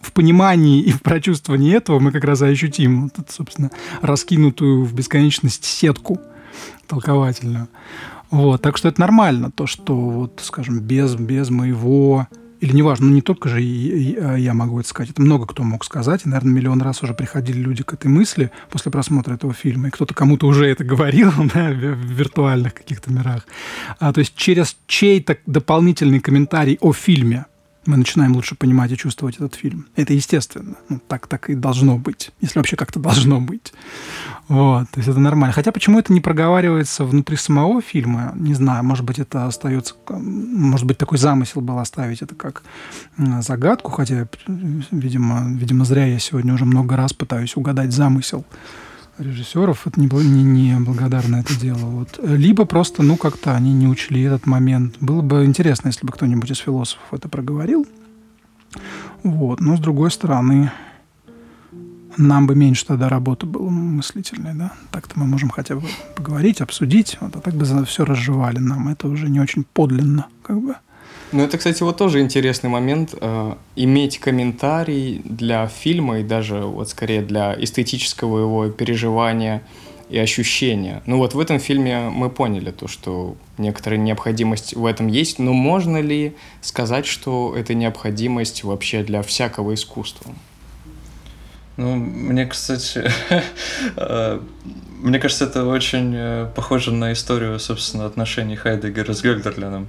в 0.00 0.12
понимании 0.12 0.82
и 0.82 0.92
в 0.92 1.02
прочувствовании 1.02 1.74
этого 1.74 1.98
мы 1.98 2.12
как 2.12 2.24
раз 2.24 2.42
и 2.42 2.46
ощутим, 2.46 3.04
вот, 3.04 3.18
эту, 3.18 3.32
собственно, 3.32 3.70
раскинутую 4.02 4.84
в 4.84 4.94
бесконечность 4.94 5.64
сетку 5.64 6.20
толковательную. 6.86 7.68
Вот, 8.30 8.62
так 8.62 8.76
что 8.76 8.88
это 8.88 9.00
нормально, 9.00 9.50
то, 9.50 9.66
что, 9.66 9.94
вот, 9.96 10.40
скажем, 10.42 10.80
без, 10.80 11.14
без 11.14 11.50
моего 11.50 12.26
или 12.60 12.74
неважно, 12.74 13.06
ну 13.06 13.14
не 13.14 13.22
только 13.22 13.48
же 13.48 13.60
я 13.60 14.54
могу 14.54 14.80
это 14.80 14.88
сказать, 14.88 15.10
это 15.10 15.22
много 15.22 15.46
кто 15.46 15.62
мог 15.62 15.84
сказать, 15.84 16.22
и, 16.24 16.28
наверное, 16.28 16.54
миллион 16.54 16.80
раз 16.82 17.02
уже 17.02 17.14
приходили 17.14 17.58
люди 17.58 17.82
к 17.82 17.92
этой 17.92 18.08
мысли 18.08 18.50
после 18.70 18.90
просмотра 18.90 19.34
этого 19.34 19.52
фильма, 19.52 19.88
и 19.88 19.90
кто-то 19.90 20.14
кому-то 20.14 20.46
уже 20.46 20.66
это 20.66 20.84
говорил 20.84 21.32
да, 21.54 21.70
в 21.70 21.74
виртуальных 21.74 22.74
каких-то 22.74 23.12
мирах. 23.12 23.46
А, 23.98 24.12
то 24.12 24.20
есть 24.20 24.34
через 24.36 24.76
чей-то 24.86 25.36
дополнительный 25.46 26.20
комментарий 26.20 26.78
о 26.80 26.92
фильме 26.92 27.46
мы 27.86 27.96
начинаем 27.96 28.34
лучше 28.34 28.54
понимать 28.54 28.92
и 28.92 28.96
чувствовать 28.96 29.36
этот 29.36 29.54
фильм. 29.54 29.86
Это 29.96 30.12
естественно. 30.12 30.76
Ну, 30.88 31.00
так, 31.06 31.26
так 31.26 31.50
и 31.50 31.54
должно 31.54 31.98
быть. 31.98 32.32
Если 32.40 32.58
вообще 32.58 32.76
как-то 32.76 33.00
должно 33.00 33.40
быть. 33.40 33.72
Вот. 34.48 34.88
То 34.90 34.98
есть 34.98 35.08
это 35.08 35.18
нормально. 35.18 35.52
Хотя 35.52 35.72
почему 35.72 35.98
это 35.98 36.12
не 36.12 36.20
проговаривается 36.20 37.04
внутри 37.04 37.36
самого 37.36 37.80
фильма, 37.82 38.32
не 38.36 38.54
знаю. 38.54 38.84
Может 38.84 39.04
быть, 39.04 39.18
это 39.18 39.46
остается... 39.46 39.94
Может 40.08 40.86
быть, 40.86 40.98
такой 40.98 41.18
замысел 41.18 41.60
был 41.60 41.78
оставить 41.78 42.22
это 42.22 42.34
как 42.34 42.62
загадку. 43.16 43.90
Хотя, 43.90 44.28
видимо, 44.46 45.48
видимо, 45.56 45.84
зря 45.84 46.06
я 46.06 46.18
сегодня 46.18 46.54
уже 46.54 46.64
много 46.64 46.96
раз 46.96 47.12
пытаюсь 47.12 47.56
угадать 47.56 47.92
замысел 47.92 48.44
режиссеров, 49.18 49.86
это 49.86 50.00
не, 50.00 50.06
не, 50.06 50.42
не 50.42 50.80
благодарно 50.80 51.36
это 51.36 51.58
дело. 51.58 51.78
Вот. 51.78 52.20
Либо 52.22 52.64
просто, 52.64 53.02
ну, 53.02 53.16
как-то 53.16 53.54
они 53.54 53.72
не 53.72 53.88
учли 53.88 54.22
этот 54.22 54.46
момент. 54.46 54.96
Было 55.00 55.22
бы 55.22 55.44
интересно, 55.44 55.88
если 55.88 56.06
бы 56.06 56.12
кто-нибудь 56.12 56.50
из 56.50 56.58
философов 56.58 57.04
это 57.12 57.28
проговорил. 57.28 57.86
Вот. 59.22 59.60
Но, 59.60 59.76
с 59.76 59.80
другой 59.80 60.10
стороны, 60.10 60.70
нам 62.16 62.46
бы 62.46 62.54
меньше 62.54 62.86
тогда 62.86 63.08
работы 63.08 63.46
было 63.46 63.68
мыслительной, 63.68 64.54
да? 64.54 64.72
Так-то 64.90 65.18
мы 65.18 65.26
можем 65.26 65.50
хотя 65.50 65.76
бы 65.76 65.82
поговорить, 66.14 66.60
обсудить, 66.60 67.18
вот, 67.20 67.36
а 67.36 67.40
так 67.40 67.54
бы 67.54 67.64
все 67.84 68.04
разжевали 68.04 68.58
нам. 68.58 68.88
Это 68.88 69.08
уже 69.08 69.28
не 69.28 69.40
очень 69.40 69.64
подлинно, 69.64 70.26
как 70.42 70.60
бы. 70.60 70.76
Ну, 71.32 71.42
это, 71.42 71.58
кстати, 71.58 71.82
вот 71.82 71.96
тоже 71.96 72.20
интересный 72.20 72.70
момент. 72.70 73.14
Э, 73.20 73.54
иметь 73.74 74.18
комментарий 74.18 75.20
для 75.24 75.66
фильма 75.66 76.20
и 76.20 76.22
даже 76.22 76.60
вот 76.60 76.88
скорее 76.88 77.22
для 77.22 77.54
эстетического 77.58 78.38
его 78.38 78.68
переживания 78.70 79.62
и 80.08 80.18
ощущения. 80.18 81.02
Ну 81.06 81.18
вот 81.18 81.34
в 81.34 81.40
этом 81.40 81.58
фильме 81.58 82.10
мы 82.10 82.30
поняли 82.30 82.70
то, 82.70 82.86
что 82.86 83.36
некоторая 83.58 83.98
необходимость 83.98 84.74
в 84.74 84.86
этом 84.86 85.08
есть, 85.08 85.40
но 85.40 85.52
можно 85.52 86.00
ли 86.00 86.36
сказать, 86.62 87.06
что 87.06 87.54
это 87.56 87.74
необходимость 87.74 88.62
вообще 88.62 89.02
для 89.02 89.22
всякого 89.22 89.74
искусства? 89.74 90.32
Ну, 91.76 91.96
мне, 91.96 92.46
кстати, 92.46 93.10
э, 93.96 94.40
мне 95.00 95.18
кажется, 95.18 95.44
это 95.44 95.64
очень 95.66 96.14
э, 96.14 96.50
похоже 96.54 96.92
на 96.92 97.12
историю, 97.12 97.58
собственно, 97.58 98.06
отношений 98.06 98.56
Хайдегера 98.56 99.12
с 99.12 99.22
Гёльдерлином. 99.22 99.88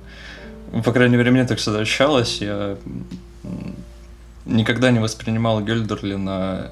По 0.84 0.92
крайней 0.92 1.18
мере, 1.18 1.32
мне 1.32 1.46
так 1.46 1.58
всегда 1.60 1.80
ощущалось. 1.80 2.42
Я 2.42 2.78
никогда 4.46 4.92
не 4.92 5.00
воспринимал 5.00 5.62
Гельдерлина 5.62 6.72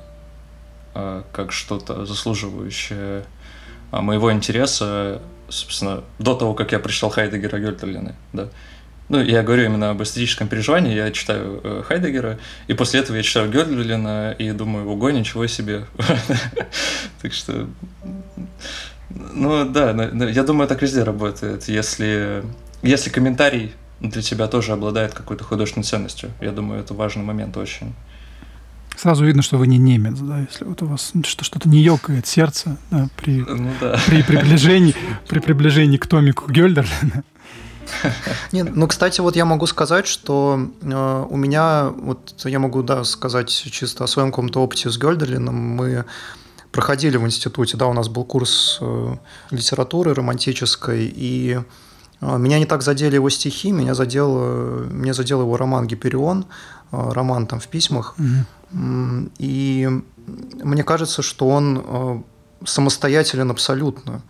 а, 0.93 1.23
как 1.31 1.51
что-то 1.51 2.05
заслуживающее 2.05 3.25
а, 3.91 4.01
моего 4.01 4.31
интереса, 4.31 5.21
собственно, 5.49 6.03
до 6.19 6.35
того, 6.35 6.53
как 6.53 6.71
я 6.71 6.79
прочитал 6.79 7.09
Хайдегера 7.09 7.59
Гельдерлина, 7.59 8.15
да. 8.33 8.49
Ну, 9.07 9.21
я 9.21 9.43
говорю 9.43 9.65
именно 9.65 9.91
об 9.91 10.01
эстетическом 10.01 10.47
переживании, 10.47 10.95
я 10.95 11.11
читаю 11.11 11.61
э, 11.63 11.83
Хайдегера, 11.85 12.39
и 12.65 12.73
после 12.73 13.01
этого 13.01 13.15
я 13.15 13.21
читаю 13.21 13.51
Гёдлина 13.51 14.31
и 14.31 14.49
думаю, 14.51 14.89
ого, 14.89 15.11
ничего 15.11 15.45
себе. 15.45 15.85
Так 17.21 17.33
что, 17.33 17.67
ну 19.09 19.69
да, 19.69 19.91
я 19.91 20.43
думаю, 20.43 20.67
так 20.67 20.81
везде 20.81 21.03
работает. 21.03 21.67
Если, 21.67 22.43
если 22.81 23.09
комментарий 23.09 23.73
для 24.09 24.21
тебя 24.21 24.47
тоже 24.47 24.71
обладает 24.73 25.13
какой-то 25.13 25.43
художественной 25.43 25.83
ценностью. 25.83 26.31
Я 26.41 26.51
думаю, 26.51 26.81
это 26.81 26.93
важный 26.93 27.23
момент 27.23 27.57
очень. 27.57 27.93
Сразу 28.97 29.25
видно, 29.25 29.41
что 29.41 29.57
вы 29.57 29.67
не 29.67 29.77
немец, 29.77 30.17
да, 30.19 30.39
если 30.39 30.63
вот 30.63 30.81
у 30.81 30.85
вас 30.85 31.11
что-то 31.23 31.67
не 31.67 31.79
ёкает 31.79 32.25
сердце 32.27 32.77
да, 32.91 33.09
при, 33.17 33.41
ну, 33.41 33.71
да. 33.81 33.99
при, 34.07 34.23
приближении, 34.23 34.95
при 35.27 35.39
приближении 35.39 35.97
к 35.97 36.07
томику 36.07 36.49
Гёльдерлина. 36.49 37.23
Нет, 38.51 38.75
ну, 38.75 38.87
кстати, 38.87 39.21
вот 39.21 39.35
я 39.35 39.45
могу 39.45 39.67
сказать, 39.67 40.07
что 40.07 40.69
э, 40.81 41.25
у 41.29 41.35
меня, 41.35 41.89
вот 41.89 42.33
я 42.45 42.59
могу, 42.59 42.83
да, 42.83 43.03
сказать 43.03 43.49
чисто 43.49 44.05
о 44.05 44.07
своем 44.07 44.31
каком-то 44.31 44.61
опыте 44.61 44.89
с 44.89 44.97
Гёльдерлином. 44.97 45.55
Мы 45.55 46.05
проходили 46.71 47.17
в 47.17 47.25
институте, 47.25 47.77
да, 47.77 47.87
у 47.87 47.93
нас 47.93 48.07
был 48.07 48.23
курс 48.23 48.79
э, 48.81 49.15
литературы 49.51 50.13
романтической, 50.13 51.05
и 51.05 51.59
меня 52.21 52.59
не 52.59 52.65
так 52.65 52.81
задели 52.81 53.15
его 53.15 53.29
стихи, 53.29 53.71
меня 53.71 53.93
задел, 53.93 54.85
меня 54.89 55.13
задел 55.13 55.41
его 55.41 55.57
роман 55.57 55.87
«Гиперион», 55.87 56.45
а, 56.91 57.13
роман 57.13 57.47
там 57.47 57.59
в 57.59 57.67
письмах. 57.67 58.15
Угу. 58.17 59.29
И 59.37 59.89
мне 60.63 60.83
кажется, 60.83 61.21
что 61.21 61.47
он 61.47 61.83
а, 61.85 62.23
самостоятелен 62.65 63.51
абсолютно 63.51 64.21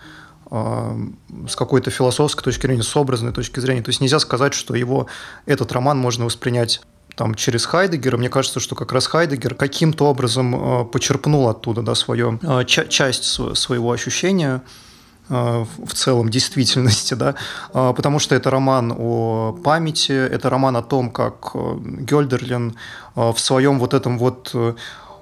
с 0.48 1.56
какой-то 1.56 1.90
философской 1.90 2.44
точки 2.44 2.68
зрения, 2.68 2.84
с 2.84 2.96
образной 2.96 3.34
точки 3.34 3.60
зрения. 3.60 3.82
То 3.82 3.90
есть 3.90 4.00
нельзя 4.00 4.20
сказать, 4.20 4.54
что 4.54 4.76
его, 4.76 5.08
этот 5.48 5.72
роман 5.72 5.98
можно 5.98 6.24
воспринять 6.24 6.82
там, 7.16 7.34
через 7.34 7.66
Хайдегера. 7.66 8.16
Мне 8.18 8.30
кажется, 8.30 8.60
что 8.60 8.76
как 8.76 8.94
раз 8.94 9.08
Хайдегер 9.08 9.56
каким-то 9.56 10.06
образом 10.06 10.88
почерпнул 10.90 11.50
оттуда 11.50 11.82
да, 11.82 11.96
свою, 11.96 12.40
часть 12.68 13.24
своего 13.24 13.92
ощущения– 13.92 14.62
Э, 14.72 14.85
в 15.30 15.94
целом 15.94 16.30
действительности, 16.30 17.14
да, 17.16 17.36
э, 17.74 17.94
потому 17.96 18.20
что 18.20 18.36
это 18.36 18.50
роман 18.50 18.94
о 18.98 19.58
памяти, 19.64 20.12
это 20.12 20.50
роман 20.50 20.78
о 20.78 20.82
том, 20.82 21.10
как 21.10 21.52
э, 21.54 21.78
Гёльдерлин 21.82 22.76
в 23.16 23.38
своем 23.38 23.80
вот 23.80 23.94
этом 23.94 24.18
вот 24.18 24.54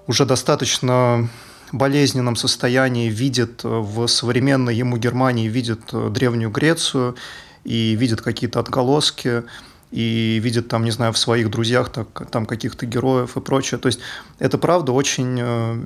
уже 0.07 0.25
достаточно 0.25 1.29
болезненном 1.71 2.35
состоянии 2.35 3.09
видит 3.09 3.61
в 3.63 4.07
современной 4.07 4.75
ему 4.75 4.97
Германии, 4.97 5.47
видит 5.47 5.81
Древнюю 5.91 6.49
Грецию 6.49 7.15
и 7.63 7.95
видит 7.95 8.21
какие-то 8.21 8.59
отголоски, 8.59 9.43
и 9.91 10.39
видит 10.43 10.69
там, 10.69 10.85
не 10.85 10.91
знаю, 10.91 11.13
в 11.13 11.19
своих 11.19 11.51
друзьях 11.51 11.89
так, 11.89 12.27
там 12.31 12.47
каких-то 12.47 12.87
героев 12.87 13.37
и 13.37 13.41
прочее. 13.41 13.79
То 13.79 13.87
есть 13.87 13.99
это, 14.39 14.57
правда, 14.57 14.91
очень 14.91 15.39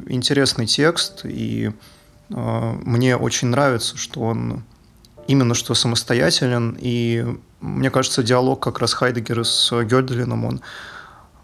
интересный 0.07 0.65
текст, 0.65 1.25
и 1.25 1.73
мне 2.29 3.15
очень 3.15 3.47
нравится, 3.47 3.97
что 3.97 4.21
он 4.21 4.63
именно 5.27 5.53
что 5.53 5.73
самостоятелен, 5.73 6.77
и 6.79 7.25
мне 7.61 7.89
кажется, 7.89 8.23
диалог 8.23 8.61
как 8.61 8.79
раз 8.79 8.93
Хайдегера 8.93 9.43
с 9.43 9.71
Гёделином, 9.83 10.45
он 10.45 10.61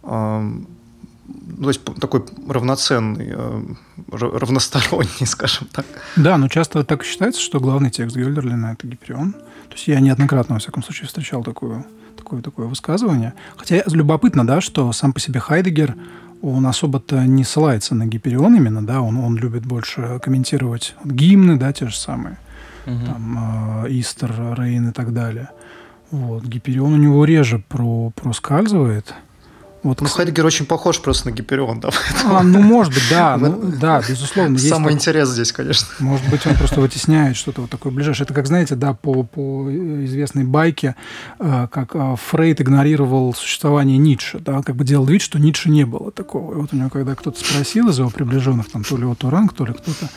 а, 0.03 0.41
ну, 0.41 1.63
то 1.63 1.69
есть 1.69 1.81
такой 1.99 2.25
равноценный, 2.47 3.33
а, 3.33 3.63
равносторонний, 4.11 5.25
скажем 5.25 5.67
так. 5.71 5.85
Да, 6.15 6.37
но 6.37 6.47
часто 6.47 6.83
так 6.83 7.03
считается, 7.03 7.41
что 7.41 7.59
главный 7.59 7.89
текст 7.89 8.15
Гёльдерлина– 8.15 8.73
это 8.77 8.87
Гиперион. 8.87 9.33
То 9.33 9.75
есть 9.75 9.87
я 9.87 9.99
неоднократно, 9.99 10.55
во 10.55 10.59
всяком 10.59 10.83
случае, 10.83 11.07
встречал 11.07 11.43
такое, 11.43 11.85
такое, 12.17 12.41
такое 12.41 12.67
высказывание. 12.67 13.33
Хотя 13.55 13.83
любопытно, 13.87 14.45
да, 14.45 14.61
что 14.61 14.91
сам 14.91 15.13
по 15.13 15.19
себе 15.19 15.39
Хайдегер– 15.39 15.95
он 16.43 16.67
особо-то 16.67 17.25
не 17.25 17.45
ссылается 17.45 17.95
на 17.95 18.05
Гиперион 18.05 18.55
именно, 18.55 18.85
да, 18.85 19.01
он, 19.01 19.17
он 19.17 19.37
любит 19.37 19.65
больше 19.65 20.19
комментировать 20.21 20.93
гимны, 21.05 21.57
да, 21.57 21.71
те 21.71 21.87
же 21.87 21.95
самые, 21.95 22.37
угу. 22.85 23.05
там, 23.05 23.85
э, 23.85 23.87
Истер, 23.91 24.33
Рейн 24.57 24.89
и 24.89 24.91
так 24.91 25.13
далее. 25.13 25.49
Вот, 26.11 26.43
Гиперион 26.43 26.93
у 26.93 26.97
него 26.97 27.23
реже 27.23 27.63
про, 27.69 28.11
проскальзывает, 28.11 29.13
вот, 29.83 29.99
ну, 29.99 30.07
Хайдегер 30.07 30.45
очень 30.45 30.65
похож 30.65 31.01
просто 31.01 31.29
на 31.29 31.33
Гиперион, 31.33 31.81
да. 31.81 31.89
А, 32.25 32.41
ну, 32.41 32.61
может 32.61 32.93
быть, 32.93 33.03
да, 33.09 33.35
ну, 33.39 33.73
да, 33.79 34.01
безусловно. 34.07 34.57
Самый 34.57 34.93
так... 34.93 34.93
интерес 34.93 35.29
здесь, 35.29 35.51
конечно. 35.51 35.87
Может 35.99 36.29
быть, 36.29 36.47
он 36.47 36.55
просто 36.55 36.79
вытесняет 36.79 37.35
что-то 37.35 37.61
вот 37.61 37.69
такое 37.69 37.91
ближайшее. 37.91 38.23
Это 38.23 38.33
как, 38.33 38.47
знаете, 38.47 38.75
да, 38.75 38.93
по, 38.93 39.23
по 39.23 39.69
известной 40.05 40.45
байке, 40.45 40.95
э, 41.39 41.67
как 41.69 41.95
э, 41.95 42.15
Фрейд 42.29 42.61
игнорировал 42.61 43.33
существование 43.33 43.97
Ницше, 43.97 44.39
да, 44.39 44.61
как 44.61 44.77
бы 44.77 44.85
делал 44.85 45.05
вид, 45.05 45.21
что 45.21 45.37
Ницше 45.37 45.69
не 45.69 45.85
было 45.85 46.11
такого. 46.11 46.53
И 46.53 46.55
вот 46.55 46.71
у 46.71 46.77
него, 46.77 46.89
когда 46.89 47.13
кто-то 47.15 47.37
спросил 47.37 47.89
из 47.89 47.99
его 47.99 48.09
приближенных, 48.09 48.71
там, 48.71 48.85
то 48.85 48.95
ли 48.95 49.03
вот 49.03 49.21
Уранг, 49.25 49.51
то 49.51 49.65
ли 49.65 49.73
кто-то, 49.73 50.09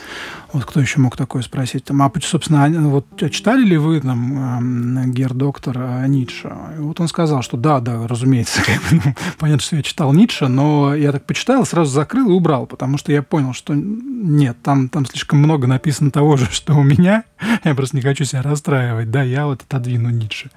вот 0.53 0.63
кто 0.63 0.79
еще 0.79 1.01
мог 1.01 1.17
такое 1.17 1.41
спросить, 1.41 1.83
там, 1.83 2.01
а, 2.01 2.11
собственно, 2.23 2.69
вот 2.87 3.05
а 3.21 3.29
читали 3.29 3.65
ли 3.65 3.75
вы, 3.75 3.99
там, 3.99 4.97
э, 4.97 5.07
Гер 5.07 5.33
Доктор 5.33 6.07
Ницше? 6.07 6.53
И 6.77 6.79
вот 6.79 7.01
он 7.01 7.09
сказал, 7.09 7.41
что 7.41 7.57
да, 7.57 7.81
да, 7.81 8.07
разумеется, 8.07 8.61
ну, 8.91 9.01
понятно, 9.37 9.56
понятно, 9.57 9.65
что 9.65 9.75
я 9.75 9.83
читал 9.83 10.13
Ницше, 10.13 10.47
но 10.47 10.95
я 10.95 11.11
так 11.11 11.25
почитал, 11.25 11.65
сразу 11.65 11.91
закрыл 11.91 12.29
и 12.29 12.33
убрал, 12.33 12.65
потому 12.67 12.97
что 12.97 13.11
я 13.11 13.23
понял, 13.23 13.53
что 13.53 13.73
нет, 13.73 14.57
там, 14.63 14.89
там 14.89 15.05
слишком 15.05 15.39
много 15.39 15.67
написано 15.67 16.11
того 16.11 16.37
же, 16.37 16.47
что 16.51 16.75
у 16.75 16.83
меня. 16.83 17.23
Я 17.63 17.75
просто 17.75 17.95
не 17.95 18.01
хочу 18.01 18.25
себя 18.25 18.41
расстраивать. 18.41 19.11
Да, 19.11 19.21
я 19.21 19.45
вот 19.45 19.61
отодвину 19.61 20.09
Ницше. 20.09 20.49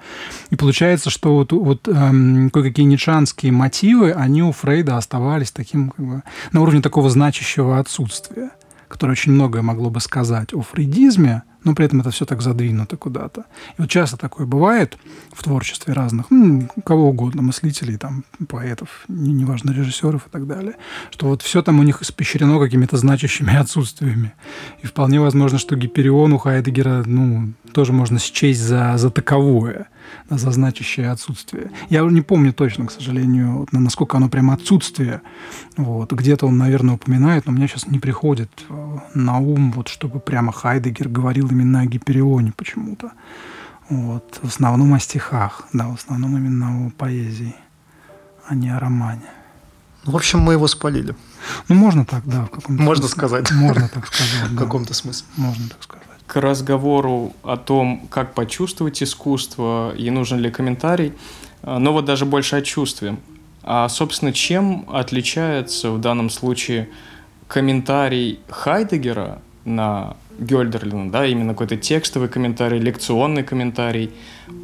И 0.49 0.55
получается, 0.55 1.09
что 1.09 1.35
вот, 1.35 1.51
вот 1.51 1.87
эм, 1.87 2.49
кое-какие 2.49 2.85
ницшанские 2.85 3.51
мотивы, 3.51 4.11
они 4.13 4.41
у 4.41 4.51
Фрейда 4.51 4.97
оставались 4.97 5.51
таким, 5.51 5.89
как 5.91 6.05
бы, 6.05 6.23
на 6.51 6.61
уровне 6.61 6.81
такого 6.81 7.09
значащего 7.09 7.79
отсутствия 7.79 8.51
которое 8.87 9.13
очень 9.13 9.31
многое 9.31 9.61
могло 9.61 9.89
бы 9.89 10.01
сказать 10.01 10.53
о 10.53 10.61
фрейдизме, 10.61 11.43
но 11.63 11.75
при 11.75 11.85
этом 11.85 12.01
это 12.01 12.11
все 12.11 12.25
так 12.25 12.41
задвинуто 12.41 12.97
куда-то. 12.97 13.45
И 13.77 13.81
вот 13.81 13.89
часто 13.89 14.17
такое 14.17 14.45
бывает 14.45 14.97
в 15.31 15.43
творчестве 15.43 15.93
разных, 15.93 16.27
ну, 16.29 16.67
кого 16.83 17.09
угодно, 17.09 17.41
мыслителей, 17.41 17.97
там, 17.97 18.23
поэтов, 18.47 19.03
не, 19.07 19.33
неважно, 19.33 19.71
режиссеров 19.71 20.27
и 20.27 20.29
так 20.29 20.47
далее, 20.47 20.75
что 21.11 21.27
вот 21.27 21.41
все 21.41 21.61
там 21.61 21.79
у 21.79 21.83
них 21.83 22.01
испещрено 22.01 22.59
какими-то 22.59 22.97
значащими 22.97 23.55
отсутствиями. 23.55 24.33
И 24.81 24.87
вполне 24.87 25.19
возможно, 25.19 25.57
что 25.57 25.75
Гиперион 25.75 26.33
у 26.33 26.37
Хайдегера, 26.37 27.03
ну, 27.05 27.53
тоже 27.73 27.93
можно 27.93 28.19
счесть 28.19 28.61
за, 28.61 28.97
за 28.97 29.09
таковое, 29.09 29.87
за 30.29 30.51
значащее 30.51 31.11
отсутствие. 31.11 31.71
Я 31.89 32.03
уже 32.03 32.13
не 32.13 32.21
помню 32.21 32.53
точно, 32.53 32.87
к 32.87 32.91
сожалению, 32.91 33.67
насколько 33.71 34.17
оно 34.17 34.29
прямо 34.29 34.53
отсутствие. 34.53 35.21
Вот. 35.77 36.11
Где-то 36.11 36.47
он, 36.47 36.57
наверное, 36.57 36.95
упоминает, 36.95 37.45
но 37.45 37.51
мне 37.51 37.67
сейчас 37.67 37.87
не 37.87 37.99
приходит 37.99 38.51
э, 38.69 38.97
на 39.13 39.39
ум, 39.39 39.71
вот, 39.71 39.87
чтобы 39.87 40.19
прямо 40.19 40.51
Хайдегер 40.51 41.09
говорил 41.09 41.49
именно 41.49 41.81
о 41.81 41.85
Гиперионе 41.85 42.53
почему-то. 42.55 43.11
Вот. 43.89 44.39
В 44.41 44.47
основном 44.47 44.93
о 44.93 44.99
стихах, 44.99 45.67
да, 45.73 45.87
в 45.87 45.95
основном 45.95 46.37
именно 46.37 46.87
о 46.87 46.89
поэзии, 46.91 47.55
а 48.47 48.55
не 48.55 48.69
о 48.69 48.79
романе. 48.79 49.29
Ну, 50.05 50.13
в 50.13 50.15
общем, 50.15 50.39
мы 50.39 50.53
его 50.53 50.67
спалили. 50.67 51.15
Ну, 51.67 51.75
можно 51.75 52.05
так, 52.05 52.23
да. 52.25 52.45
В 52.45 52.49
каком-то 52.49 52.83
можно 52.83 53.07
смысле. 53.07 53.17
сказать. 53.17 53.51
Можно 53.51 53.87
так 53.87 54.07
сказать. 54.07 54.31
В 54.49 54.55
каком-то 54.55 54.93
смысле. 54.93 55.25
Можно 55.37 55.67
так 55.69 55.83
сказать. 55.83 56.07
К 56.31 56.39
разговору 56.39 57.33
о 57.43 57.57
том, 57.57 58.07
как 58.09 58.33
почувствовать 58.33 59.03
искусство 59.03 59.93
и 59.97 60.09
нужен 60.11 60.39
ли 60.39 60.49
комментарий, 60.49 61.11
э, 61.61 61.77
но 61.77 61.91
вот 61.91 62.05
даже 62.05 62.25
больше 62.25 62.55
о 62.55 62.61
чувстве. 62.61 63.17
А, 63.63 63.89
собственно, 63.89 64.31
чем 64.31 64.85
отличается 64.87 65.91
в 65.91 65.99
данном 65.99 66.29
случае 66.29 66.87
комментарий 67.49 68.39
Хайдегера 68.47 69.41
на 69.65 70.15
Гёльдерлина, 70.39 71.11
да, 71.11 71.25
именно 71.25 71.51
какой-то 71.51 71.75
текстовый 71.75 72.29
комментарий, 72.29 72.79
лекционный 72.79 73.43
комментарий, 73.43 74.11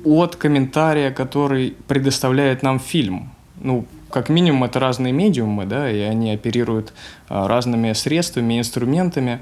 от 0.05 0.37
комментария, 0.37 1.11
который 1.11 1.75
предоставляет 1.89 2.63
нам 2.63 2.79
фильм. 2.79 3.31
Ну, 3.59 3.85
как 4.09 4.29
минимум, 4.29 4.63
это 4.63 4.79
разные 4.79 5.11
медиумы, 5.11 5.65
да, 5.65 5.91
и 5.91 5.99
они 5.99 6.31
оперируют 6.31 6.93
а, 7.27 7.45
разными 7.49 7.91
средствами, 7.91 8.57
инструментами. 8.57 9.41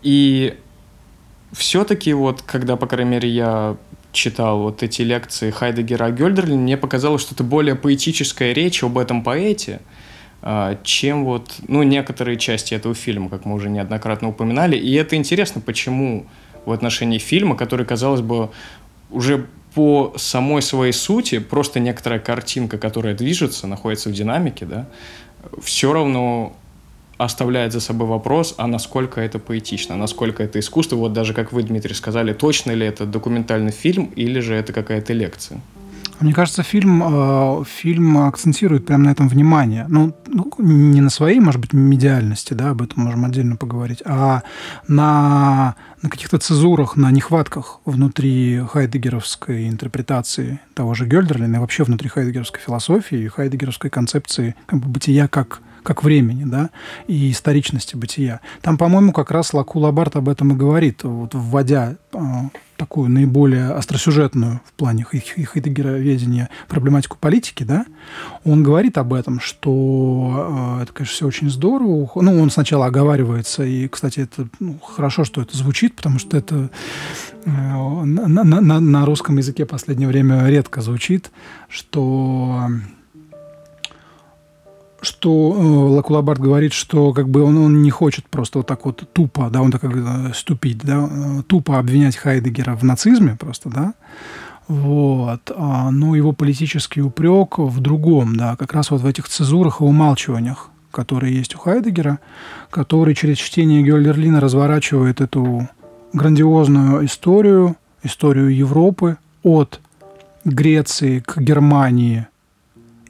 И 0.00 0.54
все-таки 1.52 2.12
вот, 2.12 2.42
когда, 2.42 2.76
по 2.76 2.86
крайней 2.86 3.10
мере, 3.12 3.28
я 3.28 3.76
читал 4.12 4.62
вот 4.62 4.82
эти 4.82 5.02
лекции 5.02 5.50
Хайдегера 5.50 6.06
о 6.06 6.10
Гёльдерлине, 6.10 6.58
мне 6.58 6.76
показалось, 6.76 7.22
что 7.22 7.34
это 7.34 7.44
более 7.44 7.74
поэтическая 7.74 8.52
речь 8.52 8.82
об 8.82 8.98
этом 8.98 9.22
поэте, 9.22 9.80
а, 10.42 10.78
чем 10.84 11.24
вот, 11.24 11.54
ну, 11.68 11.82
некоторые 11.82 12.38
части 12.38 12.74
этого 12.74 12.94
фильма, 12.94 13.28
как 13.28 13.44
мы 13.44 13.54
уже 13.54 13.68
неоднократно 13.68 14.28
упоминали. 14.28 14.76
И 14.76 14.94
это 14.94 15.16
интересно, 15.16 15.60
почему 15.60 16.26
в 16.64 16.72
отношении 16.72 17.18
фильма, 17.18 17.56
который, 17.56 17.86
казалось 17.86 18.20
бы, 18.20 18.50
уже 19.10 19.46
по 19.74 20.14
самой 20.16 20.62
своей 20.62 20.92
сути, 20.92 21.38
просто 21.38 21.78
некоторая 21.78 22.18
картинка, 22.18 22.78
которая 22.78 23.14
движется, 23.14 23.66
находится 23.66 24.08
в 24.08 24.12
динамике, 24.12 24.66
да, 24.66 24.88
все 25.62 25.92
равно 25.92 26.56
оставляет 27.24 27.72
за 27.72 27.80
собой 27.80 28.08
вопрос, 28.08 28.54
а 28.56 28.66
насколько 28.66 29.20
это 29.20 29.38
поэтично, 29.38 29.96
насколько 29.96 30.42
это 30.42 30.58
искусство. 30.58 30.96
Вот 30.96 31.12
даже, 31.12 31.34
как 31.34 31.52
вы, 31.52 31.62
Дмитрий, 31.62 31.94
сказали, 31.94 32.32
точно 32.32 32.72
ли 32.72 32.86
это 32.86 33.04
документальный 33.04 33.72
фильм 33.72 34.10
или 34.16 34.40
же 34.40 34.54
это 34.54 34.72
какая-то 34.72 35.12
лекция? 35.12 35.60
Мне 36.20 36.34
кажется, 36.34 36.62
фильм, 36.62 37.02
э, 37.02 37.64
фильм 37.64 38.18
акцентирует 38.18 38.84
прямо 38.84 39.04
на 39.04 39.10
этом 39.10 39.28
внимание. 39.28 39.86
Ну, 39.88 40.14
ну, 40.26 40.50
не 40.58 41.00
на 41.00 41.08
своей, 41.10 41.40
может 41.40 41.60
быть, 41.60 41.72
медиальности, 41.72 42.52
да, 42.52 42.70
об 42.70 42.82
этом 42.82 43.04
можем 43.04 43.24
отдельно 43.24 43.56
поговорить, 43.56 44.02
а 44.04 44.42
на, 44.86 45.76
на 46.02 46.10
каких-то 46.10 46.38
цезурах, 46.38 46.96
на 46.96 47.10
нехватках 47.10 47.80
внутри 47.86 48.62
хайдегеровской 48.68 49.68
интерпретации 49.68 50.60
того 50.74 50.92
же 50.92 51.06
Гёльдерлина 51.06 51.56
и 51.56 51.58
вообще 51.58 51.84
внутри 51.84 52.10
хайдегеровской 52.10 52.60
философии 52.60 53.18
и 53.18 53.28
хайдегеровской 53.28 53.90
концепции 53.90 54.54
как 54.66 54.80
бы, 54.80 54.88
бытия 54.88 55.26
как 55.26 55.62
как 55.82 56.02
времени, 56.02 56.44
да, 56.44 56.70
и 57.06 57.30
историчности 57.30 57.96
бытия. 57.96 58.40
Там, 58.62 58.78
по-моему, 58.78 59.12
как 59.12 59.30
раз 59.30 59.52
Лаку 59.52 59.78
Лабарт 59.78 60.16
об 60.16 60.28
этом 60.28 60.52
и 60.52 60.56
говорит, 60.56 61.02
вот 61.04 61.34
вводя 61.34 61.96
э, 62.12 62.18
такую 62.76 63.10
наиболее 63.10 63.72
остросюжетную 63.72 64.60
в 64.64 64.72
плане 64.72 65.04
Хайдегероведения 65.04 66.48
проблематику 66.66 67.18
политики, 67.20 67.62
да, 67.62 67.84
он 68.44 68.62
говорит 68.62 68.96
об 68.98 69.12
этом, 69.12 69.40
что 69.40 70.78
э, 70.78 70.82
это, 70.82 70.92
конечно, 70.92 71.14
все 71.14 71.26
очень 71.26 71.50
здорово. 71.50 72.10
Ну, 72.14 72.40
он 72.40 72.50
сначала 72.50 72.86
оговаривается, 72.86 73.64
и, 73.64 73.86
кстати, 73.88 74.20
это 74.20 74.48
ну, 74.60 74.78
хорошо, 74.78 75.24
что 75.24 75.42
это 75.42 75.56
звучит, 75.56 75.96
потому 75.96 76.18
что 76.18 76.36
это 76.36 76.70
э, 77.44 77.50
на, 77.50 78.44
на, 78.44 78.80
на 78.80 79.06
русском 79.06 79.36
языке 79.36 79.64
в 79.64 79.68
последнее 79.68 80.08
время 80.08 80.46
редко 80.46 80.80
звучит, 80.80 81.30
что 81.68 82.68
что 85.02 85.54
э, 85.56 85.94
Лакулабард 85.94 86.40
говорит, 86.40 86.72
что 86.72 87.12
как 87.12 87.28
бы 87.28 87.42
он, 87.42 87.56
он 87.58 87.82
не 87.82 87.90
хочет 87.90 88.26
просто 88.28 88.58
вот 88.58 88.66
так 88.66 88.84
вот 88.84 89.08
тупо, 89.12 89.48
да, 89.50 89.62
он 89.62 89.72
так 89.72 89.80
как 89.80 89.92
э, 89.94 90.32
ступить, 90.34 90.78
да, 90.78 91.08
э, 91.10 91.42
тупо 91.46 91.78
обвинять 91.78 92.16
Хайдегера 92.16 92.76
в 92.76 92.82
нацизме 92.82 93.36
просто, 93.38 93.70
да, 93.70 93.94
вот. 94.68 95.50
А, 95.56 95.90
но 95.90 96.14
его 96.14 96.32
политический 96.32 97.02
упрек 97.02 97.58
в 97.58 97.80
другом, 97.80 98.36
да, 98.36 98.56
как 98.56 98.72
раз 98.72 98.90
вот 98.90 99.00
в 99.00 99.06
этих 99.06 99.28
цезурах 99.28 99.80
и 99.80 99.84
умалчиваниях, 99.84 100.70
которые 100.92 101.34
есть 101.34 101.56
у 101.56 101.58
Хайдегера, 101.58 102.20
который 102.70 103.14
через 103.14 103.38
чтение 103.38 103.82
Гёльдерлина 103.82 104.38
разворачивает 104.40 105.20
эту 105.20 105.68
грандиозную 106.12 107.04
историю, 107.04 107.76
историю 108.04 108.54
Европы 108.54 109.16
от 109.42 109.80
Греции 110.44 111.18
к 111.18 111.38
Германии 111.38 112.26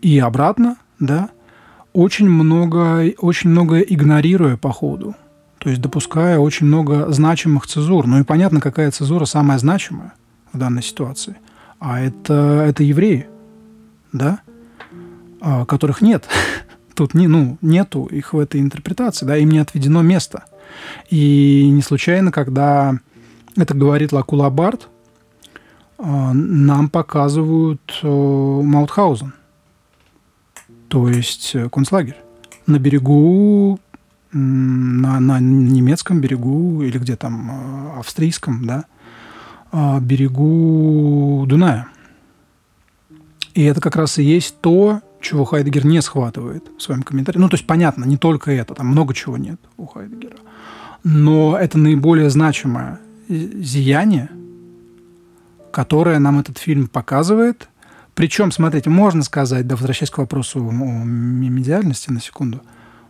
и 0.01 0.19
обратно, 0.19 0.77
да, 0.99 1.29
очень 1.93 2.29
много, 2.29 3.13
очень 3.19 3.51
много 3.51 3.81
игнорируя 3.81 4.57
по 4.57 4.73
ходу. 4.73 5.15
То 5.59 5.69
есть 5.69 5.83
допуская 5.83 6.39
очень 6.39 6.67
много 6.67 7.11
значимых 7.13 7.67
цезур. 7.67 8.07
Ну 8.07 8.21
и 8.21 8.25
понятно, 8.25 8.61
какая 8.61 8.91
цезура 8.91 9.25
самая 9.25 9.59
значимая 9.59 10.15
в 10.53 10.59
данной 10.59 10.83
ситуации. 10.83 11.37
А 11.79 12.01
это, 12.01 12.65
это 12.67 12.83
евреи, 12.83 13.29
да, 14.13 14.41
а, 15.41 15.65
которых 15.65 16.01
нет. 16.01 16.29
Тут 16.95 17.15
не, 17.15 17.27
ну, 17.29 17.59
нету 17.61 18.07
их 18.07 18.33
в 18.33 18.39
этой 18.39 18.61
интерпретации, 18.61 19.27
да, 19.27 19.37
им 19.37 19.51
не 19.51 19.59
отведено 19.59 20.03
место. 20.03 20.45
И 21.09 21.69
не 21.71 21.83
случайно, 21.83 22.31
когда 22.33 22.99
это 23.57 23.75
говорит 23.75 24.13
Лакулабард, 24.13 24.89
а, 25.99 26.33
нам 26.33 26.89
показывают 26.89 28.01
э, 28.03 28.07
Маутхаузен 28.07 29.35
то 30.91 31.09
есть 31.09 31.55
э, 31.55 31.69
концлагерь 31.69 32.17
на 32.67 32.81
берегу, 32.81 33.79
на, 34.33 35.21
на 35.21 35.39
немецком 35.39 36.21
берегу 36.21 36.83
или 36.83 36.99
где 36.99 37.15
там, 37.15 37.51
э, 37.51 38.01
австрийском, 38.01 38.67
да, 38.67 38.87
а, 39.71 40.01
берегу 40.01 41.45
Дуная. 41.47 41.87
И 43.55 43.63
это 43.63 43.81
как 43.81 43.95
раз 43.95 44.19
и 44.19 44.25
есть 44.25 44.61
то, 44.61 45.01
чего 45.21 45.45
Хайдегер 45.45 45.87
не 45.87 46.03
схватывает 46.03 46.69
в 46.77 46.83
своем 46.83 47.03
комментарии. 47.03 47.39
Ну, 47.39 47.49
то 47.49 47.55
есть, 47.55 47.69
понятно, 47.69 48.05
не 48.05 48.17
только 48.17 48.51
это, 48.51 48.75
там 48.75 48.89
много 48.89 49.15
чего 49.15 49.37
нет 49.37 49.61
у 49.77 49.87
Хайдегера. 49.87 50.39
Но 51.05 51.57
это 51.57 51.79
наиболее 51.79 52.31
значимое 52.31 52.99
зияние, 53.29 54.29
которое 55.71 56.19
нам 56.19 56.41
этот 56.41 56.59
фильм 56.59 56.89
показывает– 56.89 57.69
причем, 58.21 58.53
смотрите, 58.53 58.91
можно 58.91 59.23
сказать, 59.23 59.67
да, 59.67 59.77
возвращаясь 59.77 60.11
к 60.11 60.19
вопросу 60.19 60.59
о 60.59 60.73
медиальности 60.73 62.11
на 62.11 62.21
секунду, 62.21 62.61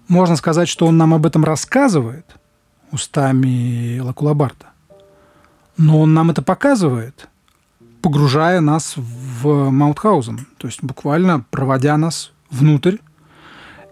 можно 0.06 0.36
сказать, 0.36 0.68
что 0.68 0.86
он 0.86 0.98
нам 0.98 1.12
об 1.12 1.26
этом 1.26 1.44
рассказывает 1.44 2.36
устами 2.92 3.98
Лакулабарта, 3.98 4.66
но 5.76 6.00
он 6.00 6.14
нам 6.14 6.30
это 6.30 6.42
показывает, 6.42 7.28
погружая 8.02 8.60
нас 8.60 8.94
в 8.96 9.70
Маутхаузен, 9.70 10.46
то 10.58 10.68
есть 10.68 10.80
буквально 10.80 11.44
проводя 11.50 11.96
нас 11.96 12.30
внутрь 12.48 12.98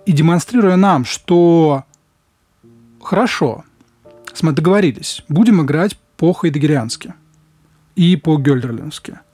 и 0.06 0.12
демонстрируя 0.12 0.76
нам, 0.76 1.04
что 1.04 1.82
хорошо, 3.02 3.64
мы 4.40 4.52
договорились, 4.52 5.24
будем 5.28 5.62
играть 5.62 5.98
по 6.16 6.32
хайдегериански 6.32 7.14
и 7.96 8.14
по 8.14 8.36
гёльдерлински– 8.36 9.18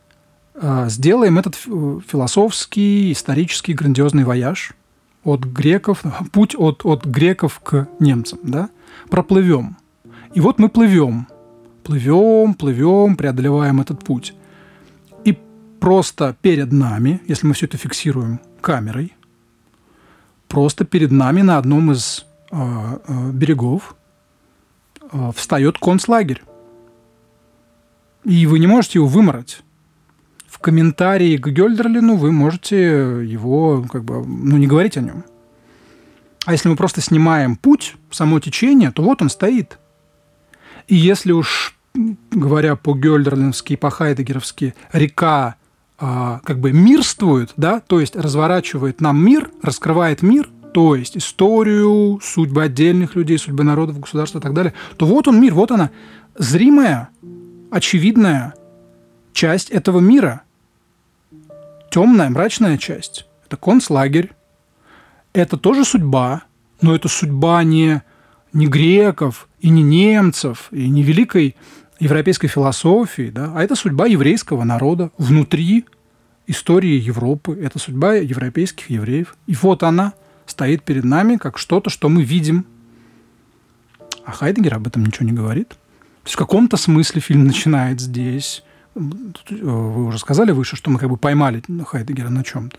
сделаем 0.56 1.38
этот 1.38 1.56
философский, 1.56 3.12
исторический, 3.12 3.74
грандиозный 3.74 4.24
вояж 4.24 4.74
от 5.24 5.44
греков, 5.44 6.02
путь 6.32 6.54
от, 6.56 6.84
от 6.84 7.04
греков 7.04 7.60
к 7.60 7.88
немцам, 7.98 8.38
да, 8.42 8.68
проплывем. 9.10 9.76
И 10.34 10.40
вот 10.40 10.58
мы 10.58 10.68
плывем, 10.68 11.26
плывем, 11.82 12.54
плывем, 12.54 13.16
преодолеваем 13.16 13.80
этот 13.80 14.04
путь. 14.04 14.34
И 15.24 15.38
просто 15.80 16.36
перед 16.40 16.72
нами, 16.72 17.20
если 17.26 17.46
мы 17.46 17.54
все 17.54 17.66
это 17.66 17.76
фиксируем 17.76 18.40
камерой, 18.60 19.14
просто 20.48 20.84
перед 20.84 21.10
нами 21.10 21.42
на 21.42 21.58
одном 21.58 21.92
из 21.92 22.26
э, 22.50 23.30
берегов 23.32 23.96
э, 25.00 25.30
встает 25.34 25.78
концлагерь 25.78 26.42
И 28.24 28.46
вы 28.46 28.58
не 28.58 28.66
можете 28.66 28.98
его 28.98 29.06
вымороть. 29.06 29.62
Комментарии 30.64 31.36
к 31.36 31.46
Гёльдерлину 31.46 32.16
вы 32.16 32.32
можете 32.32 32.78
его, 33.22 33.84
как 33.92 34.02
бы, 34.02 34.24
ну, 34.26 34.56
не 34.56 34.66
говорить 34.66 34.96
о 34.96 35.02
нем. 35.02 35.22
А 36.46 36.52
если 36.52 36.70
мы 36.70 36.76
просто 36.76 37.02
снимаем 37.02 37.56
путь, 37.56 37.96
само 38.10 38.40
течение, 38.40 38.90
то 38.90 39.02
вот 39.02 39.20
он 39.20 39.28
стоит. 39.28 39.78
И 40.88 40.94
если 40.94 41.32
уж, 41.32 41.76
говоря 42.30 42.76
по-гёльдерлински, 42.76 43.76
по-хайдегеровски, 43.76 44.74
река 44.94 45.56
а, 45.98 46.40
как 46.44 46.60
бы 46.60 46.72
мирствует, 46.72 47.52
да, 47.58 47.80
то 47.80 48.00
есть 48.00 48.16
разворачивает 48.16 49.02
нам 49.02 49.22
мир, 49.22 49.50
раскрывает 49.60 50.22
мир, 50.22 50.48
то 50.72 50.96
есть 50.96 51.18
историю, 51.18 52.20
судьбы 52.22 52.62
отдельных 52.62 53.16
людей, 53.16 53.38
судьбы 53.38 53.64
народов, 53.64 54.00
государства 54.00 54.38
и 54.38 54.42
так 54.42 54.54
далее, 54.54 54.72
то 54.96 55.04
вот 55.04 55.28
он 55.28 55.38
мир, 55.42 55.52
вот 55.52 55.70
она 55.70 55.90
зримая, 56.38 57.10
очевидная 57.70 58.54
часть 59.34 59.68
этого 59.68 59.98
мира. 59.98 60.43
Темная, 61.94 62.28
мрачная 62.28 62.76
часть. 62.76 63.24
Это 63.46 63.56
концлагерь. 63.56 64.32
Это 65.32 65.56
тоже 65.56 65.84
судьба, 65.84 66.42
но 66.80 66.92
это 66.92 67.06
судьба 67.06 67.62
не, 67.62 68.02
не 68.52 68.66
греков 68.66 69.48
и 69.60 69.68
не 69.68 69.84
немцев, 69.84 70.66
и 70.72 70.88
не 70.88 71.04
великой 71.04 71.54
европейской 72.00 72.48
философии, 72.48 73.30
да, 73.32 73.52
а 73.54 73.62
это 73.62 73.76
судьба 73.76 74.06
еврейского 74.06 74.64
народа 74.64 75.12
внутри 75.18 75.84
истории 76.48 77.00
Европы, 77.00 77.56
это 77.62 77.78
судьба 77.78 78.14
европейских 78.14 78.90
евреев. 78.90 79.36
И 79.46 79.54
вот 79.54 79.84
она 79.84 80.14
стоит 80.46 80.82
перед 80.82 81.04
нами 81.04 81.36
как 81.36 81.58
что-то, 81.58 81.90
что 81.90 82.08
мы 82.08 82.24
видим. 82.24 82.66
А 84.24 84.32
Хайдегер 84.32 84.74
об 84.74 84.88
этом 84.88 85.06
ничего 85.06 85.26
не 85.26 85.32
говорит. 85.32 85.68
То 85.68 85.76
есть 86.24 86.34
в 86.34 86.38
каком-то 86.38 86.76
смысле 86.76 87.20
фильм 87.20 87.44
начинает 87.44 88.00
здесь. 88.00 88.64
Вы 88.94 90.06
уже 90.06 90.18
сказали 90.18 90.52
выше, 90.52 90.76
что 90.76 90.90
мы 90.90 90.98
как 90.98 91.10
бы 91.10 91.16
поймали 91.16 91.62
Хайдегера 91.84 92.28
на 92.28 92.44
чем-то. 92.44 92.78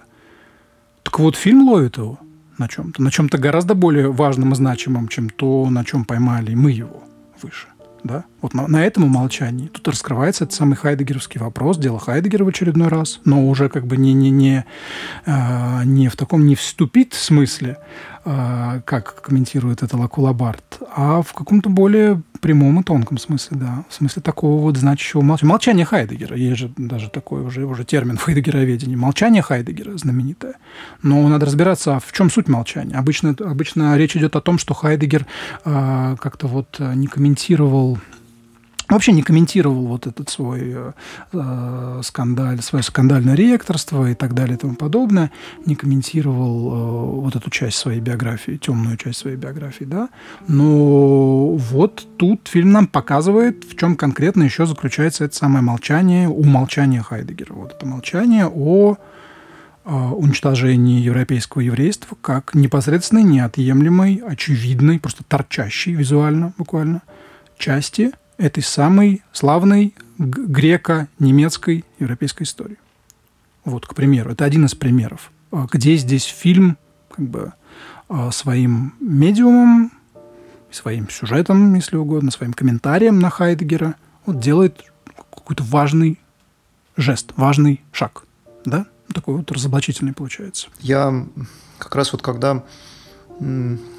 Так 1.04 1.20
вот, 1.20 1.36
фильм 1.36 1.68
ловит 1.68 1.98
его 1.98 2.20
на 2.58 2.68
чем-то, 2.68 3.02
на 3.02 3.12
чем-то 3.12 3.38
гораздо 3.38 3.76
более 3.76 4.12
важном 4.12 4.54
и 4.54 4.56
значимом, 4.56 5.08
чем 5.08 5.30
то, 5.30 5.70
на 5.70 5.84
чем 5.84 6.06
поймали 6.06 6.56
мы 6.56 6.72
его 6.72 7.04
выше 7.42 7.68
да, 8.06 8.24
вот 8.42 8.54
на, 8.54 8.68
на 8.68 8.86
этом 8.86 9.04
умолчании. 9.06 9.68
Тут 9.68 9.88
раскрывается 9.88 10.44
этот 10.44 10.56
самый 10.56 10.76
хайдегеровский 10.76 11.40
вопрос, 11.40 11.78
дело 11.78 12.00
Хайдегера 12.00 12.46
в 12.46 12.48
очередной 12.48 12.88
раз, 12.88 13.20
но 13.26 13.48
уже 13.48 13.68
как 13.68 13.88
бы 13.88 13.98
не, 13.98 14.14
не, 14.14 14.30
не, 14.30 14.64
э, 15.26 15.84
не 15.86 16.08
в 16.08 16.16
таком 16.16 16.46
не 16.46 16.54
вступит 16.56 17.16
смысле, 17.16 17.78
э, 17.78 18.15
как 18.26 19.22
комментирует 19.22 19.84
это 19.84 19.98
Лакулабарт, 19.98 20.80
а 20.96 21.22
в 21.22 21.34
каком-то 21.34 21.70
более 21.70 22.22
прямом 22.42 22.80
и 22.80 22.84
тонком 22.84 23.18
смысле, 23.18 23.58
да, 23.58 23.86
в 23.90 23.94
смысле 23.94 24.22
такого 24.22 24.62
вот 24.62 24.78
значащего 24.78 25.22
молчания. 25.22 25.50
Молчание 25.50 25.86
Хайдегера, 25.86 26.36
есть 26.36 26.58
же 26.58 26.72
даже 26.78 27.10
такой 27.10 27.44
уже, 27.44 27.66
уже 27.66 27.86
термин 27.86 28.18
в 28.18 28.24
хайдегероведении. 28.24 28.96
Молчание 28.96 29.42
Хайдегера 29.42 29.98
знаменитое. 29.98 30.56
Но 31.02 31.28
надо 31.28 31.46
разбираться, 31.46 31.98
а 31.98 32.00
в 32.00 32.12
чем 32.12 32.30
суть 32.30 32.48
молчания. 32.48 32.96
Обычно, 32.96 33.36
обычно 33.40 33.98
речь 33.98 34.16
идет 34.16 34.36
о 34.36 34.42
том, 34.42 34.58
что 34.58 34.74
Хайдегер 34.74 35.26
э, 35.64 36.16
как-то 36.20 36.48
вот 36.48 36.80
не 36.80 37.08
комментировал 37.08 37.98
вообще 38.90 39.12
не 39.12 39.24
комментировал 39.24 39.88
вот 39.88 40.08
этот 40.08 40.30
свой 40.30 40.62
э, 40.64 40.92
э, 41.34 42.02
скандаль, 42.04 42.62
свое 42.62 42.84
скандальное 42.84 43.36
ректорство 43.36 44.10
и 44.10 44.14
так 44.14 44.34
далее 44.34 44.56
и 44.56 44.60
тому 44.60 44.76
подобное, 44.76 45.32
не 45.66 45.76
комментировал 45.76 46.72
э, 46.72 47.22
вот 47.22 47.36
эту 47.36 47.50
часть 47.50 47.78
своей 47.78 48.00
биографии, 48.00 48.58
темную 48.58 48.98
часть 48.98 49.20
своей 49.20 49.38
биографии, 49.38 49.86
да. 49.86 50.10
Но 50.48 51.56
вот 51.56 52.08
тут 52.18 52.48
фильм 52.48 52.72
нам 52.72 52.88
показывает, 52.88 53.64
в 53.64 53.76
чем 53.76 53.96
конкретно 53.96 54.44
еще 54.44 54.66
заключается 54.66 55.26
это 55.26 55.36
самое 55.36 55.64
молчание, 55.64 56.30
умолчание 56.30 57.02
Хайдегера. 57.02 57.54
Вот 57.54 57.74
это 57.74 57.86
молчание 57.86 58.48
о 58.48 58.98
э, 59.84 59.90
уничтожении 59.90 61.02
европейского 61.02 61.62
еврейства 61.62 62.16
как 62.22 62.54
непосредственной, 62.54 63.24
неотъемлемой, 63.24 64.22
очевидной, 64.26 65.00
просто 65.00 65.24
торчащей 65.24 65.94
визуально, 65.94 66.54
буквально, 66.58 67.02
части– 67.58 68.12
этой 68.38 68.64
самой 68.64 69.22
славной 69.32 69.94
греко-немецкой 70.18 71.86
европейской 72.00 72.44
истории. 72.44 72.78
Вот, 73.64 73.88
к 73.88 73.96
примеру, 73.96 74.32
это 74.32 74.46
один 74.46 74.66
из 74.66 74.76
примеров, 74.76 75.32
а, 75.52 75.68
где 75.72 75.96
здесь 75.96 76.26
фильм 76.26 76.78
как 77.10 77.28
бы 77.28 77.54
а, 78.10 78.32
своим 78.32 78.94
медиумом, 79.00 79.92
своим 80.72 81.10
сюжетом, 81.10 81.74
если 81.74 81.96
угодно, 81.96 82.32
своим 82.32 82.54
комментарием 82.54 83.20
на 83.20 83.30
Хайдегера 83.30 83.96
вот 84.26 84.40
делает 84.40 84.84
какой-то 85.34 85.64
важный 85.64 86.20
жест, 86.98 87.34
важный 87.36 87.82
шаг, 87.92 88.26
да? 88.66 88.86
Такой 89.14 89.38
вот 89.38 89.52
разоблачительный 89.52 90.14
получается. 90.14 90.68
Я 90.80 91.26
как 91.78 91.96
раз 91.96 92.12
вот 92.12 92.22
когда 92.22 92.64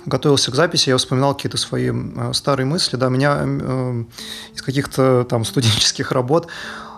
готовился 0.07 0.51
к 0.51 0.55
записи, 0.55 0.89
я 0.89 0.97
вспоминал 0.97 1.35
какие-то 1.35 1.59
свои 1.59 1.91
э, 1.93 2.33
старые 2.33 2.67
мысли, 2.67 2.97
да, 2.97 3.09
меня 3.09 3.39
э, 3.41 4.05
из 4.55 4.63
каких-то 4.63 5.27
там 5.29 5.45
студенческих 5.45 6.13
работ, 6.13 6.49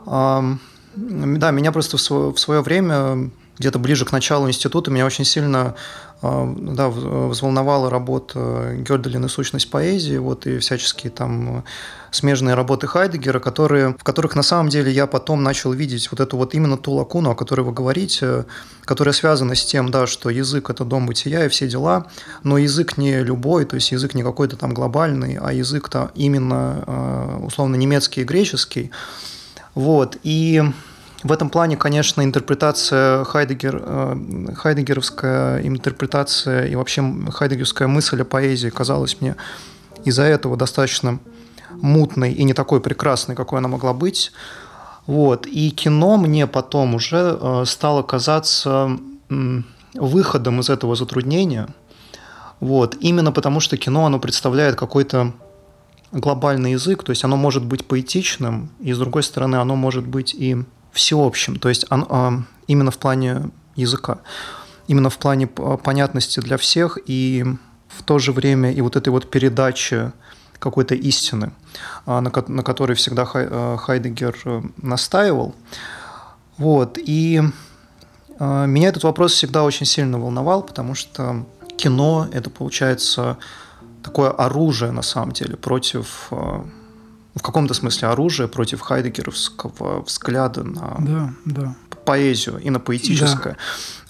да, 0.07 1.51
меня 1.51 1.73
просто 1.73 1.97
в 1.97 2.39
свое 2.39 2.61
время, 2.63 3.31
где-то 3.59 3.79
ближе 3.79 4.05
к 4.05 4.13
началу 4.13 4.49
института, 4.49 4.91
меня 4.91 5.07
очень 5.07 5.25
сильно 5.25 5.75
а, 6.21 6.53
да, 6.57 6.89
взволновала 6.89 7.91
работа 7.91 8.75
Гёрделин 8.77 9.25
и 9.25 9.29
сущность 9.29 9.71
поэзии, 9.71 10.17
вот, 10.17 10.47
и 10.47 10.59
всяческие 10.59 11.11
там 11.11 11.65
смежные 12.11 12.55
работы 12.55 12.87
Хайдегера, 12.87 13.39
которые, 13.39 13.95
в 13.99 14.03
которых 14.03 14.35
на 14.35 14.43
самом 14.43 14.69
деле 14.69 14.91
я 14.91 15.07
потом 15.07 15.43
начал 15.43 15.73
видеть 15.73 16.11
вот 16.11 16.21
эту 16.21 16.37
вот 16.37 16.55
именно 16.55 16.77
ту 16.77 16.93
лакуну, 16.93 17.31
о 17.31 17.35
которой 17.35 17.61
вы 17.61 17.73
говорите, 17.73 18.47
которая 18.85 19.13
связана 19.13 19.55
с 19.55 19.65
тем, 19.65 19.91
да, 19.91 20.07
что 20.07 20.31
язык– 20.31 20.71
это 20.71 20.85
дом 20.85 21.07
бытия 21.07 21.45
и 21.45 21.49
все 21.49 21.69
дела, 21.69 22.07
но 22.43 22.59
язык 22.59 22.99
не 22.99 23.23
любой, 23.23 23.65
то 23.65 23.77
есть 23.77 23.93
язык 23.93 24.15
не 24.15 24.23
какой-то 24.23 24.57
там 24.57 24.75
глобальный, 24.75 25.39
а 25.41 25.53
язык-то 25.53 26.11
именно 26.15 26.85
а, 26.87 27.39
условно 27.45 27.77
немецкий 27.77 28.23
и 28.23 28.25
греческий. 28.25 28.91
Вот, 29.75 30.17
и 30.25 30.63
в 31.25 31.33
этом 31.33 31.51
плане, 31.51 31.77
конечно, 31.77 32.23
интерпретация 32.23 33.25
Хайдегер, 33.25 33.83
э, 33.85 34.55
хайдегеровская 34.55 35.61
интерпретация 35.63 36.67
и 36.67 36.77
вообще 36.77 37.03
хайдегерская 37.33 37.89
мысль 37.89 38.23
о 38.23 38.25
поэзии 38.25 38.69
казалась 38.69 39.21
мне 39.21 39.35
из-за 40.05 40.23
этого 40.23 40.57
достаточно 40.57 41.19
мутной 41.73 42.33
и 42.33 42.45
не 42.45 42.55
такой 42.55 42.81
прекрасной, 42.81 43.35
какой 43.35 43.59
она 43.59 43.69
могла 43.69 43.93
быть. 43.95 44.31
Вот. 45.07 45.47
И 45.47 45.71
кино 45.71 46.19
мне 46.19 46.47
потом 46.47 46.95
уже 46.95 47.37
э, 47.41 47.65
стало 47.67 48.03
казаться 48.03 48.91
выходом 49.95 50.61
из 50.61 50.71
этого 50.71 50.95
затруднения. 50.95 51.69
Вот. 52.61 52.97
Именно 53.01 53.33
потому, 53.33 53.59
что 53.59 53.77
кино, 53.77 54.07
оно 54.07 54.21
представляет 54.21 54.77
какой-то 54.77 55.33
глобальный 56.13 56.73
язык, 56.73 57.03
то 57.03 57.11
есть 57.11 57.25
оно 57.25 57.37
может 57.37 57.65
быть 57.65 57.87
поэтичным, 57.87 58.71
и 58.81 58.93
с 58.93 58.99
другой 58.99 59.23
стороны, 59.23 59.57
оно 59.57 59.77
может 59.77 60.07
быть 60.07 60.35
и 60.35 60.65
всеобщим, 60.99 61.57
то 61.57 61.69
есть 61.69 61.87
а, 61.91 62.43
именно 62.67 62.91
в 62.91 62.99
плане 62.99 63.51
языка, 63.77 64.19
именно 64.89 65.11
в 65.11 65.19
плане 65.19 65.47
понятности 65.47 66.41
для 66.41 66.57
всех 66.57 66.99
и 67.07 67.45
в 67.89 68.03
то 68.03 68.19
же 68.19 68.33
время 68.33 68.73
и 68.73 68.81
вот 68.81 68.97
этой 68.97 69.11
вот 69.11 69.31
передачи 69.31 70.13
какой-то 70.59 70.97
истины, 70.97 71.53
а, 72.05 72.21
на, 72.21 72.31
которой 72.63 72.95
всегда 72.95 73.29
а, 73.33 73.77
Хайдегер 73.77 74.37
э, 74.45 74.63
настаивал. 74.83 75.55
Вот. 76.57 76.99
И 76.99 77.41
меня 78.41 78.89
этот 78.89 79.05
вопрос 79.05 79.33
всегда 79.33 79.65
очень 79.65 79.87
сильно 79.87 80.19
волновал, 80.19 80.63
потому 80.63 80.95
что 80.95 81.47
кино– 81.77 82.29
это, 82.33 82.51
получается, 82.51 83.37
такое 84.03 84.31
оружие, 84.31 84.93
на 84.93 85.03
самом 85.03 85.33
деле, 85.33 85.57
против 85.57 86.31
в 87.39 87.43
каком-то 87.43 87.75
смысле 87.75 88.09
оружие 88.09 88.49
против 88.49 88.81
хайдегеровского 88.81 90.03
взгляда 90.03 90.65
на 90.65 90.97
да, 90.99 91.33
да. 91.45 91.75
поэзию 92.05 92.59
и 92.59 92.71
на 92.71 92.81
поэтическое. 92.81 93.55
Да. 93.55 93.59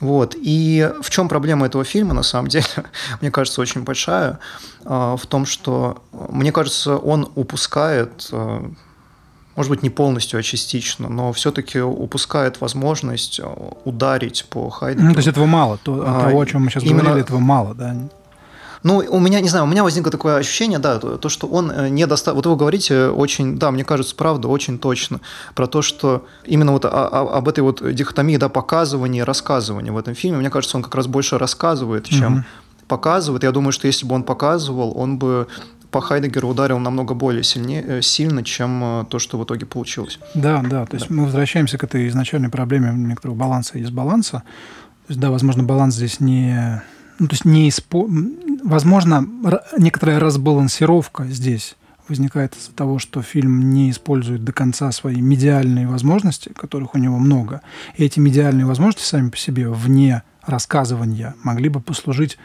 Вот. 0.00 0.34
И 0.36 0.90
в 1.02 1.10
чем 1.10 1.28
проблема 1.28 1.66
этого 1.66 1.84
фильма, 1.84 2.14
на 2.14 2.22
самом 2.22 2.48
деле, 2.48 2.66
мне 3.20 3.30
кажется, 3.30 3.60
очень 3.60 3.82
большая, 3.82 4.38
а, 4.84 5.16
в 5.16 5.26
том, 5.26 5.46
что, 5.46 6.02
мне 6.12 6.52
кажется, 6.52 6.96
он 6.96 7.30
упускает 7.34 8.28
а, 8.32 8.70
может 9.56 9.70
быть, 9.70 9.82
не 9.82 9.90
полностью, 9.90 10.38
а 10.38 10.42
частично, 10.44 11.08
но 11.08 11.32
все-таки 11.32 11.80
упускает 11.80 12.60
возможность 12.60 13.40
ударить 13.84 14.46
по 14.48 14.70
Хайдегеру. 14.70 15.08
Ну, 15.08 15.14
то 15.14 15.18
есть 15.18 15.28
этого 15.28 15.46
мало, 15.46 15.78
то, 15.78 16.00
а, 16.06 16.26
того, 16.26 16.40
о 16.40 16.46
чем 16.46 16.62
мы 16.62 16.70
сейчас 16.70 16.84
именно, 16.84 17.02
говорили, 17.02 17.22
этого 17.22 17.40
мало, 17.40 17.74
да? 17.74 17.96
Ну, 18.82 18.98
у 19.08 19.20
меня, 19.20 19.40
не 19.40 19.48
знаю, 19.48 19.64
у 19.64 19.68
меня 19.68 19.82
возникло 19.82 20.10
такое 20.10 20.36
ощущение, 20.36 20.78
да, 20.78 20.98
то, 20.98 21.28
что 21.28 21.46
он 21.46 21.70
э, 21.70 21.88
не 21.88 22.06
достаточно... 22.06 22.34
Вот 22.34 22.46
вы 22.46 22.56
говорите 22.56 23.08
очень, 23.08 23.58
да, 23.58 23.70
мне 23.70 23.84
кажется, 23.84 24.14
правда, 24.14 24.48
очень 24.48 24.78
точно 24.78 25.20
про 25.54 25.66
то, 25.66 25.82
что 25.82 26.26
именно 26.44 26.72
вот 26.72 26.84
о, 26.84 26.88
о, 26.88 27.36
об 27.38 27.48
этой 27.48 27.60
вот 27.60 27.82
дихотомии, 27.94 28.36
да, 28.36 28.48
показывания 28.48 29.20
и 29.20 29.24
рассказывания 29.24 29.92
в 29.92 29.98
этом 29.98 30.14
фильме, 30.14 30.38
мне 30.38 30.50
кажется, 30.50 30.76
он 30.76 30.82
как 30.82 30.94
раз 30.94 31.06
больше 31.06 31.38
рассказывает, 31.38 32.06
чем 32.06 32.38
mm-hmm 32.38 32.44
показывает. 32.88 33.44
Я 33.44 33.52
думаю, 33.52 33.72
что 33.72 33.86
если 33.86 34.06
бы 34.06 34.14
он 34.14 34.24
показывал, 34.24 34.92
он 34.96 35.18
бы 35.18 35.46
по 35.90 36.00
Хайдегеру 36.00 36.48
ударил 36.48 36.78
намного 36.78 37.14
более 37.14 37.42
сильнее, 37.42 37.84
э, 37.86 38.02
сильно, 38.02 38.42
чем 38.44 38.82
э, 38.82 39.04
то, 39.08 39.18
что 39.18 39.38
в 39.38 39.44
итоге 39.44 39.64
получилось. 39.64 40.18
Да, 40.34 40.62
да. 40.62 40.84
То 40.86 40.96
есть 40.96 41.08
да. 41.08 41.14
мы 41.14 41.24
возвращаемся 41.24 41.78
к 41.78 41.84
этой 41.84 42.08
изначальной 42.08 42.48
проблеме 42.48 42.92
некоторого 42.92 43.36
баланса 43.36 43.78
и 43.78 43.82
дисбаланса. 43.82 44.42
То 45.06 45.10
есть, 45.10 45.20
да, 45.20 45.30
возможно, 45.30 45.62
баланс 45.62 45.94
здесь 45.94 46.20
не... 46.20 46.82
Ну, 47.18 47.26
то 47.26 47.34
есть 47.34 47.44
не 47.44 47.68
испо... 47.68 48.06
Возможно, 48.62 49.26
некоторая 49.76 50.18
разбалансировка 50.18 51.24
здесь 51.26 51.76
возникает 52.08 52.56
из-за 52.56 52.72
того, 52.72 52.98
что 52.98 53.22
фильм 53.22 53.70
не 53.70 53.90
использует 53.90 54.44
до 54.44 54.52
конца 54.52 54.90
свои 54.92 55.20
медиальные 55.20 55.86
возможности, 55.86 56.50
которых 56.54 56.94
у 56.94 56.98
него 56.98 57.18
много. 57.18 57.60
И 57.96 58.04
эти 58.04 58.18
медиальные 58.18 58.66
возможности 58.66 59.04
сами 59.04 59.30
по 59.30 59.36
себе, 59.36 59.68
вне 59.68 60.22
рассказывания, 60.44 61.34
могли 61.42 61.68
бы 61.68 61.80
послужить 61.80 62.38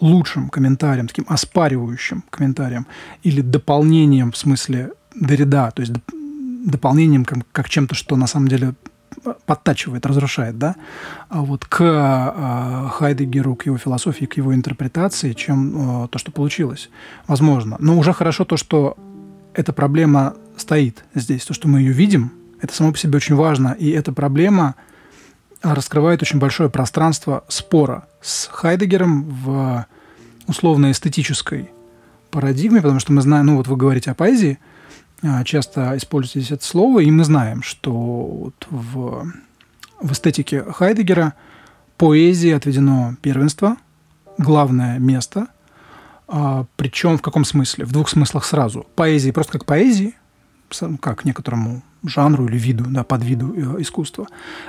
лучшим 0.00 0.48
комментарием, 0.48 1.06
таким 1.06 1.26
оспаривающим 1.28 2.24
комментарием 2.30 2.86
или 3.22 3.40
дополнением 3.40 4.32
в 4.32 4.36
смысле 4.36 4.92
Дорида, 5.14 5.70
то 5.70 5.80
есть 5.80 5.92
дополнением 6.64 7.24
как, 7.24 7.38
как 7.52 7.68
чем-то, 7.68 7.94
что 7.94 8.16
на 8.16 8.26
самом 8.26 8.48
деле 8.48 8.74
подтачивает, 9.46 10.06
разрушает, 10.06 10.58
да, 10.58 10.76
а 11.28 11.42
вот 11.42 11.64
к 11.64 11.80
э, 11.80 12.88
Хайдегеру, 12.90 13.56
к 13.56 13.66
его 13.66 13.78
философии, 13.78 14.24
к 14.24 14.36
его 14.36 14.54
интерпретации, 14.54 15.32
чем 15.32 16.04
э, 16.04 16.08
то, 16.08 16.18
что 16.18 16.32
получилось. 16.32 16.90
Возможно. 17.26 17.76
Но 17.78 17.98
уже 17.98 18.12
хорошо 18.12 18.44
то, 18.44 18.56
что 18.56 18.96
эта 19.54 19.72
проблема 19.72 20.34
стоит 20.56 21.04
здесь, 21.14 21.44
то, 21.44 21.54
что 21.54 21.68
мы 21.68 21.80
ее 21.80 21.92
видим, 21.92 22.32
это 22.60 22.74
само 22.74 22.92
по 22.92 22.98
себе 22.98 23.16
очень 23.16 23.34
важно, 23.34 23.76
и 23.78 23.90
эта 23.90 24.12
проблема 24.12 24.74
раскрывает 25.62 26.22
очень 26.22 26.38
большое 26.38 26.70
пространство 26.70 27.44
спора 27.48 28.06
с 28.20 28.48
Хайдегером 28.52 29.24
в 29.24 29.86
условно-эстетической 30.46 31.70
парадигме, 32.30 32.80
потому 32.80 33.00
что 33.00 33.12
мы 33.12 33.22
знаем, 33.22 33.46
ну 33.46 33.56
вот 33.56 33.68
вы 33.68 33.76
говорите 33.76 34.10
о 34.10 34.14
поэзии, 34.14 34.58
а, 35.22 35.44
часто 35.44 35.96
используете 35.96 36.54
это 36.54 36.64
слово, 36.64 37.00
и 37.00 37.10
мы 37.10 37.24
знаем, 37.24 37.62
что 37.62 37.92
вот 37.92 38.66
в, 38.70 39.32
в 40.00 40.12
эстетике 40.12 40.64
Хайдегера 40.64 41.34
поэзии 41.96 42.50
отведено 42.50 43.14
первенство, 43.22 43.76
главное 44.38 44.98
место, 44.98 45.46
а, 46.26 46.66
причем 46.76 47.18
в 47.18 47.22
каком 47.22 47.44
смысле? 47.44 47.84
В 47.84 47.92
двух 47.92 48.08
смыслах 48.08 48.44
сразу. 48.44 48.86
Поэзии 48.96 49.30
просто 49.30 49.52
как 49.52 49.64
поэзии, 49.64 50.14
как 51.00 51.24
некоторому 51.24 51.82
жанру 52.04 52.46
или 52.46 52.58
виду, 52.58 52.84
да, 52.88 53.04
подвиду 53.04 53.54
э, 53.54 53.82
искусства. 53.82 54.26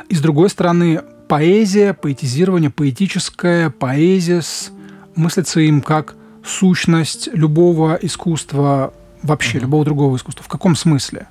И 0.10 0.16
с 0.16 0.22
другой 0.22 0.50
стороны, 0.50 1.02
поэзия, 1.28 1.94
поэтизирование, 1.94 2.70
поэтическая 2.70 3.70
поэзия 3.70 4.42
с, 4.42 4.72
мыслится 5.16 5.62
им 5.62 5.82
как 5.82 6.16
сущность 6.46 7.30
любого 7.34 7.98
искусства, 8.02 8.94
вообще 9.24 9.58
mm-hmm. 9.58 9.62
любого 9.62 9.86
другого 9.86 10.16
искусства. 10.16 10.44
В 10.44 10.48
каком 10.48 10.76
смысле? 10.76 11.28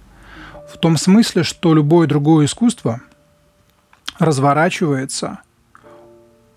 В 0.72 0.78
том 0.78 0.96
смысле, 0.96 1.42
что 1.42 1.74
любое 1.74 2.08
другое 2.08 2.46
искусство 2.46 3.00
разворачивается 4.18 5.40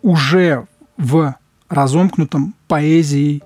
уже 0.02 0.68
в 0.98 1.36
разомкнутом 1.70 2.56
поэзией 2.68 3.44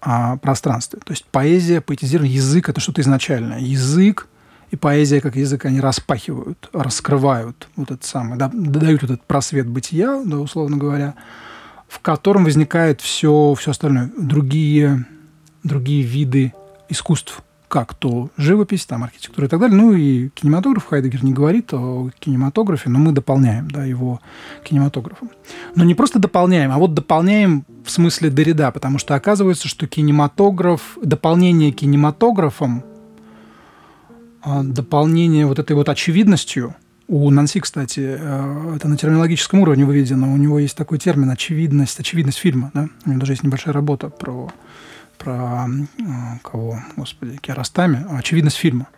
а, 0.00 0.36
пространстве. 0.38 1.00
То 1.04 1.12
есть 1.12 1.24
поэзия, 1.26 1.80
поэтизирование, 1.80 2.34
язык– 2.34 2.68
это 2.70 2.80
что-то 2.80 3.02
изначальное. 3.02 3.60
Язык 3.60 4.26
и 4.72 4.76
поэзия 4.76 5.20
как 5.20 5.36
язык, 5.36 5.64
они 5.66 5.80
распахивают, 5.80 6.70
раскрывают 6.72 7.68
вот 7.76 7.90
этот 7.90 8.04
самый, 8.04 8.38
да, 8.38 8.50
дают 8.52 9.02
этот 9.02 9.22
просвет 9.22 9.68
бытия, 9.68 10.22
да, 10.24 10.38
условно 10.38 10.78
говоря, 10.78 11.14
в 11.88 12.00
котором 12.00 12.44
возникает 12.44 13.02
все, 13.02 13.54
все 13.54 13.72
остальное, 13.72 14.10
другие, 14.16 15.06
другие 15.62 16.02
виды 16.02 16.54
искусств, 16.88 17.42
как 17.68 17.94
то 17.94 18.28
живопись, 18.36 18.84
там, 18.84 19.02
архитектура 19.04 19.46
и 19.46 19.50
так 19.50 19.58
далее. 19.58 19.76
Ну 19.76 19.92
и 19.94 20.28
кинематограф 20.30 20.86
Хайдегер 20.86 21.24
не 21.24 21.32
говорит 21.32 21.72
о 21.72 22.10
кинематографе, 22.18 22.90
но 22.90 22.98
мы 22.98 23.12
дополняем 23.12 23.70
да, 23.70 23.84
его 23.84 24.20
кинематографом. 24.62 25.30
Но 25.74 25.84
не 25.84 25.94
просто 25.94 26.18
дополняем, 26.18 26.70
а 26.70 26.78
вот 26.78 26.92
дополняем 26.92 27.64
в 27.84 27.90
смысле 27.90 28.28
Дорида, 28.30 28.70
потому 28.72 28.98
что 28.98 29.14
оказывается, 29.14 29.68
что 29.68 29.86
кинематограф, 29.86 30.98
дополнение 31.02 31.72
кинематографом 31.72 32.84
а, 34.42 34.62
дополнение 34.64 35.46
вот 35.46 35.58
этой 35.58 35.76
вот 35.76 35.88
очевидностью. 35.88 36.74
У 37.06 37.30
Нанси, 37.30 37.60
кстати, 37.60 38.00
э, 38.18 38.74
это 38.76 38.88
на 38.88 38.96
терминологическом 38.96 39.60
уровне 39.60 39.84
выведено. 39.84 40.32
У 40.32 40.36
него 40.36 40.58
есть 40.58 40.76
такой 40.76 40.98
термин 40.98 41.30
«очевидность», 41.30 42.00
«очевидность 42.00 42.38
фильма». 42.38 42.70
Да? 42.74 42.88
У 43.04 43.10
него 43.10 43.20
даже 43.20 43.32
есть 43.32 43.44
небольшая 43.44 43.72
работа 43.72 44.08
про, 44.08 44.50
про 45.22 45.68
кого, 46.42 46.78
господи, 46.96 47.36
Киаростами, 47.38 48.06
«Очевидность 48.18 48.56
фильма». 48.56 48.88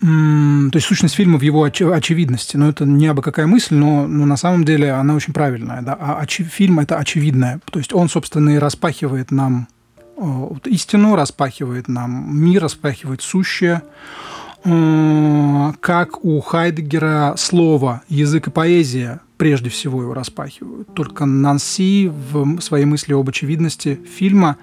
То 0.00 0.70
есть 0.74 0.86
сущность 0.86 1.14
фильма 1.14 1.38
в 1.38 1.42
его 1.42 1.62
очевидности. 1.62 2.58
Но 2.58 2.68
это 2.68 2.84
не 2.84 3.06
абы 3.06 3.22
какая 3.22 3.46
мысль, 3.46 3.74
но, 3.74 4.06
но 4.06 4.26
на 4.26 4.36
самом 4.36 4.64
деле 4.64 4.92
она 4.92 5.14
очень 5.14 5.32
правильная. 5.32 5.80
Да? 5.80 5.96
А 5.98 6.22
очи- 6.22 6.44
фильм– 6.44 6.78
это 6.80 6.98
очевидное. 6.98 7.60
То 7.72 7.78
есть 7.78 7.94
он, 7.94 8.10
собственно, 8.10 8.50
и 8.50 8.58
распахивает 8.58 9.30
нам 9.30 9.68
Э, 10.16 10.48
истину, 10.64 11.14
распахивает 11.14 11.88
нам 11.88 12.34
мир, 12.34 12.62
распахивает 12.62 13.22
сущее. 13.22 13.82
Э, 14.64 15.72
как 15.80 16.24
у 16.24 16.40
Хайдегера 16.40 17.34
слово, 17.36 18.02
язык 18.08 18.48
и 18.48 18.50
поэзия 18.50 19.20
прежде 19.36 19.70
всего 19.70 20.02
его 20.02 20.14
распахивают. 20.14 20.94
Только 20.94 21.24
Нанси 21.24 22.08
в 22.08 22.60
своей 22.60 22.84
мысли 22.84 23.12
об 23.12 23.28
очевидности 23.28 24.00
фильма 24.16 24.56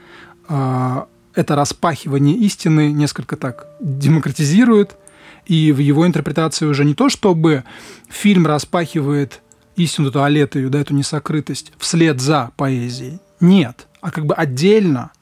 э, 0.50 1.04
это 1.36 1.56
распахивание 1.56 2.36
истины 2.38 2.92
несколько 2.92 3.36
так 3.36 3.68
демократизирует, 3.80 4.98
и 5.46 5.72
в 5.72 5.80
его 5.80 6.08
интерпретации 6.08 6.66
уже 6.66 6.86
не 6.86 6.96
то, 6.96 7.10
чтобы 7.10 7.64
фильм 8.10 8.48
распахивает 8.48 9.42
истину 9.76 10.12
туалетою, 10.12 10.70
да, 10.70 10.80
эту 10.80 10.94
несокрытость 10.94 11.74
вслед 11.78 12.22
за 12.22 12.52
поэзией. 12.56 13.20
Нет, 13.40 13.88
а 14.02 14.12
как 14.12 14.26
бы 14.26 14.34
отдельно– 14.34 15.12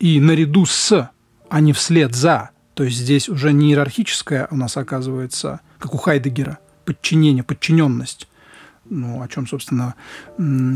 и 0.00 0.18
наряду 0.18 0.66
с, 0.66 1.10
а 1.48 1.60
не 1.60 1.72
вслед 1.72 2.14
за. 2.14 2.50
То 2.74 2.84
есть 2.84 2.96
здесь 2.96 3.28
уже 3.28 3.52
не 3.52 3.68
иерархическое 3.68 4.48
у 4.50 4.56
нас 4.56 4.76
оказывается, 4.76 5.60
как 5.78 5.94
у 5.94 5.98
Хайдегера, 5.98 6.58
подчинение, 6.86 7.44
подчиненность. 7.44 8.26
Ну, 8.90 9.22
о 9.22 9.28
чем, 9.28 9.46
собственно, 9.46 9.94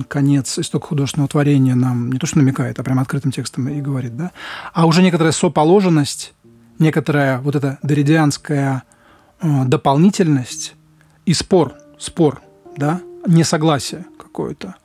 конец 0.09 0.59
исток 0.59 0.85
художественного 0.85 1.29
творения 1.29 1.75
нам 1.75 2.12
не 2.12 2.19
то 2.19 2.27
что 2.27 2.39
намекает, 2.39 2.79
а 2.79 2.83
прямо 2.83 3.03
открытым 3.03 3.33
текстом 3.33 3.69
и 3.69 3.81
говорит, 3.81 4.17
да? 4.17 4.31
А 4.73 4.87
уже 4.87 5.03
некоторая 5.03 5.33
соположенность, 5.33 6.33
некоторая 6.79 7.41
вот 7.41 7.57
эта 7.57 7.79
доридианская 7.83 8.85
э, 9.41 9.65
дополнительность 9.65 10.75
и 11.27 11.35
спор, 11.35 11.75
спор, 11.99 12.41
да, 12.77 13.01
несогласие 13.27 14.07
какое-то. 14.19 14.77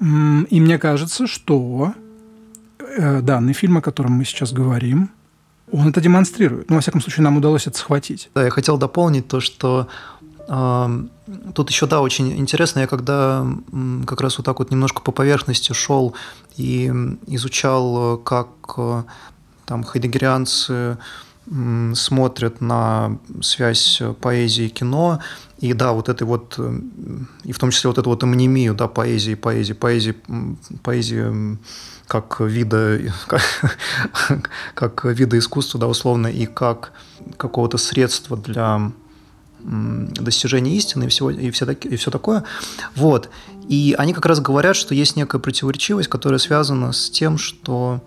И 0.00 0.60
мне 0.60 0.78
кажется, 0.78 1.26
что 1.26 1.94
Э, 2.98 3.20
данный 3.20 3.52
фильм, 3.52 3.78
о 3.78 3.82
котором 3.82 4.12
мы 4.12 4.24
сейчас 4.24 4.52
говорим, 4.52 5.10
он 5.70 5.88
это 5.88 6.00
демонстрирует. 6.00 6.70
Ну, 6.70 6.76
во 6.76 6.82
всяком 6.82 7.00
случае, 7.00 7.24
нам 7.24 7.36
удалось 7.36 7.66
это 7.66 7.76
схватить. 7.76 8.30
Да, 8.34 8.44
я 8.44 8.50
хотел 8.50 8.78
дополнить 8.78 9.28
то, 9.28 9.40
что 9.40 9.88
тут 10.46 11.70
еще, 11.70 11.86
да, 11.86 12.00
очень 12.00 12.38
интересно, 12.38 12.80
я 12.80 12.86
когда 12.86 13.44
э, 13.72 14.02
как 14.06 14.20
раз 14.20 14.38
вот 14.38 14.44
так 14.44 14.58
вот 14.60 14.70
немножко 14.70 15.02
по 15.02 15.10
поверхности 15.10 15.72
шел 15.72 16.14
и 16.56 16.86
изучал, 17.26 18.18
как 18.18 18.48
э, 18.76 19.02
там 19.64 19.82
хайдегерианцы 19.82 20.98
э, 21.46 21.92
смотрят 21.94 22.60
на 22.60 23.18
связь 23.40 24.00
поэзии 24.20 24.66
и 24.66 24.68
кино, 24.68 25.20
и 25.58 25.72
да, 25.72 25.92
вот 25.92 26.08
этой 26.08 26.24
вот, 26.24 26.58
и 27.44 27.52
в 27.52 27.58
том 27.58 27.70
числе 27.70 27.88
вот 27.88 27.98
эту 27.98 28.10
вот 28.10 28.22
амонимию, 28.22 28.74
да, 28.74 28.86
поэзии, 28.86 29.34
поэзии, 29.34 29.72
поэзии, 29.72 30.14
поэзии 30.82 31.58
как 32.06 32.40
вида, 32.40 33.00
как, 33.26 34.50
как 34.74 35.04
вида 35.06 35.38
искусства, 35.38 35.80
да, 35.80 35.88
условно, 35.88 36.28
и 36.28 36.46
как 36.46 36.92
какого-то 37.36 37.78
средства 37.78 38.36
для 38.36 38.92
достижения 39.60 40.76
истины 40.76 41.04
и, 41.04 41.08
всего, 41.08 41.30
и, 41.30 41.50
все, 41.50 41.70
и 41.70 41.96
все 41.96 42.10
такое. 42.10 42.44
Вот. 42.94 43.30
И 43.68 43.94
они 43.98 44.12
как 44.12 44.26
раз 44.26 44.40
говорят, 44.40 44.76
что 44.76 44.94
есть 44.94 45.16
некая 45.16 45.38
противоречивость, 45.38 46.08
которая 46.08 46.38
связана 46.38 46.92
с 46.92 47.10
тем, 47.10 47.38
что 47.38 48.00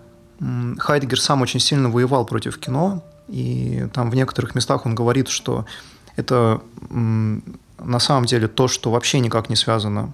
Хайдегер 0.78 1.20
сам 1.20 1.42
очень 1.42 1.60
сильно 1.60 1.90
воевал 1.90 2.24
против 2.24 2.58
кино, 2.58 3.04
и 3.28 3.86
там 3.92 4.10
в 4.10 4.14
некоторых 4.14 4.54
местах 4.54 4.86
он 4.86 4.94
говорит, 4.94 5.28
что 5.28 5.66
это 6.16 6.62
на 6.88 7.98
самом 7.98 8.24
деле 8.24 8.48
то, 8.48 8.68
что 8.68 8.90
вообще 8.90 9.20
никак 9.20 9.48
не 9.48 9.56
связано 9.56 10.12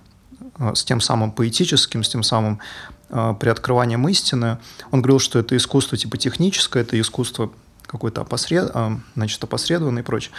а, 0.59 0.75
с 0.75 0.85
тем 0.85 1.01
самым 1.01 1.33
поэтическим, 1.33 2.05
с 2.05 2.09
тем 2.09 2.23
самым 2.23 2.61
э, 3.09 3.35
приоткрыванием 3.41 4.07
истины. 4.09 4.59
Он 4.91 5.03
говорил, 5.03 5.19
что 5.19 5.39
это 5.39 5.57
искусство 5.57 5.99
типа 5.99 6.17
техническое, 6.17 6.83
это 6.83 7.01
искусство 7.01 7.51
какое-то 7.87 8.21
опосред... 8.21 8.71
э, 8.73 8.97
значит, 9.15 9.43
опосредованное 9.43 10.03
и 10.03 10.05
прочее. 10.05 10.33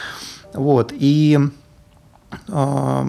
Вот. 0.53 0.93
И 0.93 1.39
э, 2.47 3.05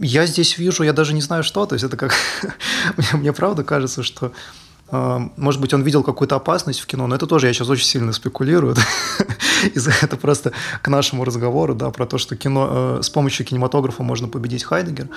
я 0.00 0.26
здесь 0.26 0.58
вижу, 0.58 0.82
я 0.82 0.92
даже 0.92 1.14
не 1.14 1.20
знаю 1.20 1.42
что, 1.44 1.66
то 1.66 1.74
есть 1.74 1.84
это 1.84 1.96
как... 1.96 2.14
мне, 2.96 3.08
мне 3.12 3.32
правда 3.32 3.64
кажется, 3.64 4.02
что 4.02 4.32
может 4.90 5.60
быть, 5.60 5.74
он 5.74 5.82
видел 5.82 6.02
какую-то 6.02 6.36
опасность 6.36 6.80
в 6.80 6.86
кино, 6.86 7.06
но 7.06 7.16
это 7.16 7.26
тоже 7.26 7.46
я 7.46 7.52
сейчас 7.52 7.68
очень 7.68 7.86
сильно 7.86 8.12
спекулирую. 8.12 8.76
это 10.02 10.16
просто 10.16 10.52
к 10.82 10.88
нашему 10.88 11.24
разговору, 11.24 11.74
да, 11.74 11.90
про 11.90 12.06
то, 12.06 12.18
что 12.18 12.36
кино, 12.36 12.98
э, 12.98 13.02
с 13.02 13.08
помощью 13.08 13.46
кинематографа 13.46 14.02
можно 14.02 14.28
победить 14.28 14.64
Хайдегер. 14.64 15.08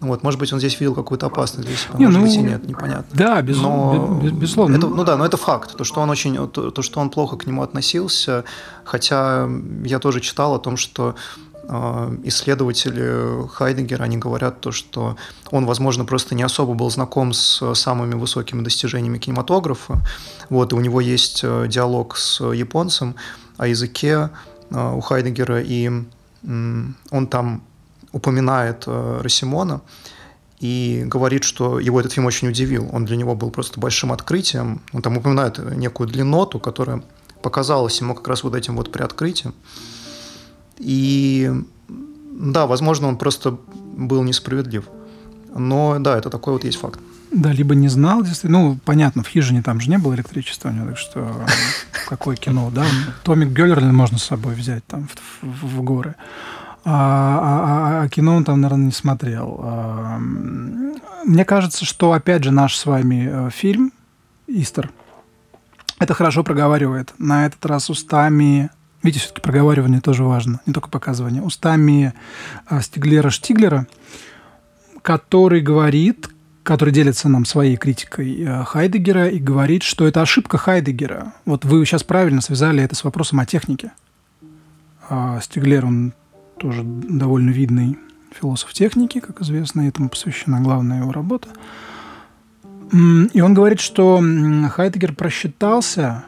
Вот, 0.00 0.24
может 0.24 0.40
быть, 0.40 0.52
он 0.52 0.58
здесь 0.58 0.78
видел 0.80 0.94
какую-то 0.94 1.26
опасность 1.26 1.68
для 1.68 1.76
себя, 1.76 1.98
не, 1.98 2.06
может 2.06 2.20
ну, 2.20 2.26
быть, 2.26 2.34
и 2.34 2.42
нет, 2.42 2.66
непонятно. 2.66 3.06
Да, 3.12 3.40
без, 3.40 3.58
но, 3.58 4.20
без, 4.20 4.32
безусловно. 4.32 4.76
Это, 4.76 4.88
ну 4.88 5.04
да, 5.04 5.16
но 5.16 5.24
это 5.24 5.36
факт, 5.36 5.76
то, 5.76 5.84
что 5.84 6.00
он 6.00 6.10
очень, 6.10 6.48
то, 6.48 6.72
то, 6.72 6.82
что 6.82 7.00
он 7.00 7.08
плохо 7.08 7.36
к 7.36 7.46
нему 7.46 7.62
относился, 7.62 8.42
хотя 8.84 9.48
я 9.84 10.00
тоже 10.00 10.20
читал 10.20 10.56
о 10.56 10.58
том, 10.58 10.76
что 10.76 11.14
а, 11.51 11.51
исследователи 12.24 13.46
Хайдегера, 13.48 14.02
они 14.04 14.16
говорят 14.16 14.60
то, 14.60 14.72
что 14.72 15.16
он, 15.50 15.64
возможно, 15.64 16.04
просто 16.04 16.34
не 16.34 16.42
особо 16.42 16.74
был 16.74 16.90
знаком 16.90 17.32
с 17.32 17.74
самыми 17.74 18.14
высокими 18.14 18.62
достижениями 18.62 19.18
кинематографа. 19.18 20.00
Вот, 20.50 20.72
и 20.72 20.76
у 20.76 20.80
него 20.80 21.00
есть 21.00 21.40
э, 21.44 21.66
диалог 21.68 22.16
с 22.16 22.42
японцем 22.52 23.14
о 23.58 23.68
языке 23.68 24.30
э, 24.70 24.94
у 24.94 25.00
Хайдегера, 25.00 25.62
и 25.62 25.90
он 26.44 27.26
там 27.30 27.62
упоминает 28.12 28.84
э, 28.86 29.20
Росимона 29.22 29.80
и 30.58 31.04
говорит, 31.06 31.44
что 31.44 31.78
его 31.78 32.00
этот 32.00 32.12
фильм 32.12 32.26
очень 32.26 32.48
удивил. 32.48 32.88
Он 32.92 33.04
для 33.04 33.16
него 33.16 33.34
был 33.34 33.50
просто 33.50 33.80
большим 33.80 34.12
открытием. 34.12 34.80
Он 34.92 35.02
там 35.02 35.16
упоминает 35.16 35.58
некую 35.76 36.08
длинноту, 36.08 36.58
которая 36.60 37.02
показалась 37.42 38.00
ему 38.00 38.14
как 38.14 38.28
раз 38.28 38.44
вот 38.44 38.54
этим 38.54 38.76
вот 38.76 38.92
приоткрытием. 38.92 39.54
И 40.82 41.50
да, 42.30 42.66
возможно, 42.66 43.08
он 43.08 43.16
просто 43.16 43.58
был 43.96 44.22
несправедлив. 44.24 44.84
Но 45.54 45.98
да, 45.98 46.18
это 46.18 46.30
такой 46.30 46.54
вот 46.54 46.64
есть 46.64 46.78
факт. 46.78 46.98
Да, 47.30 47.52
либо 47.52 47.74
не 47.74 47.88
знал, 47.88 48.22
действительно. 48.22 48.60
Ну, 48.60 48.78
понятно, 48.84 49.22
в 49.22 49.28
хижине 49.28 49.62
там 49.62 49.80
же 49.80 49.88
не 49.88 49.98
было 49.98 50.14
электричества 50.14 50.68
у 50.68 50.72
него, 50.72 50.88
так 50.88 50.98
что 50.98 51.46
какое 52.08 52.36
кино, 52.36 52.70
да? 52.74 52.84
Томик 53.22 53.48
Геллерлин 53.48 53.94
можно 53.94 54.18
с 54.18 54.24
собой 54.24 54.54
взять 54.54 54.84
там 54.86 55.08
в, 55.08 55.46
в, 55.46 55.76
в 55.76 55.82
горы. 55.82 56.14
А, 56.84 56.90
а, 56.90 58.00
а, 58.00 58.02
а 58.02 58.08
кино 58.08 58.36
он 58.36 58.44
там, 58.44 58.60
наверное, 58.60 58.86
не 58.86 58.92
смотрел. 58.92 59.60
А, 59.62 60.18
мне 61.24 61.44
кажется, 61.44 61.84
что, 61.84 62.12
опять 62.12 62.44
же, 62.44 62.50
наш 62.50 62.76
с 62.76 62.84
вами 62.84 63.28
э, 63.30 63.50
фильм 63.50 63.92
«Истер» 64.48 64.90
это 66.02 66.14
хорошо 66.14 66.42
проговаривает. 66.42 67.14
На 67.18 67.46
этот 67.46 67.64
раз 67.64 67.88
устами 67.88 68.70
Видите, 69.02 69.24
все-таки 69.24 69.40
проговаривание 69.40 70.00
тоже 70.00 70.24
важно, 70.24 70.60
не 70.66 70.72
только 70.72 70.88
показывание. 70.88 71.42
Устами 71.42 72.14
а, 72.66 72.80
Стиглера 72.80 73.30
Штиглера, 73.30 73.86
который 75.02 75.60
говорит, 75.60 76.28
который 76.62 76.92
делится 76.92 77.28
нам 77.28 77.44
своей 77.44 77.76
критикой 77.76 78.40
э, 78.40 78.64
Хайдегера 78.64 79.28
и 79.28 79.38
говорит, 79.38 79.82
что 79.82 80.06
это 80.06 80.22
ошибка 80.22 80.58
Хайдегера. 80.58 81.34
Вот 81.44 81.64
вы 81.64 81.84
сейчас 81.84 82.04
правильно 82.04 82.40
связали 82.40 82.82
это 82.82 82.94
с 82.94 83.02
вопросом 83.02 83.40
о 83.40 83.46
технике. 83.46 83.92
А 85.08 85.40
Стиглер, 85.40 85.84
он 85.84 86.12
тоже 86.58 86.82
довольно 86.84 87.50
видный 87.50 87.98
философ 88.38 88.72
техники, 88.72 89.18
как 89.18 89.40
известно, 89.42 89.88
этому 89.88 90.08
посвящена 90.08 90.60
главная 90.60 91.00
его 91.00 91.10
работа. 91.10 91.48
И 92.92 93.40
он 93.40 93.54
говорит, 93.54 93.80
что 93.80 94.22
Хайдегер 94.70 95.14
просчитался 95.14 96.24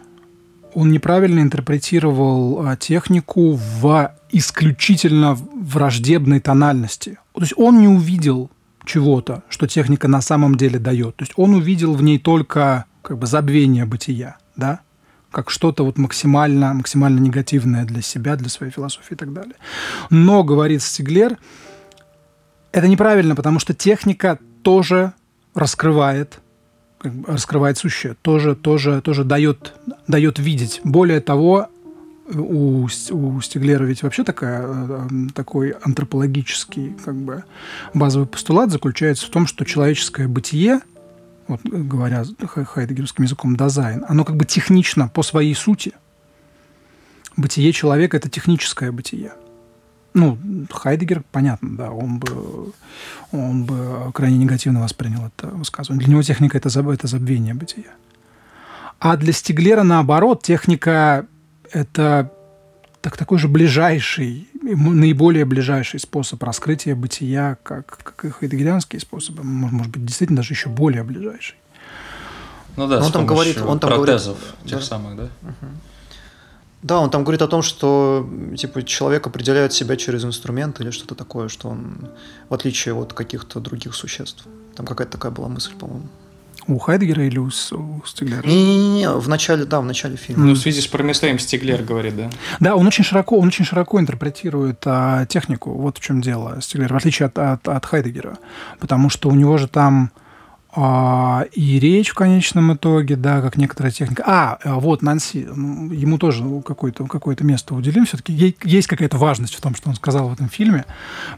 он 0.74 0.90
неправильно 0.90 1.40
интерпретировал 1.40 2.66
а, 2.66 2.76
технику 2.76 3.52
в 3.54 4.14
исключительно 4.30 5.34
враждебной 5.34 6.40
тональности. 6.40 7.18
То 7.32 7.40
есть 7.40 7.54
он 7.56 7.80
не 7.80 7.88
увидел 7.88 8.50
чего-то, 8.84 9.42
что 9.48 9.66
техника 9.66 10.08
на 10.08 10.20
самом 10.20 10.56
деле 10.56 10.78
дает. 10.78 11.16
То 11.16 11.22
есть 11.22 11.32
он 11.36 11.54
увидел 11.54 11.94
в 11.94 12.02
ней 12.02 12.18
только 12.18 12.84
как 13.02 13.18
бы 13.18 13.26
забвение 13.26 13.84
бытия, 13.86 14.36
да, 14.56 14.80
как 15.30 15.50
что-то 15.50 15.84
вот 15.84 15.98
максимально, 15.98 16.74
максимально 16.74 17.20
негативное 17.20 17.84
для 17.84 18.02
себя, 18.02 18.36
для 18.36 18.48
своей 18.48 18.72
философии 18.72 19.14
и 19.14 19.16
так 19.16 19.32
далее. 19.32 19.54
Но, 20.10 20.44
говорит 20.44 20.82
Стиглер, 20.82 21.38
это 22.72 22.88
неправильно, 22.88 23.34
потому 23.34 23.58
что 23.58 23.74
техника 23.74 24.38
тоже 24.62 25.12
раскрывает 25.54 26.40
раскрывает 27.26 27.78
сущее, 27.78 28.16
тоже, 28.22 28.54
тоже, 28.54 29.00
тоже 29.00 29.24
дает, 29.24 29.74
дает 30.06 30.38
видеть. 30.38 30.80
Более 30.84 31.20
того, 31.20 31.68
у, 32.32 32.86
у 32.86 33.40
Стеглера 33.40 33.84
ведь 33.84 34.02
вообще 34.02 34.24
такая, 34.24 34.66
э, 34.66 35.08
такой 35.34 35.70
антропологический 35.82 36.94
как 37.04 37.14
бы, 37.14 37.44
базовый 37.92 38.26
постулат 38.26 38.70
заключается 38.70 39.26
в 39.26 39.30
том, 39.30 39.46
что 39.46 39.64
человеческое 39.64 40.28
бытие, 40.28 40.80
вот, 41.46 41.60
говоря 41.62 42.24
хайдегерским 42.46 43.24
языком, 43.24 43.56
дизайн, 43.56 44.04
оно 44.08 44.24
как 44.24 44.36
бы 44.36 44.44
технично 44.46 45.08
по 45.08 45.22
своей 45.22 45.54
сути. 45.54 45.92
Бытие 47.36 47.72
человека– 47.72 48.16
это 48.18 48.30
техническое 48.30 48.92
бытие– 48.92 49.32
ну, 50.14 50.38
Хайдегер, 50.70 51.22
понятно, 51.32 51.76
да, 51.76 51.90
он 51.90 52.18
бы, 52.18 52.72
он 53.32 53.64
бы 53.64 54.12
крайне 54.12 54.38
негативно 54.38 54.80
воспринял 54.80 55.26
это 55.26 55.48
высказывание. 55.48 56.04
Для 56.04 56.12
него 56.12 56.22
техника 56.22 56.56
это,– 56.56 56.68
это 56.92 57.06
забвение 57.06 57.54
бытия. 57.54 57.90
А 59.00 59.16
для 59.16 59.32
Стиглера, 59.32 59.82
наоборот, 59.82 60.42
техника– 60.42 61.26
это 61.72 62.30
так, 63.00 63.16
такой 63.16 63.38
же 63.38 63.48
ближайший, 63.48 64.48
наиболее 64.62 65.44
ближайший 65.44 66.00
способ 66.00 66.42
раскрытия 66.42 66.96
бытия, 66.96 67.58
как, 67.62 67.98
как 68.02 68.24
и 68.24 68.30
хайдегерианские 68.30 69.00
способы. 69.00 69.42
Может, 69.42 69.72
может 69.72 69.92
быть, 69.92 70.06
действительно 70.06 70.38
даже 70.38 70.54
еще 70.54 70.70
более 70.70 71.02
ближайший. 71.02 71.56
Ну 72.76 72.86
да, 72.88 73.04
он 73.04 73.12
там 73.12 73.26
говорит, 73.26 73.58
он 73.58 73.78
там 73.78 73.90
протезов 73.90 74.38
говорит, 74.38 74.70
тех 74.70 74.78
да? 74.78 74.84
самых, 74.84 75.16
да? 75.16 75.24
Угу. 75.42 75.70
Да, 76.84 77.00
он 77.00 77.08
там 77.08 77.22
говорит 77.22 77.40
о 77.40 77.48
том, 77.48 77.62
что 77.62 78.28
типа 78.58 78.82
человек 78.82 79.26
определяет 79.26 79.72
себя 79.72 79.96
через 79.96 80.22
инструмент 80.22 80.80
или 80.80 80.90
что-то 80.90 81.14
такое, 81.14 81.48
что 81.48 81.70
он 81.70 82.10
в 82.50 82.54
отличие 82.54 82.94
от 82.94 83.14
каких-то 83.14 83.58
других 83.58 83.94
существ. 83.94 84.44
Там 84.76 84.84
какая-то 84.84 85.12
такая 85.12 85.32
была 85.32 85.48
мысль, 85.48 85.72
по-моему. 85.78 86.08
У 86.66 86.78
Хайдгера 86.78 87.24
или 87.24 87.38
у, 87.38 87.46
у 87.46 88.06
Стиглера? 88.06 88.46
Не-не-не, 88.46 89.10
в 89.10 89.28
начале, 89.30 89.64
да, 89.64 89.80
в 89.80 89.86
начале 89.86 90.16
фильма. 90.16 90.44
Ну, 90.44 90.52
в 90.52 90.58
связи 90.58 90.82
с 90.82 90.86
Промеслеем 90.86 91.38
Стиглер 91.38 91.82
говорит, 91.82 92.16
да? 92.16 92.30
Да, 92.60 92.76
он 92.76 92.86
очень 92.86 93.04
широко, 93.04 93.38
он 93.38 93.48
очень 93.48 93.64
широко 93.64 93.98
интерпретирует 93.98 94.82
а, 94.84 95.24
технику. 95.24 95.72
Вот 95.72 95.96
в 95.96 96.00
чем 96.02 96.20
дело 96.20 96.60
Стиглер, 96.60 96.92
в 96.92 96.96
отличие 96.96 97.26
от, 97.26 97.38
от, 97.38 97.66
от 97.66 97.86
Хайдегера. 97.86 98.36
Потому 98.78 99.08
что 99.08 99.30
у 99.30 99.34
него 99.34 99.56
же 99.56 99.68
там 99.68 100.10
и 100.76 101.78
речь 101.78 102.08
в 102.08 102.14
конечном 102.14 102.74
итоге, 102.74 103.16
да, 103.16 103.40
как 103.40 103.56
некоторая 103.56 103.92
техника. 103.92 104.24
А, 104.26 104.58
а 104.64 104.80
вот 104.80 105.02
Нанси, 105.02 105.46
ну, 105.54 105.92
ему 105.92 106.18
тоже 106.18 106.42
какое-то 106.66 107.06
какое 107.06 107.36
место 107.40 107.74
уделим. 107.74 108.06
Все-таки 108.06 108.56
есть 108.64 108.88
какая-то 108.88 109.16
важность 109.16 109.54
в 109.54 109.60
том, 109.60 109.74
что 109.76 109.88
он 109.88 109.94
сказал 109.94 110.28
в 110.28 110.32
этом 110.32 110.48
фильме, 110.48 110.84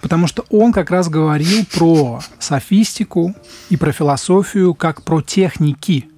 потому 0.01 0.26
что 0.26 0.45
он 0.51 0.72
как 0.72 0.91
раз 0.91 1.09
говорил 1.09 1.66
про 1.76 2.20
софистику 2.39 3.34
и 3.68 3.76
про 3.76 3.93
философию 3.93 4.74
как 4.74 5.03
про 5.03 5.20
техники. 5.20 6.09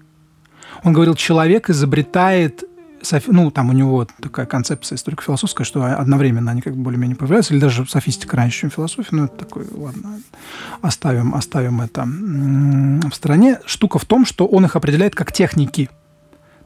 Он 0.85 0.93
говорил, 0.93 1.15
человек 1.15 1.71
изобретает 1.71 2.65
ну, 3.27 3.51
там 3.51 3.71
у 3.71 3.73
него 3.73 4.07
такая 4.21 4.47
концепция 4.47 4.97
историко-философская, 4.97 5.65
что 5.65 5.85
одновременно 5.85 6.51
они 6.51 6.61
как 6.61 6.75
бы 6.75 6.83
более-менее 6.83 7.17
появляются, 7.17 7.55
или 7.55 7.61
даже 7.61 7.87
софистика 7.87 8.37
раньше, 8.37 8.61
чем 8.61 8.71
философия, 8.71 9.09
ну, 9.13 9.25
это 9.25 9.37
такой, 9.37 9.67
ладно, 9.71 10.21
оставим, 10.83 11.35
оставим 11.35 11.81
это 11.81 12.05
в 12.05 13.15
стороне. 13.15 13.61
Штука 13.67 13.99
в 13.99 14.05
том, 14.05 14.25
что 14.25 14.47
он 14.47 14.65
их 14.65 14.77
определяет 14.77 15.15
как 15.15 15.33
техники. 15.33 15.91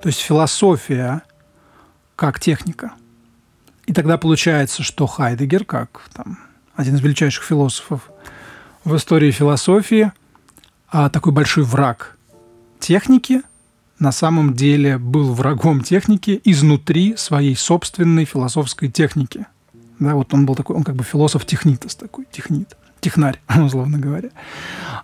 То 0.01 0.09
есть 0.09 0.21
философия 0.21 1.23
как 2.17 2.41
техника. 2.41 2.93
И 3.87 3.93
тогда 3.93 4.17
получается, 4.17 4.83
что 4.83 5.07
Хайдегер, 5.07 5.65
как 5.65 6.03
там, 6.13 6.39
один 6.75 6.95
из 6.95 7.01
величайших 7.01 7.45
философов 7.45 8.11
в 8.85 8.97
истории 8.97 9.31
философии, 9.31 10.13
а 10.89 11.09
такой 11.09 11.33
большой 11.33 11.65
враг 11.65 12.17
техники– 12.81 13.43
на 14.03 14.11
самом 14.11 14.55
деле 14.55 14.99
был 14.99 15.33
врагом 15.33 15.81
техники 15.81 16.41
изнутри 16.45 17.17
своей 17.17 17.55
собственной 17.55 18.25
философской 18.25 18.91
техники. 18.91 19.47
Да, 20.01 20.17
вот 20.17 20.35
он 20.35 20.45
был 20.45 20.57
такой, 20.57 20.75
он 20.75 20.83
как 20.83 20.97
бы 20.97 21.05
философ-технитос 21.05 21.95
такой, 21.95 22.27
технит, 22.31 22.77
технарь, 23.01 23.41
условно 23.57 23.99
говоря. 23.99 24.31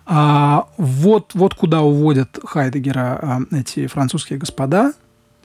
А, 0.05 0.67
вот, 0.77 1.31
вот 1.33 1.55
куда 1.55 1.81
уводят 1.81 2.39
Хайдегера 2.43 3.19
а, 3.21 3.39
эти 3.51 3.87
французские 3.87 4.37
господа, 4.37 4.93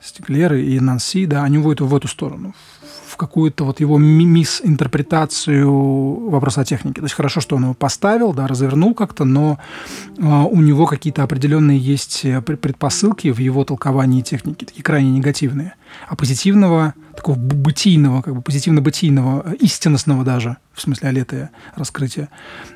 Стеклеры 0.03 0.63
и 0.65 0.81
Нанси, 0.81 1.25
да, 1.25 1.45
они 1.45 1.59
уводят 1.59 1.81
в 1.81 1.95
эту 1.95 2.09
сторону, 2.09 2.55
в 3.15 3.17
какую-то 3.17 3.65
вот 3.65 3.79
его 3.79 3.97
мисс-интерпретацию 3.97 5.71
вопроса 6.31 6.63
о 6.63 6.65
технике. 6.65 7.01
То 7.01 7.05
есть 7.05 7.15
хорошо, 7.15 7.41
что 7.41 7.55
он 7.55 7.63
его 7.63 7.75
поставил, 7.75 8.33
да, 8.33 8.49
развернул 8.49 8.93
как-то, 8.93 9.25
но 9.25 9.61
э, 10.19 10.23
у 10.23 10.61
него 10.61 10.87
какие-то 10.87 11.23
определенные 11.23 11.79
есть 11.79 12.25
э, 12.25 12.43
предпосылки 12.43 13.31
в 13.31 13.39
его 13.39 13.65
толковании 13.65 14.21
техники, 14.21 14.65
такие 14.65 14.83
крайне 14.83 15.13
негативные. 15.13 15.77
А 16.09 16.17
позитивного, 16.17 16.95
такого 17.15 17.37
бытийного, 17.37 18.21
как 18.21 18.35
бы 18.35 18.43
позитивно-бытийного, 18.43 19.53
э, 19.53 19.55
истинностного 19.61 20.25
даже, 20.25 20.57
в 20.73 20.81
смысле 20.81 21.11
алетая 21.11 21.53
раскрытие, 21.77 22.31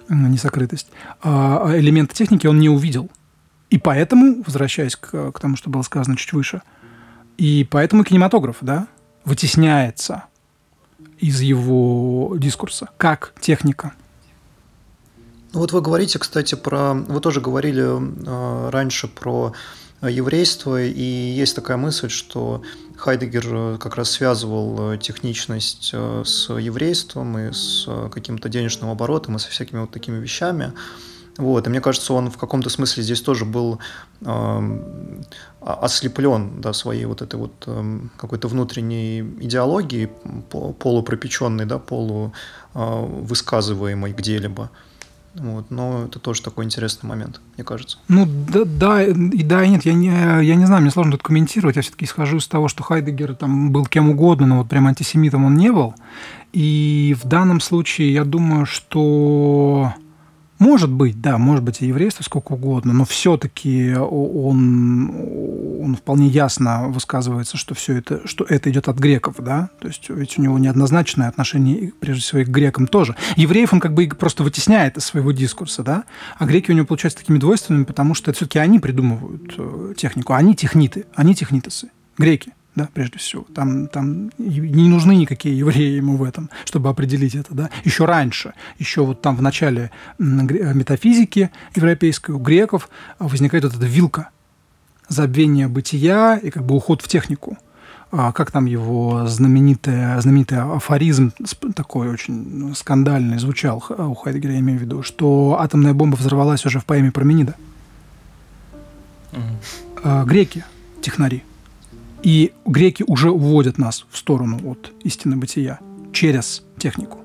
несокрытость, 0.08 0.86
э, 1.24 1.28
элемента 1.78 2.14
техники 2.14 2.46
он 2.46 2.60
не 2.60 2.68
увидел. 2.68 3.10
И 3.70 3.78
поэтому, 3.78 4.44
возвращаясь 4.46 4.94
к, 4.94 5.32
к 5.32 5.40
тому, 5.40 5.56
что 5.56 5.68
было 5.68 5.82
сказано 5.82 6.16
чуть 6.16 6.32
выше, 6.32 6.62
и 7.38 7.66
поэтому 7.68 8.04
кинематограф, 8.04 8.58
да, 8.60 8.86
вытесняется 9.24 10.24
из 11.18 11.40
его 11.40 12.34
дискурса, 12.36 12.88
как 12.96 13.34
техника. 13.40 13.92
Ну 15.52 15.60
вот 15.60 15.72
вы 15.72 15.80
говорите, 15.80 16.18
кстати, 16.18 16.54
про... 16.54 16.94
Вы 16.94 17.20
тоже 17.20 17.40
говорили 17.40 17.82
э, 17.82 18.70
раньше 18.70 19.08
про 19.08 19.54
еврейство, 20.02 20.80
и 20.80 21.02
есть 21.02 21.56
такая 21.56 21.76
мысль, 21.76 22.08
что 22.08 22.62
Хайдегер 22.96 23.46
э, 23.46 23.78
как 23.78 23.96
раз 23.96 24.10
связывал 24.10 24.92
э, 24.92 24.98
техничность 24.98 25.90
э, 25.92 26.22
с 26.24 26.52
еврейством 26.52 27.38
и 27.38 27.52
с 27.52 27.88
каким-то 28.12 28.48
денежным 28.48 28.90
оборотом 28.90 29.36
и 29.36 29.38
со 29.38 29.48
всякими 29.48 29.80
вот 29.80 29.90
такими 29.90 30.18
вещами. 30.18 30.72
Вот, 31.36 31.66
и 31.66 31.70
мне 31.70 31.80
кажется, 31.80 32.12
он 32.14 32.30
в 32.30 32.36
каком-то 32.36 32.68
смысле 32.68 33.04
здесь 33.04 33.22
тоже 33.22 33.44
был 33.44 33.78
э, 34.20 34.82
ослеплен 35.60 36.60
да, 36.60 36.72
своей 36.72 37.04
вот 37.06 37.22
этой 37.22 37.36
вот 37.36 37.52
э, 37.66 38.00
какой-то 38.16 38.48
внутренней 38.48 39.20
идеологией, 39.20 40.08
полупропеченной, 40.78 41.66
да, 41.66 41.78
полувысказываемой 41.78 44.12
где-либо. 44.12 44.70
Вот, 45.34 45.70
но 45.70 46.06
это 46.06 46.18
тоже 46.18 46.42
такой 46.42 46.64
интересный 46.64 47.08
момент, 47.08 47.40
мне 47.56 47.64
кажется. 47.64 47.98
Ну 48.08 48.26
да, 48.26 48.64
да, 48.64 49.04
и 49.04 49.42
да, 49.42 49.62
и 49.62 49.68
нет, 49.68 49.84
я 49.84 49.92
не, 49.92 50.08
я 50.08 50.56
не 50.56 50.66
знаю, 50.66 50.82
мне 50.82 50.90
сложно 50.90 51.12
тут 51.12 51.22
комментировать. 51.22 51.76
Я 51.76 51.82
все-таки 51.82 52.06
исхожу 52.06 52.38
из 52.38 52.48
того, 52.48 52.68
что 52.68 52.82
Хайдегер 52.82 53.34
там 53.34 53.70
был 53.70 53.86
кем 53.86 54.10
угодно, 54.10 54.46
но 54.46 54.58
вот 54.58 54.68
прям 54.68 54.86
антисемитом 54.86 55.44
он 55.44 55.56
не 55.56 55.70
был. 55.70 55.94
И 56.52 57.14
в 57.22 57.28
данном 57.28 57.60
случае 57.60 58.12
я 58.12 58.24
думаю, 58.24 58.66
что 58.66 59.92
может 60.58 60.90
быть, 60.90 61.20
да, 61.20 61.38
может 61.38 61.62
быть 61.64 61.80
и 61.82 61.86
еврейство 61.86 62.22
сколько 62.22 62.52
угодно, 62.52 62.92
но 62.92 63.04
все-таки 63.04 63.94
он, 63.94 65.10
он 65.80 65.96
вполне 65.96 66.26
ясно 66.28 66.88
высказывается, 66.88 67.56
что 67.56 67.74
все 67.74 67.98
это, 67.98 68.26
что 68.26 68.44
это 68.44 68.70
идет 68.70 68.88
от 68.88 68.98
греков, 68.98 69.36
да, 69.38 69.70
то 69.80 69.88
есть 69.88 70.08
ведь 70.08 70.38
у 70.38 70.42
него 70.42 70.58
неоднозначное 70.58 71.28
отношение, 71.28 71.92
прежде 72.00 72.22
всего, 72.22 72.40
и 72.40 72.44
к 72.44 72.48
грекам 72.48 72.86
тоже. 72.86 73.14
Евреев 73.36 73.72
он 73.72 73.80
как 73.80 73.94
бы 73.94 74.08
просто 74.08 74.42
вытесняет 74.42 74.96
из 74.96 75.04
своего 75.04 75.32
дискурса, 75.32 75.82
да, 75.82 76.04
а 76.38 76.46
греки 76.46 76.70
у 76.70 76.74
него 76.74 76.86
получаются 76.86 77.20
такими 77.20 77.38
двойственными, 77.38 77.84
потому 77.84 78.14
что 78.14 78.32
все-таки 78.32 78.58
они 78.58 78.80
придумывают 78.80 79.54
э, 79.56 79.94
технику, 79.96 80.32
они 80.32 80.56
техниты, 80.56 81.06
они 81.14 81.34
технитосы, 81.34 81.90
греки 82.16 82.52
да, 82.78 82.88
прежде 82.94 83.18
всего. 83.18 83.44
Там, 83.54 83.88
там 83.88 84.30
не 84.38 84.88
нужны 84.88 85.14
никакие 85.16 85.58
евреи 85.58 85.96
ему 85.96 86.16
в 86.16 86.22
этом, 86.22 86.48
чтобы 86.64 86.88
определить 86.88 87.34
это, 87.34 87.54
да. 87.54 87.70
Еще 87.84 88.06
раньше, 88.06 88.54
еще 88.78 89.04
вот 89.04 89.20
там 89.20 89.36
в 89.36 89.42
начале 89.42 89.90
метафизики 90.18 91.50
европейской 91.74 92.30
у 92.30 92.38
греков 92.38 92.88
возникает 93.18 93.64
вот 93.64 93.74
эта 93.74 93.84
вилка 93.84 94.30
забвения 95.08 95.68
бытия 95.68 96.36
и 96.36 96.50
как 96.50 96.64
бы 96.64 96.74
уход 96.74 97.02
в 97.02 97.08
технику. 97.08 97.58
А 98.10 98.32
как 98.32 98.50
там 98.50 98.64
его 98.64 99.26
знаменитый, 99.26 100.18
знаменитый 100.22 100.62
афоризм 100.62 101.30
такой 101.74 102.08
очень 102.08 102.74
скандальный 102.74 103.38
звучал 103.38 103.84
у 103.86 104.14
Хайдегера, 104.14 104.54
я 104.54 104.60
имею 104.60 104.78
в 104.78 104.82
виду, 104.82 105.02
что 105.02 105.58
атомная 105.60 105.92
бомба 105.92 106.16
взорвалась 106.16 106.64
уже 106.64 106.80
в 106.80 106.86
поэме 106.86 107.12
Променида. 107.12 107.54
Mm. 109.32 110.24
Греки, 110.24 110.64
технари, 111.02 111.44
и 112.22 112.52
греки 112.66 113.04
уже 113.06 113.30
уводят 113.30 113.78
нас 113.78 114.06
в 114.10 114.16
сторону 114.16 114.60
от 114.64 114.92
истины 115.04 115.36
бытия 115.36 115.78
через 116.12 116.62
технику. 116.78 117.18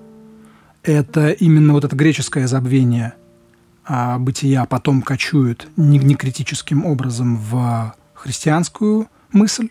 Это 0.83 1.31
именно 1.31 1.73
вот 1.73 1.85
это 1.85 1.95
греческое 1.95 2.47
забвение 2.47 3.13
а, 3.85 4.17
бытия 4.17 4.65
потом 4.65 5.01
кочует 5.01 5.67
некритическим 5.75 6.85
образом 6.85 7.37
в 7.37 7.95
христианскую 8.13 9.07
мысль. 9.31 9.69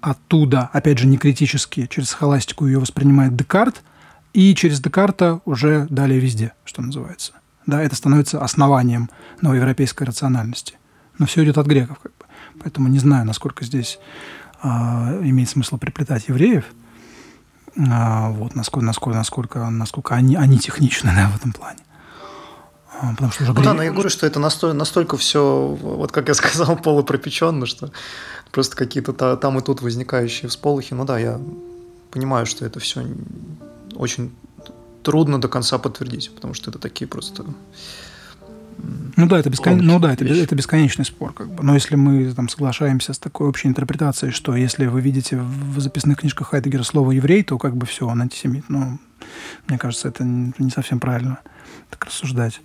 Оттуда, 0.00 0.70
опять 0.72 0.98
же, 0.98 1.06
некритически, 1.06 1.86
через 1.86 2.10
схоластику 2.10 2.66
ее 2.66 2.78
воспринимает 2.78 3.36
Декарт, 3.36 3.82
и 4.32 4.54
через 4.54 4.80
Декарта 4.80 5.40
уже 5.44 5.86
далее 5.88 6.18
везде, 6.20 6.52
что 6.64 6.82
называется. 6.82 7.32
Да, 7.66 7.80
это 7.80 7.94
становится 7.96 8.42
основанием 8.42 9.08
новоевропейской 9.40 10.06
рациональности. 10.06 10.74
Но 11.18 11.26
все 11.26 11.44
идет 11.44 11.56
от 11.56 11.66
греков, 11.66 12.00
как 12.00 12.12
бы. 12.18 12.24
Поэтому 12.60 12.88
не 12.88 12.98
знаю, 12.98 13.24
насколько 13.24 13.64
здесь 13.64 13.98
а, 14.64 15.18
имеет 15.22 15.50
смысл 15.50 15.76
приплетать 15.76 16.28
евреев. 16.28 16.64
А, 17.76 18.30
вот, 18.30 18.54
насколько, 18.54 18.86
насколько, 18.86 19.18
насколько, 19.18 19.70
насколько 19.70 20.14
они, 20.14 20.36
они 20.36 20.58
техничны 20.58 21.12
да, 21.14 21.28
в 21.28 21.36
этом 21.36 21.52
плане. 21.52 21.80
А, 22.98 23.10
потому 23.12 23.30
что 23.30 23.42
уже 23.42 23.52
ну, 23.52 23.62
да, 23.62 23.74
но 23.74 23.82
я 23.82 23.92
говорю, 23.92 24.08
что 24.08 24.26
это 24.26 24.40
настолько, 24.40 24.74
настолько 24.74 25.16
все, 25.18 25.66
вот 25.68 26.12
как 26.12 26.28
я 26.28 26.34
сказал, 26.42 26.76
полупропеченно, 26.76 27.66
что 27.66 27.90
просто 28.52 28.74
какие-то 28.74 29.36
там 29.36 29.58
и 29.58 29.62
тут 29.62 29.82
возникающие 29.82 30.48
всполохи. 30.48 30.94
Ну 30.94 31.04
да, 31.04 31.18
я 31.18 31.38
понимаю, 32.10 32.46
что 32.46 32.64
это 32.64 32.80
все 32.80 33.04
очень 33.94 34.34
трудно 35.02 35.38
до 35.38 35.48
конца 35.48 35.76
подтвердить, 35.76 36.34
потому 36.34 36.54
что 36.54 36.70
это 36.70 36.78
такие 36.78 37.06
просто 37.06 37.44
ну 39.16 39.26
да, 39.26 39.38
это, 39.38 39.50
бескон... 39.50 39.78
ну, 39.78 39.98
да 39.98 40.12
это, 40.12 40.24
это 40.24 40.54
бесконечный 40.54 41.04
спор. 41.04 41.32
Как 41.32 41.48
бы. 41.48 41.62
Но 41.62 41.74
если 41.74 41.96
мы 41.96 42.32
там, 42.34 42.48
соглашаемся 42.48 43.12
с 43.12 43.18
такой 43.18 43.48
общей 43.48 43.68
интерпретацией, 43.68 44.32
что 44.32 44.56
если 44.56 44.86
вы 44.86 45.00
видите 45.00 45.36
в 45.36 45.80
записных 45.80 46.18
книжках 46.18 46.48
Хайдегера 46.48 46.82
слово 46.82 47.12
«еврей», 47.12 47.42
то 47.42 47.58
как 47.58 47.76
бы 47.76 47.86
все, 47.86 48.06
он 48.06 48.22
антисемит. 48.22 48.64
Ну, 48.68 48.98
мне 49.68 49.78
кажется, 49.78 50.08
это 50.08 50.24
не 50.24 50.70
совсем 50.70 51.00
правильно 51.00 51.38
так 51.90 52.04
рассуждать. 52.04 52.60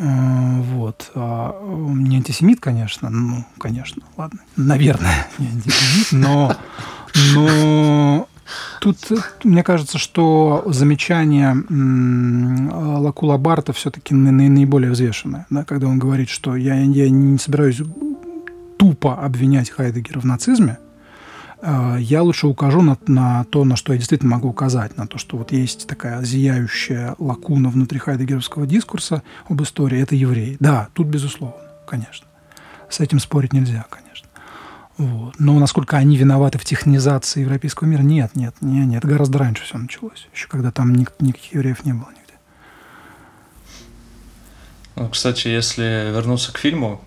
Э, 0.00 0.60
вот. 0.60 1.10
А 1.14 1.54
не 1.88 2.16
антисемит, 2.16 2.60
конечно, 2.60 3.10
ну, 3.10 3.44
конечно, 3.58 4.02
ладно, 4.16 4.40
наверное, 4.56 5.26
не 5.38 5.46
антисемит, 5.48 6.12
но, 6.12 6.56
но 7.34 8.28
Тут 8.80 8.96
мне 9.44 9.62
кажется, 9.62 9.98
что 9.98 10.62
замечание 10.66 11.56
Лакула 12.98 13.36
Барта 13.36 13.72
все-таки 13.72 14.14
наиболее 14.14 14.90
взвешенное, 14.90 15.46
да, 15.50 15.64
когда 15.64 15.86
он 15.86 15.98
говорит, 15.98 16.28
что 16.28 16.56
я, 16.56 16.74
я 16.74 17.10
не 17.10 17.38
собираюсь 17.38 17.82
тупо 18.78 19.22
обвинять 19.22 19.70
Хайдегера 19.70 20.20
в 20.20 20.24
нацизме, 20.24 20.78
э, 21.60 21.96
я 22.00 22.22
лучше 22.22 22.46
укажу 22.46 22.80
на, 22.80 22.96
на 23.06 23.44
то, 23.44 23.64
на 23.64 23.76
что 23.76 23.92
я 23.92 23.98
действительно 23.98 24.36
могу 24.36 24.48
указать, 24.48 24.96
на 24.96 25.06
то, 25.06 25.18
что 25.18 25.36
вот 25.36 25.52
есть 25.52 25.86
такая 25.86 26.22
зияющая 26.24 27.14
лакуна 27.18 27.68
внутри 27.68 27.98
хайдегеровского 27.98 28.66
дискурса 28.66 29.22
об 29.48 29.62
истории, 29.62 30.00
это 30.00 30.14
евреи. 30.14 30.56
Да, 30.60 30.88
тут 30.94 31.08
безусловно, 31.08 31.60
конечно. 31.86 32.26
С 32.88 33.00
этим 33.00 33.20
спорить 33.20 33.52
нельзя, 33.52 33.84
конечно. 33.90 34.09
Вот. 35.00 35.34
Но 35.38 35.58
насколько 35.58 35.96
они 35.96 36.18
виноваты 36.18 36.58
в 36.58 36.64
технизации 36.66 37.40
европейского 37.40 37.88
мира, 37.88 38.02
нет, 38.02 38.36
нет, 38.36 38.54
нет, 38.60 38.86
нет. 38.86 39.02
Гораздо 39.02 39.38
раньше 39.38 39.64
все 39.64 39.78
началось, 39.78 40.28
еще 40.34 40.46
когда 40.46 40.70
там 40.70 40.94
ник- 40.94 41.14
никаких 41.20 41.54
евреев 41.54 41.86
не 41.86 41.94
было 41.94 42.10
нигде. 42.10 42.34
Ну, 44.96 45.08
кстати, 45.08 45.48
если 45.48 46.12
вернуться 46.14 46.52
к 46.52 46.58
фильму 46.58 47.00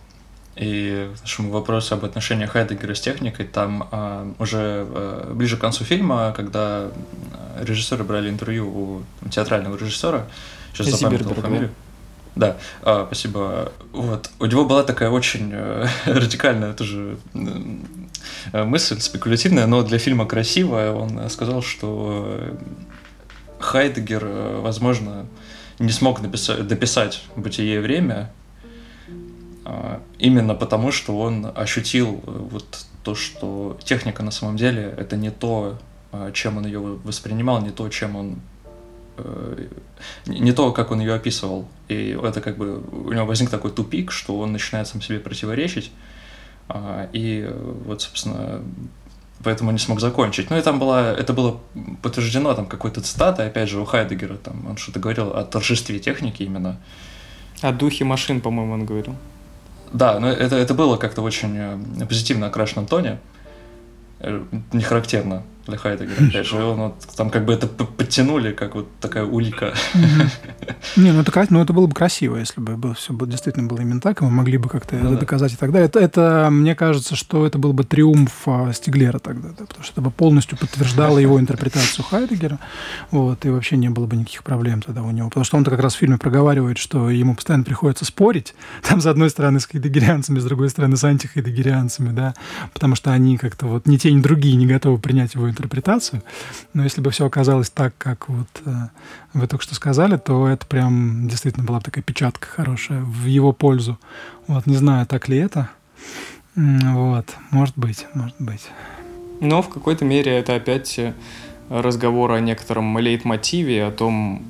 и 0.56 1.12
нашему 1.22 1.52
вопросу 1.52 1.94
об 1.94 2.04
отношениях 2.04 2.54
Хайдегера 2.54 2.96
с 2.96 3.00
техникой, 3.00 3.46
там 3.46 3.88
а, 3.92 4.34
уже 4.40 4.88
а, 4.90 5.32
ближе 5.32 5.58
к 5.58 5.60
концу 5.60 5.84
фильма, 5.84 6.34
когда 6.36 6.90
режиссеры 7.62 8.04
брали 8.04 8.28
интервью 8.28 9.04
у 9.24 9.30
театрального 9.30 9.78
режиссера, 9.78 10.26
сейчас 10.74 11.00
запомнил 11.00 11.36
фамилию. 11.36 11.70
Да, 12.36 12.58
а, 12.82 13.06
спасибо. 13.06 13.72
Вот. 13.92 14.32
У 14.40 14.46
него 14.46 14.66
была 14.66 14.84
такая 14.84 15.10
очень 15.10 15.52
э, 15.54 15.86
радикальная 16.06 16.74
тоже 16.74 17.18
э, 17.34 18.64
мысль, 18.64 19.00
спекулятивная, 19.00 19.68
но 19.68 19.84
для 19.84 20.00
фильма 20.00 20.26
красивая. 20.26 20.92
Он 20.92 21.30
сказал, 21.30 21.62
что 21.62 22.40
Хайдегер, 23.60 24.24
э, 24.26 24.60
возможно, 24.62 25.28
не 25.78 25.92
смог 25.92 26.22
написать, 26.22 26.68
дописать 26.68 27.24
«Бытие 27.36 27.76
и 27.76 27.80
время», 27.80 28.32
э, 29.66 30.00
именно 30.18 30.56
потому, 30.56 30.92
что 30.92 31.20
он 31.20 31.52
ощутил 31.56 32.24
э, 32.26 32.32
вот 32.52 32.86
то, 33.04 33.14
что 33.14 33.78
техника 33.84 34.24
на 34.24 34.32
самом 34.32 34.58
деле 34.58 34.92
это 34.98 35.18
не 35.18 35.30
то, 35.30 35.78
э, 36.12 36.32
чем 36.34 36.58
он 36.58 36.66
ее 36.66 36.80
воспринимал, 36.80 37.62
не 37.62 37.70
то, 37.70 37.88
чем 37.90 38.16
он 38.16 38.40
Э, 38.40 38.53
не 40.26 40.52
то, 40.54 40.72
как 40.72 40.92
он 40.92 41.00
ее 41.00 41.14
описывал. 41.14 41.68
И 41.88 42.18
это 42.22 42.42
как 42.42 42.58
бы 42.58 42.82
у 42.82 43.12
него 43.12 43.26
возник 43.26 43.50
такой 43.50 43.72
тупик, 43.72 44.12
что 44.12 44.40
он 44.40 44.52
начинает 44.52 44.88
сам 44.88 45.02
себе 45.02 45.20
противоречить. 45.20 45.92
А, 46.70 47.10
и 47.14 47.50
вот, 47.86 48.02
собственно, 48.02 48.64
поэтому 49.44 49.72
не 49.72 49.78
смог 49.78 50.00
закончить. 50.00 50.50
Ну 50.50 50.58
и 50.58 50.62
там 50.62 50.80
была, 50.80 51.12
это 51.12 51.34
было 51.34 51.60
подтверждено 52.02 52.54
там 52.54 52.66
какой-то 52.66 53.02
цитатой, 53.02 53.48
опять 53.48 53.70
же, 53.70 53.80
у 53.80 53.86
Хайдегера, 53.86 54.36
там 54.38 54.66
он 54.68 54.78
что-то 54.78 55.00
говорил 55.00 55.34
о 55.34 55.44
торжестве 55.44 56.00
техники 56.00 56.44
именно. 56.44 56.80
О 57.62 57.72
духе 57.72 58.06
машин, 58.06 58.42
по-моему, 58.42 58.74
он 58.74 58.86
говорил. 58.86 59.16
Да, 59.92 60.20
но 60.20 60.30
это, 60.30 60.56
это 60.56 60.74
было 60.74 60.98
как-то 60.98 61.22
очень 61.22 61.56
э, 61.56 62.06
позитивно 62.08 62.48
окрашенном 62.48 62.88
тоне, 62.88 63.20
э, 64.20 64.44
не 64.72 64.82
характерно 64.82 65.44
для 65.66 65.78
Хайдегера, 65.78 66.28
опять 66.28 66.46
же, 66.46 66.62
он 66.62 66.78
вот, 66.78 66.96
там 67.16 67.30
как 67.30 67.46
бы 67.46 67.54
это 67.54 67.68
подтянули, 67.68 68.52
как 68.52 68.76
вот 68.76 68.88
такая 69.00 69.24
улика. 69.24 69.74
Не, 70.98 71.12
ну 71.12 71.22
это, 71.22 71.46
ну 71.50 71.62
это 71.62 71.72
было 71.72 71.88
бы 71.88 71.94
красиво, 71.94 72.36
если 72.36 72.60
бы 72.60 72.76
было, 72.76 72.94
все 72.94 73.14
было, 73.14 73.30
действительно 73.30 73.68
было 73.68 73.80
именно 73.80 74.02
так, 74.02 74.22
и 74.22 74.26
мы 74.26 74.32
могли 74.32 74.58
бы 74.58 74.68
как-то 74.68 74.96
ну, 74.96 75.02
это 75.02 75.14
да. 75.14 75.20
доказать 75.22 75.54
и 75.54 75.56
так 75.56 75.72
далее. 75.72 75.88
Это, 75.88 76.00
это, 76.00 76.50
мне 76.52 76.76
кажется, 76.76 77.16
что 77.16 77.46
это 77.46 77.58
был 77.58 77.72
бы 77.72 77.86
триумф 77.86 78.32
а, 78.46 78.74
Стиглера 78.74 79.20
тогда, 79.20 79.50
да, 79.58 79.66
потому 79.66 79.84
что 79.84 79.94
это 79.94 80.02
бы 80.02 80.12
полностью 80.12 80.58
подтверждало 80.58 81.18
его 81.18 81.40
интерпретацию 81.40 82.04
Хайдегера, 82.04 82.60
вот, 83.12 83.46
и 83.46 83.50
вообще 83.50 83.78
не 83.78 83.90
было 83.90 84.06
бы 84.06 84.18
никаких 84.18 84.44
проблем 84.44 84.82
тогда 84.82 85.02
у 85.02 85.12
него, 85.12 85.30
потому 85.30 85.46
что 85.46 85.56
он-то 85.56 85.72
как 85.72 85.80
раз 85.80 85.96
в 85.96 85.98
фильме 85.98 86.18
проговаривает, 86.18 86.78
что 86.78 87.10
ему 87.10 87.36
постоянно 87.36 87.64
приходится 87.64 88.04
спорить, 88.04 88.54
там, 88.88 89.00
с 89.00 89.06
одной 89.06 89.30
стороны, 89.30 89.62
с 89.62 89.66
хайдегерианцами, 89.66 90.40
с 90.40 90.44
другой 90.44 90.70
стороны, 90.70 90.98
с 90.98 91.04
антихайдегерианцами, 91.06 92.14
да, 92.14 92.34
потому 92.74 92.96
что 92.96 93.12
они 93.12 93.38
как-то 93.38 93.68
вот 93.68 93.88
ни 93.88 93.96
те, 93.96 94.12
ни 94.12 94.22
другие 94.22 94.58
не 94.58 94.68
готовы 94.68 94.98
принять 94.98 95.36
его 95.36 95.53
интерпретацию. 95.54 96.22
Но 96.74 96.84
если 96.84 97.02
бы 97.02 97.12
все 97.12 97.26
оказалось 97.26 97.70
так, 97.70 97.94
как 97.98 98.28
вот 98.28 98.48
э, 98.66 98.72
вы 99.34 99.48
только 99.48 99.64
что 99.64 99.76
сказали, 99.76 100.18
то 100.18 100.48
это 100.48 100.66
прям 100.66 101.28
действительно 101.28 101.66
была 101.66 101.80
такая 101.80 102.04
печатка 102.04 102.48
хорошая 102.48 103.02
в 103.02 103.26
его 103.26 103.54
пользу. 103.54 103.98
Вот, 104.48 104.66
не 104.66 104.76
знаю, 104.76 105.06
так 105.06 105.30
ли 105.30 105.38
это. 105.38 105.70
Вот, 106.56 107.28
может 107.52 107.78
быть, 107.78 108.06
может 108.14 108.36
быть. 108.40 108.68
Но 109.40 109.62
в 109.62 109.70
какой-то 109.70 110.06
мере 110.06 110.32
это 110.32 110.56
опять 110.56 111.00
э, 111.00 111.14
разговор 111.70 112.32
о 112.32 112.40
некотором 112.40 112.98
лейтмотиве, 112.98 113.86
о 113.86 113.92
том, 113.92 114.44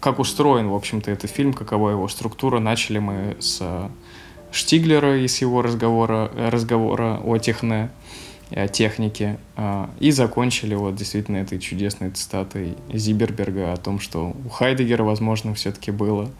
как 0.00 0.18
устроен, 0.18 0.68
в 0.68 0.74
общем-то, 0.74 1.10
этот 1.10 1.30
фильм, 1.30 1.52
какова 1.52 1.90
его 1.90 2.08
структура. 2.08 2.58
Начали 2.58 2.98
мы 2.98 3.36
с 3.40 3.62
Штиглера 4.52 5.18
и 5.18 5.28
с 5.28 5.38
его 5.38 5.62
разговора, 5.62 6.30
разговора 6.36 7.20
о 7.22 7.38
техне 7.38 7.90
Э, 7.90 7.97
техники. 8.72 9.38
А, 9.56 9.90
и 10.00 10.10
закончили 10.10 10.74
вот 10.74 10.94
действительно 10.94 11.38
этой 11.38 11.58
чудесной 11.58 12.10
цитатой 12.10 12.76
Зиберберга 12.92 13.72
о 13.72 13.76
том, 13.76 14.00
что 14.00 14.34
у 14.44 14.48
Хайдегера, 14.48 15.02
возможно, 15.02 15.54
все-таки 15.54 15.90
было 15.90 16.30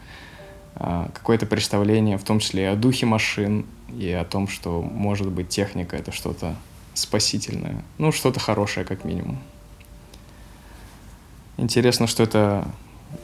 а, 0.75 1.09
какое-то 1.13 1.45
представление, 1.45 2.17
в 2.17 2.23
том 2.23 2.39
числе 2.39 2.63
и 2.63 2.65
о 2.65 2.75
духе 2.75 3.05
машин, 3.05 3.65
и 3.97 4.11
о 4.11 4.25
том, 4.25 4.47
что, 4.47 4.81
может 4.81 5.29
быть, 5.29 5.49
техника— 5.49 5.95
это 5.97 6.11
что-то 6.11 6.55
спасительное. 6.93 7.83
Ну, 7.97 8.11
что-то 8.11 8.39
хорошее, 8.39 8.85
как 8.85 9.03
минимум. 9.03 9.39
Интересно, 11.57 12.07
что 12.07 12.23
это 12.23 12.67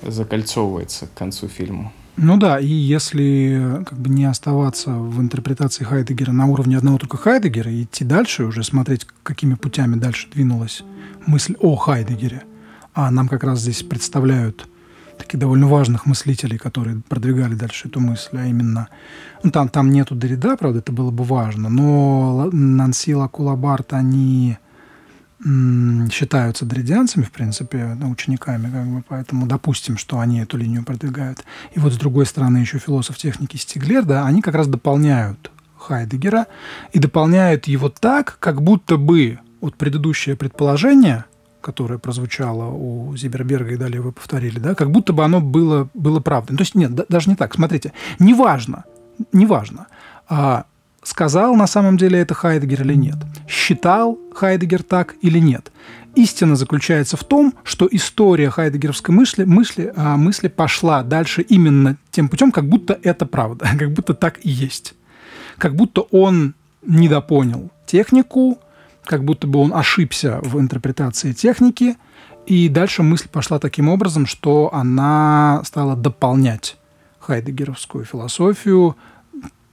закольцовывается 0.02 1.08
к 1.08 1.14
концу 1.14 1.48
фильма. 1.48 1.92
Ну 2.18 2.38
да, 2.38 2.60
и 2.60 2.68
если 2.68 3.84
как 3.86 4.00
бы 4.00 4.10
не 4.10 4.24
оставаться 4.26 4.92
в 4.92 5.20
интерпретации 5.20 5.84
Хайдегера 5.84 6.32
на 6.32 6.46
уровне 6.46 6.78
одного 6.78 6.98
только 6.98 7.18
Хайдегера 7.18 7.70
и 7.70 7.84
идти 7.84 8.06
дальше, 8.06 8.46
уже 8.46 8.64
смотреть, 8.64 9.06
какими 9.24 9.56
путями 9.56 9.96
дальше 9.96 10.30
двинулась 10.32 10.84
мысль 11.26 11.56
о 11.60 11.76
Хайдегере, 11.76 12.44
а 12.94 13.12
нам 13.12 13.28
как 13.28 13.44
раз 13.44 13.60
здесь 13.60 13.84
представляют 13.84 14.68
таких 15.18 15.40
довольно 15.40 15.68
важных 15.68 16.06
мыслителей, 16.06 16.58
которые 16.58 17.02
продвигали 17.08 17.54
дальше 17.54 17.90
эту 17.90 18.00
мысль, 18.00 18.38
а 18.38 18.46
именно, 18.46 18.88
ну 19.44 19.52
там, 19.52 19.68
там 19.68 19.90
нету 19.90 20.16
Дорида, 20.16 20.56
правда, 20.56 20.80
это 20.80 20.94
было 20.94 21.12
бы 21.12 21.26
важно, 21.26 21.70
но 21.70 22.50
Нанси 22.52 23.14
Лакулабарт, 23.14 23.94
они 23.94 24.58
считаются 26.12 26.66
дридианцами, 26.66 27.24
в 27.24 27.32
принципе, 27.32 27.96
учениками, 28.02 28.72
как 28.72 28.88
бы, 28.88 29.04
поэтому 29.08 29.46
допустим, 29.46 29.98
что 29.98 30.20
они 30.20 30.40
эту 30.40 30.58
линию 30.58 30.84
продвигают. 30.84 31.44
И 31.74 31.80
вот 31.80 31.94
с 31.94 31.98
другой 31.98 32.26
стороны 32.26 32.58
еще 32.58 32.80
философ 32.80 33.18
техники 33.18 33.56
Стиглер, 33.56 34.04
да, 34.04 34.26
они 34.26 34.42
как 34.42 34.56
раз 34.56 34.68
дополняют 34.68 35.52
Хайдегера 35.78 36.48
и 36.94 37.00
дополняют 37.00 37.68
его 37.68 37.90
так, 37.90 38.38
как 38.40 38.64
будто 38.64 38.98
бы 38.98 39.40
вот 39.62 39.76
предыдущее 39.76 40.36
предположение, 40.36 41.26
которое 41.62 42.00
прозвучало 42.00 42.72
у 42.72 43.16
Зиберберга 43.16 43.74
и 43.74 43.78
далее 43.78 44.02
вы 44.02 44.12
повторили, 44.12 44.58
да, 44.58 44.74
как 44.74 44.90
будто 44.90 45.14
бы 45.14 45.24
оно 45.24 45.42
было, 45.42 45.90
было 45.94 46.20
правдой. 46.20 46.58
То 46.58 46.62
есть 46.62 46.74
нет, 46.74 46.96
да, 46.96 47.06
даже 47.08 47.30
не 47.30 47.36
так. 47.36 47.54
Смотрите, 47.54 47.94
неважно, 48.18 48.86
неважно, 49.32 49.88
а 50.28 50.66
сказал 51.06 51.56
на 51.56 51.68
самом 51.68 51.98
деле 51.98 52.20
это 52.20 52.34
Хайдегер 52.34 52.82
или 52.82 52.96
нет, 52.96 53.18
считал 53.48 54.20
Хайдегер 54.34 54.84
так 54.84 55.16
или 55.22 55.40
нет. 55.40 55.72
Истина 56.16 56.56
заключается 56.56 57.18
в 57.18 57.24
том, 57.26 57.54
что 57.64 57.88
история 57.92 58.50
хайдегеровской 58.50 59.14
мысли, 59.14 59.44
мысли, 59.44 59.92
а, 59.98 60.16
мысли 60.16 60.48
пошла 60.48 61.04
дальше 61.04 61.42
именно 61.42 61.98
тем 62.10 62.30
путем, 62.30 62.54
как 62.54 62.70
будто 62.70 62.98
это 63.04 63.26
правда, 63.26 63.68
как 63.78 63.92
будто 63.92 64.14
так 64.14 64.40
и 64.44 64.50
есть. 64.50 64.94
Как 65.58 65.76
будто 65.76 66.02
он 66.12 66.56
недопонял 66.86 67.70
технику, 67.86 68.60
как 69.04 69.26
будто 69.26 69.46
бы 69.46 69.60
он 69.60 69.74
ошибся 69.74 70.40
в 70.42 70.58
интерпретации 70.60 71.34
техники, 71.34 71.98
и 72.46 72.70
дальше 72.70 73.04
мысль 73.04 73.28
пошла 73.28 73.60
таким 73.60 73.90
образом, 73.90 74.26
что 74.26 74.70
она 74.74 75.62
стала 75.66 75.96
дополнять 75.98 76.78
хайдегеровскую 77.20 78.06
философию, 78.06 78.96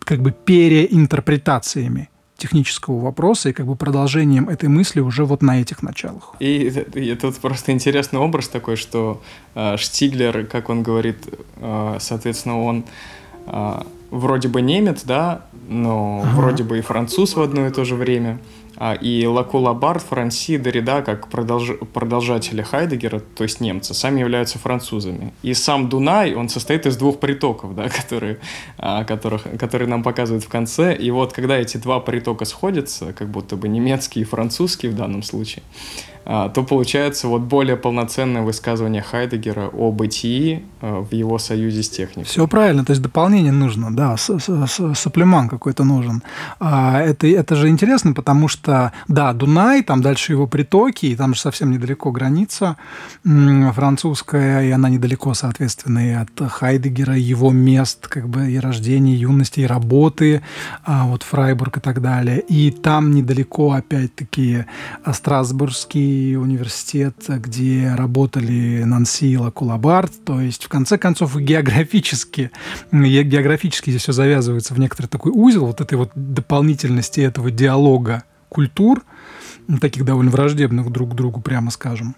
как 0.05 0.21
бы 0.21 0.33
переинтерпретациями 0.33 2.09
технического 2.37 2.99
вопроса 3.01 3.51
и 3.51 3.53
как 3.53 3.67
бы 3.67 3.77
продолжением 3.77 4.49
этой 4.49 4.69
мысли 4.69 5.01
уже 5.01 5.25
вот 5.25 5.43
на 5.43 5.61
этих 5.61 5.83
началах. 5.83 6.35
И, 6.41 6.73
и 6.95 7.15
тут 7.15 7.37
просто 7.37 7.71
интересный 7.71 8.19
образ 8.19 8.49
такой, 8.49 8.77
что 8.77 9.23
э, 9.55 9.77
Штиглер, 9.77 10.47
как 10.47 10.69
он 10.69 10.83
говорит, 10.83 11.19
э, 11.57 11.97
соответственно, 12.01 12.61
он 12.61 12.85
э, 13.47 13.83
вроде 14.11 14.49
бы 14.49 14.61
немец, 14.61 15.03
да, 15.05 15.47
но 15.69 16.23
ага. 16.25 16.37
вроде 16.37 16.65
бы 16.65 16.79
и 16.79 16.81
француз 16.81 17.37
в 17.37 17.41
одно 17.41 17.67
и 17.67 17.71
то 17.71 17.85
же 17.85 17.95
время. 17.95 18.39
А, 18.77 18.95
и 18.95 19.27
Лаку 19.27 19.59
Лабард, 19.59 20.03
Франси, 20.03 20.57
Дорида, 20.57 21.03
как 21.03 21.29
продолж... 21.29 21.79
продолжатели 21.93 22.63
Хайдегера, 22.63 23.21
то 23.21 23.45
есть 23.45 23.61
немцы, 23.61 23.95
сами 23.95 24.21
являются 24.21 24.59
французами. 24.59 25.33
И 25.43 25.55
сам 25.55 25.89
Дунай, 25.89 26.35
он 26.35 26.49
состоит 26.49 26.87
из 26.87 26.97
двух 26.97 27.21
притоков, 27.21 27.75
да, 27.75 27.89
которые, 28.01 28.39
а, 28.79 29.05
которых, 29.05 29.43
которые 29.59 29.89
нам 29.89 30.03
показывают 30.03 30.45
в 30.45 30.49
конце. 30.49 30.95
И 30.95 31.11
вот 31.11 31.33
когда 31.33 31.57
эти 31.57 31.77
два 31.77 32.01
притока 32.01 32.45
сходятся, 32.45 33.13
как 33.13 33.29
будто 33.29 33.57
бы 33.57 33.69
немецкий 33.69 34.21
и 34.21 34.25
французский 34.25 34.89
в 34.89 34.97
данном 34.97 35.23
случае, 35.23 35.63
то 36.25 36.63
получается 36.69 37.27
вот 37.27 37.43
более 37.43 37.77
полноценное 37.77 38.43
высказывание 38.43 39.03
Хайдегера 39.03 39.69
о 39.69 39.91
бытии 39.91 40.65
а, 40.81 41.01
в 41.01 41.13
его 41.13 41.39
союзе 41.39 41.83
с 41.83 41.91
техникой. 41.91 42.25
Все 42.25 42.47
правильно, 42.47 42.85
то 42.85 42.93
есть 42.93 43.03
дополнение 43.03 43.53
нужно, 43.53 43.95
да, 43.95 44.17
саплеман 44.17 45.49
какой-то 45.49 45.85
нужен. 45.85 46.23
А, 46.61 47.01
это, 47.01 47.27
это 47.27 47.57
же 47.57 47.69
интересно, 47.69 48.13
потому 48.13 48.47
что, 48.49 48.93
да, 49.09 49.33
Дунай, 49.33 49.83
там 49.83 50.01
дальше 50.01 50.33
его 50.33 50.47
притоки, 50.47 51.07
и 51.07 51.17
там 51.17 51.35
же 51.35 51.41
совсем 51.41 51.73
недалеко 51.73 52.13
граница 52.13 52.77
французская, 53.25 54.63
и 54.63 54.71
она 54.71 54.89
недалеко, 54.89 55.35
соответственно, 55.35 56.07
и 56.09 56.13
от 56.13 56.31
Хайдегера, 56.51 57.17
его 57.17 57.51
мест, 57.51 58.07
как 58.07 58.29
бы 58.29 58.51
и 58.51 58.59
рождения, 58.59 59.15
и 59.15 59.19
юности, 59.19 59.61
и 59.61 59.67
работы, 59.67 60.43
вот 60.87 61.23
Фрайбург 61.25 61.79
и 61.79 61.81
так 61.81 62.01
далее. 62.01 62.41
И 62.41 62.71
там 62.71 63.13
недалеко, 63.13 63.73
опять-таки, 63.73 64.67
Страсбургский 65.11 66.12
университет, 66.37 67.17
где 67.29 67.95
работали 67.95 68.83
Нанси 68.85 69.33
и 69.33 69.37
Лакулабард. 69.37 70.13
То 70.25 70.41
есть, 70.41 70.65
в 70.65 70.69
конце 70.69 70.99
концов, 70.99 71.37
географически, 71.37 72.51
географически 72.91 73.91
здесь 73.91 74.03
все 74.03 74.13
завязывается 74.13 74.75
в 74.75 74.79
некоторый 74.79 75.07
такой 75.07 75.33
узел 75.35 75.67
вот 75.67 75.81
этой 75.81 75.95
вот 75.95 76.11
дополнительности 76.15 77.21
этого 77.21 77.51
диалога 77.51 78.25
культур, 78.49 79.03
таких 79.81 80.05
довольно 80.05 80.31
враждебных 80.31 80.91
друг 80.91 81.13
к 81.13 81.15
другу, 81.15 81.41
прямо 81.41 81.71
скажем. 81.71 82.15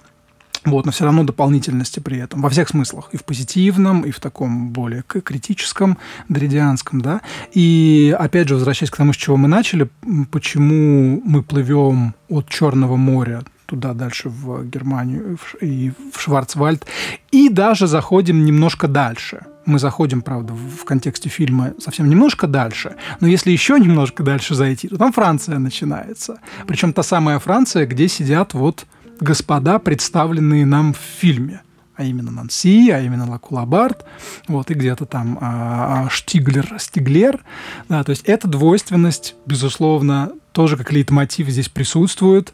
Вот, 0.64 0.86
но 0.86 0.92
все 0.92 1.04
равно 1.04 1.24
дополнительности 1.24 2.00
при 2.00 2.18
этом, 2.18 2.40
во 2.40 2.48
всех 2.48 2.70
смыслах, 2.70 3.10
и 3.12 3.18
в 3.18 3.24
позитивном, 3.24 4.00
и 4.00 4.10
в 4.10 4.18
таком 4.18 4.70
более 4.70 5.02
критическом, 5.02 5.98
дридианском, 6.30 7.02
да. 7.02 7.20
И 7.52 8.16
опять 8.18 8.48
же, 8.48 8.54
возвращаясь 8.54 8.90
к 8.90 8.96
тому, 8.96 9.12
с 9.12 9.16
чего 9.16 9.36
мы 9.36 9.46
начали, 9.46 9.90
почему 10.30 11.20
мы 11.22 11.42
плывем 11.42 12.14
от 12.30 12.48
Черного 12.48 12.96
моря 12.96 13.42
туда 13.66 13.94
дальше 13.94 14.28
в 14.28 14.64
Германию 14.64 15.38
и 15.60 15.92
в 16.12 16.20
Шварцвальд, 16.20 16.86
и 17.30 17.48
даже 17.48 17.86
заходим 17.86 18.44
немножко 18.44 18.88
дальше. 18.88 19.46
Мы 19.66 19.78
заходим, 19.78 20.20
правда, 20.20 20.52
в 20.52 20.84
контексте 20.84 21.30
фильма 21.30 21.72
совсем 21.78 22.08
немножко 22.10 22.46
дальше, 22.46 22.96
но 23.20 23.26
если 23.26 23.50
еще 23.50 23.78
немножко 23.78 24.22
дальше 24.22 24.54
зайти, 24.54 24.88
то 24.88 24.98
там 24.98 25.12
Франция 25.12 25.58
начинается. 25.58 26.38
Причем 26.66 26.92
та 26.92 27.02
самая 27.02 27.38
Франция, 27.38 27.86
где 27.86 28.08
сидят 28.08 28.52
вот 28.54 28.86
господа, 29.20 29.78
представленные 29.78 30.66
нам 30.66 30.92
в 30.92 30.98
фильме. 30.98 31.62
А 31.96 32.02
именно 32.02 32.32
Нанси, 32.32 32.90
а 32.90 33.00
именно 33.00 33.30
Лакулабард, 33.30 34.04
вот, 34.48 34.68
и 34.70 34.74
где-то 34.74 35.06
там 35.06 35.38
а, 35.40 36.06
а, 36.06 36.10
Штиглер, 36.10 36.74
Стиглер, 36.78 37.40
да, 37.88 38.02
то 38.02 38.10
есть 38.10 38.24
эта 38.24 38.48
двойственность, 38.48 39.36
безусловно, 39.46 40.32
тоже 40.50 40.76
как 40.76 40.90
лейтмотив 40.90 41.48
здесь 41.48 41.68
присутствует, 41.68 42.52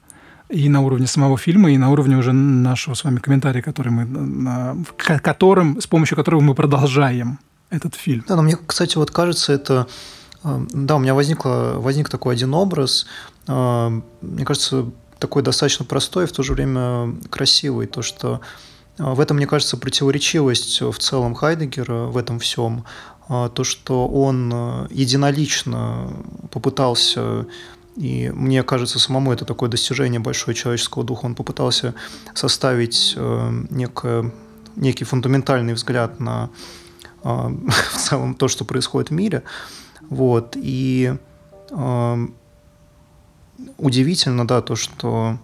и 0.51 0.69
на 0.69 0.81
уровне 0.81 1.07
самого 1.07 1.39
фильма, 1.39 1.71
и 1.71 1.79
на 1.79 1.91
уровне 1.91 2.17
уже 2.17 2.33
нашего 2.33 2.95
с 2.95 3.05
вами 3.05 3.19
комментария, 3.19 3.63
который 3.63 3.93
мы, 3.93 4.85
которым, 4.97 5.81
с 5.81 5.87
помощью 5.87 6.17
которого 6.17 6.41
мы 6.41 6.55
продолжаем 6.55 7.39
этот 7.71 7.95
фильм. 7.95 8.25
Да, 8.27 8.37
но 8.37 8.43
мне, 8.43 8.57
кстати, 8.67 8.97
вот 8.97 9.11
кажется, 9.11 9.53
это... 9.53 9.87
Э, 10.43 10.67
да, 10.73 10.97
у 10.97 10.99
меня 10.99 11.15
возникло, 11.15 11.75
возник 11.77 12.09
такой 12.09 12.35
один 12.35 12.53
образ. 12.55 13.07
Э, 13.47 14.01
мне 14.21 14.45
кажется, 14.45 14.91
такой 15.19 15.43
достаточно 15.43 15.85
простой, 15.85 16.27
в 16.27 16.33
то 16.33 16.43
же 16.43 16.55
время 16.55 17.15
красивый. 17.31 17.87
То, 17.87 18.03
что 18.03 18.41
в 18.99 19.21
этом, 19.21 19.37
мне 19.37 19.47
кажется, 19.47 19.77
противоречивость 19.77 20.81
в 20.81 20.99
целом 20.99 21.35
Хайдегера 21.35 22.07
в 22.07 22.17
этом 22.17 22.39
всем. 22.39 22.85
То, 23.29 23.63
что 23.63 24.09
он 24.09 24.89
единолично 24.91 26.13
попытался 26.51 27.47
и 28.01 28.33
мне 28.35 28.63
кажется, 28.63 28.99
самому 28.99 29.31
это 29.31 29.45
такое 29.45 29.69
достижение 29.69 30.21
большое 30.21 30.55
человеческого 30.55 31.05
духа. 31.05 31.27
Он 31.27 31.35
попытался 31.35 31.95
составить 32.33 33.13
э, 33.15 33.65
некое, 33.69 34.33
некий 34.75 35.05
фундаментальный 35.05 35.75
взгляд 35.75 36.19
на 36.19 36.49
э, 37.23 37.25
в 37.25 37.99
целом 37.99 38.35
то, 38.35 38.49
что 38.49 38.65
происходит 38.65 39.11
в 39.11 39.13
мире. 39.13 39.43
Вот. 40.09 40.57
И 40.57 41.15
э, 41.71 42.27
удивительно, 43.77 44.47
да, 44.47 44.63
то, 44.63 44.77
что 44.77 45.39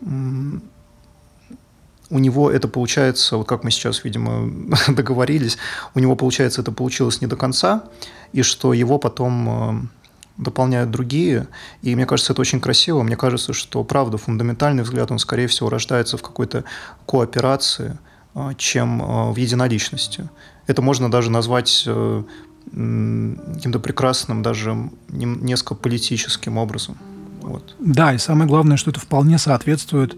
у 0.00 2.18
него 2.18 2.50
это 2.50 2.68
получается, 2.68 3.36
вот 3.36 3.46
как 3.46 3.64
мы 3.64 3.70
сейчас, 3.70 4.02
видимо, 4.02 4.50
договорились, 4.88 5.58
у 5.94 5.98
него, 5.98 6.16
получается, 6.16 6.62
это 6.62 6.72
получилось 6.72 7.20
не 7.20 7.26
до 7.26 7.36
конца, 7.36 7.84
и 8.32 8.40
что 8.40 8.72
его 8.72 8.98
потом 8.98 9.90
дополняют 10.38 10.90
другие. 10.90 11.48
И 11.82 11.94
мне 11.94 12.06
кажется, 12.06 12.32
это 12.32 12.40
очень 12.40 12.60
красиво. 12.60 13.02
Мне 13.02 13.16
кажется, 13.16 13.52
что, 13.52 13.84
правда, 13.84 14.16
фундаментальный 14.16 14.84
взгляд, 14.84 15.10
он, 15.10 15.18
скорее 15.18 15.48
всего, 15.48 15.68
рождается 15.68 16.16
в 16.16 16.22
какой-то 16.22 16.64
кооперации, 17.06 17.98
а, 18.34 18.54
чем 18.54 19.02
а, 19.02 19.32
в 19.32 19.36
единоличности. 19.36 20.28
Это 20.66 20.82
можно 20.82 21.10
даже 21.10 21.30
назвать 21.30 21.84
э, 21.86 22.22
каким-то 22.66 23.80
прекрасным, 23.80 24.42
даже 24.42 24.76
несколько 25.08 25.74
политическим 25.74 26.58
образом. 26.58 26.98
Вот. 27.40 27.74
Да, 27.78 28.12
и 28.12 28.18
самое 28.18 28.46
главное, 28.46 28.76
что 28.76 28.90
это 28.90 29.00
вполне 29.00 29.38
соответствует 29.38 30.16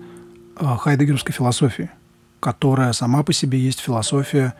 а, 0.56 0.76
хайдегерской 0.76 1.32
философии, 1.32 1.90
которая 2.40 2.92
сама 2.92 3.22
по 3.22 3.32
себе 3.32 3.60
есть 3.60 3.78
философия 3.78 4.54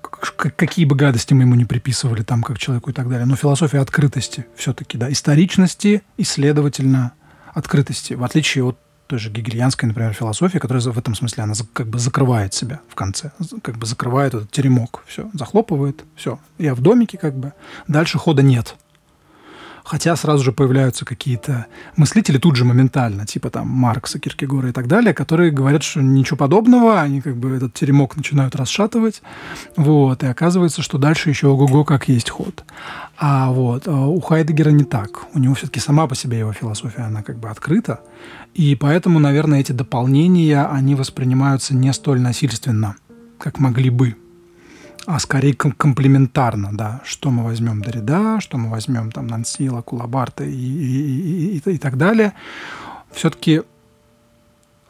какие 0.00 0.84
бы 0.84 0.96
гадости 0.96 1.34
мы 1.34 1.42
ему 1.42 1.54
не 1.54 1.64
приписывали 1.64 2.22
там 2.22 2.42
как 2.42 2.58
человеку 2.58 2.90
и 2.90 2.92
так 2.92 3.08
далее, 3.08 3.26
но 3.26 3.36
философия 3.36 3.80
открытости 3.80 4.46
все-таки, 4.56 4.98
да, 4.98 5.10
историчности 5.10 6.02
и, 6.16 6.24
следовательно, 6.24 7.12
открытости, 7.52 8.14
в 8.14 8.24
отличие 8.24 8.64
от 8.64 8.78
той 9.06 9.18
же 9.18 9.30
гегельянской, 9.30 9.88
например, 9.88 10.12
философии, 10.12 10.58
которая 10.58 10.82
в 10.82 10.98
этом 10.98 11.14
смысле, 11.14 11.44
она 11.44 11.54
как 11.72 11.88
бы 11.88 11.98
закрывает 11.98 12.52
себя 12.52 12.80
в 12.88 12.94
конце, 12.94 13.32
как 13.62 13.78
бы 13.78 13.86
закрывает 13.86 14.34
этот 14.34 14.50
теремок, 14.50 15.02
все, 15.06 15.30
захлопывает, 15.32 16.04
все, 16.14 16.38
я 16.58 16.74
в 16.74 16.80
домике 16.80 17.16
как 17.16 17.34
бы, 17.34 17.52
дальше 17.86 18.18
хода 18.18 18.42
нет– 18.42 18.76
Хотя 19.88 20.16
сразу 20.16 20.44
же 20.44 20.52
появляются 20.52 21.06
какие-то 21.06 21.64
мыслители 21.96 22.36
тут 22.36 22.56
же 22.56 22.66
моментально, 22.66 23.24
типа 23.24 23.48
там 23.48 23.68
Маркса, 23.68 24.18
Киркегора 24.18 24.68
и 24.68 24.72
так 24.72 24.86
далее, 24.86 25.14
которые 25.14 25.50
говорят, 25.50 25.82
что 25.82 26.02
ничего 26.02 26.36
подобного, 26.36 27.00
они 27.00 27.22
как 27.22 27.38
бы 27.38 27.56
этот 27.56 27.72
теремок 27.72 28.14
начинают 28.14 28.54
расшатывать, 28.54 29.22
вот, 29.76 30.22
и 30.22 30.26
оказывается, 30.26 30.82
что 30.82 30.98
дальше 30.98 31.30
еще 31.30 31.46
ого-го 31.46 31.84
как 31.84 32.06
есть 32.06 32.28
ход. 32.28 32.64
А 33.16 33.50
вот 33.50 33.88
а 33.88 34.06
у 34.06 34.20
Хайдегера 34.20 34.68
не 34.68 34.84
так. 34.84 35.24
У 35.32 35.38
него 35.38 35.54
все-таки 35.54 35.80
сама 35.80 36.06
по 36.06 36.14
себе 36.14 36.40
его 36.40 36.52
философия, 36.52 37.04
она 37.04 37.22
как 37.22 37.38
бы 37.38 37.48
открыта, 37.48 38.00
и 38.52 38.74
поэтому, 38.74 39.18
наверное, 39.18 39.60
эти 39.60 39.72
дополнения, 39.72 40.66
они 40.66 40.96
воспринимаются 40.96 41.74
не 41.74 41.94
столь 41.94 42.20
насильственно, 42.20 42.96
как 43.38 43.58
могли 43.58 43.88
бы 43.88 44.16
а 45.10 45.18
скорее 45.20 45.54
комплементарно, 45.54 46.68
да, 46.72 47.00
что 47.02 47.30
мы 47.30 47.42
возьмем 47.42 47.80
Дорида, 47.80 48.40
что 48.40 48.58
мы 48.58 48.68
возьмем 48.68 49.10
там 49.10 49.26
Нансила, 49.26 49.80
Кулабарта 49.80 50.44
и, 50.44 50.50
и, 50.50 51.56
и, 51.56 51.70
и 51.70 51.78
так 51.78 51.96
далее, 51.96 52.34
все-таки 53.10 53.62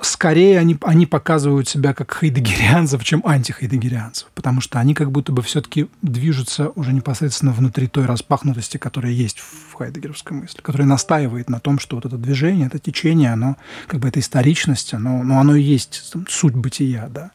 скорее 0.00 0.58
они, 0.58 0.76
они 0.82 1.06
показывают 1.06 1.68
себя 1.68 1.92
как 1.92 2.12
хайдегерианцев, 2.12 3.04
чем 3.04 3.22
антихайдегерианцев, 3.24 4.28
потому 4.34 4.60
что 4.60 4.78
они 4.78 4.94
как 4.94 5.10
будто 5.10 5.32
бы 5.32 5.42
все-таки 5.42 5.88
движутся 6.02 6.70
уже 6.70 6.92
непосредственно 6.92 7.52
внутри 7.52 7.88
той 7.88 8.06
распахнутости, 8.06 8.76
которая 8.76 9.12
есть 9.12 9.38
в 9.38 9.74
хайдегеровской 9.74 10.36
мысли, 10.36 10.60
которая 10.60 10.86
настаивает 10.86 11.50
на 11.50 11.60
том, 11.60 11.78
что 11.78 11.96
вот 11.96 12.06
это 12.06 12.16
движение, 12.16 12.66
это 12.66 12.78
течение, 12.78 13.32
оно 13.32 13.56
как 13.86 14.00
бы 14.00 14.08
это 14.08 14.20
историчность, 14.20 14.94
оно, 14.94 15.22
но 15.22 15.40
оно 15.40 15.56
и 15.56 15.62
есть 15.62 16.12
суть 16.28 16.54
бытия, 16.54 17.08
да, 17.08 17.32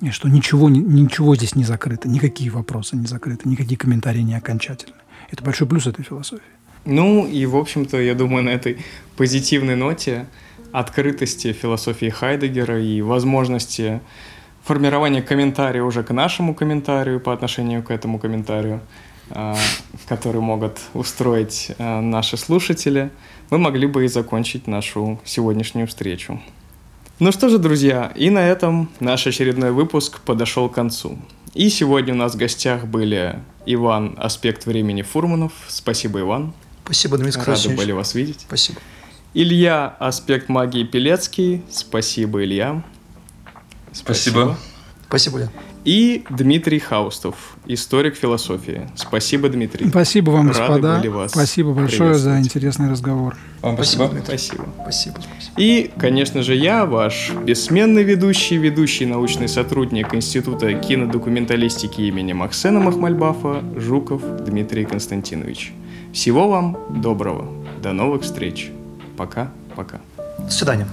и 0.00 0.10
что 0.10 0.28
ничего, 0.28 0.68
ничего 0.68 1.36
здесь 1.36 1.54
не 1.54 1.64
закрыто, 1.64 2.08
никакие 2.08 2.50
вопросы 2.50 2.96
не 2.96 3.06
закрыты, 3.06 3.48
никакие 3.48 3.78
комментарии 3.78 4.20
не 4.20 4.34
окончательны. 4.34 4.96
Это 5.30 5.42
большой 5.42 5.66
плюс 5.66 5.86
этой 5.86 6.04
философии. 6.04 6.42
Ну 6.84 7.26
и, 7.26 7.46
в 7.46 7.56
общем-то, 7.56 7.98
я 8.00 8.14
думаю, 8.14 8.44
на 8.44 8.50
этой 8.50 8.84
позитивной 9.16 9.74
ноте 9.74 10.26
открытости 10.74 11.52
философии 11.52 12.10
Хайдегера 12.10 12.82
и 12.82 13.00
возможности 13.00 14.00
формирования 14.64 15.22
комментария 15.22 15.84
уже 15.84 16.02
к 16.02 16.12
нашему 16.12 16.52
комментарию 16.52 17.20
по 17.20 17.32
отношению 17.32 17.84
к 17.84 17.92
этому 17.92 18.18
комментарию, 18.18 18.80
а, 19.30 19.56
который 20.08 20.40
могут 20.40 20.78
устроить 20.92 21.70
а, 21.78 22.00
наши 22.00 22.36
слушатели, 22.36 23.12
мы 23.50 23.58
могли 23.58 23.86
бы 23.86 24.04
и 24.04 24.08
закончить 24.08 24.66
нашу 24.66 25.20
сегодняшнюю 25.24 25.86
встречу. 25.86 26.40
Ну 27.20 27.30
что 27.30 27.48
же, 27.48 27.58
друзья, 27.58 28.10
и 28.16 28.28
на 28.28 28.40
этом 28.40 28.90
наш 28.98 29.28
очередной 29.28 29.70
выпуск 29.70 30.18
подошел 30.22 30.68
к 30.68 30.74
концу. 30.74 31.16
И 31.54 31.68
сегодня 31.68 32.14
у 32.14 32.16
нас 32.16 32.34
в 32.34 32.36
гостях 32.36 32.86
были 32.86 33.38
Иван 33.64 34.16
Аспект 34.18 34.66
Времени 34.66 35.02
Фурманов. 35.02 35.52
Спасибо, 35.68 36.18
Иван. 36.18 36.52
Спасибо, 36.84 37.16
Дмитрий 37.16 37.42
Рады 37.44 37.68
были 37.76 37.92
вас 37.92 38.16
видеть. 38.16 38.40
Спасибо. 38.40 38.80
Илья 39.34 39.96
Аспект 39.98 40.48
магии 40.48 40.84
Пелецкий. 40.84 41.62
Спасибо, 41.68 42.44
Илья. 42.44 42.84
Спасибо. 43.92 44.56
Спасибо, 45.08 45.38
Илья. 45.38 45.50
И 45.84 46.24
Дмитрий 46.30 46.78
Хаустов, 46.78 47.56
историк 47.66 48.14
философии. 48.14 48.88
Спасибо, 48.94 49.50
Дмитрий. 49.50 49.88
Спасибо 49.88 50.30
вам, 50.30 50.50
Рады 50.50 50.60
господа. 50.60 51.10
Вас 51.10 51.32
спасибо 51.32 51.74
большое 51.74 52.14
за 52.14 52.38
интересный 52.38 52.88
разговор. 52.88 53.36
Вам 53.60 53.74
спасибо. 53.74 54.10
Спасибо. 54.24 54.64
Спасибо. 54.82 55.16
спасибо. 55.20 55.60
И, 55.60 55.90
конечно 55.98 56.42
же, 56.42 56.54
я, 56.54 56.86
ваш 56.86 57.32
бессменный 57.44 58.02
ведущий, 58.02 58.56
ведущий 58.56 59.04
научный 59.04 59.48
сотрудник 59.48 60.14
Института 60.14 60.72
кинодокументалистики 60.72 62.02
имени 62.02 62.32
Максена 62.32 62.80
Махмальбафа, 62.80 63.62
Жуков 63.76 64.22
Дмитрий 64.44 64.86
Константинович. 64.86 65.72
Всего 66.14 66.48
вам 66.48 66.78
доброго. 67.02 67.46
До 67.82 67.92
новых 67.92 68.22
встреч. 68.22 68.70
Пока-пока. 69.16 70.00
До 70.38 70.50
свидания. 70.50 70.86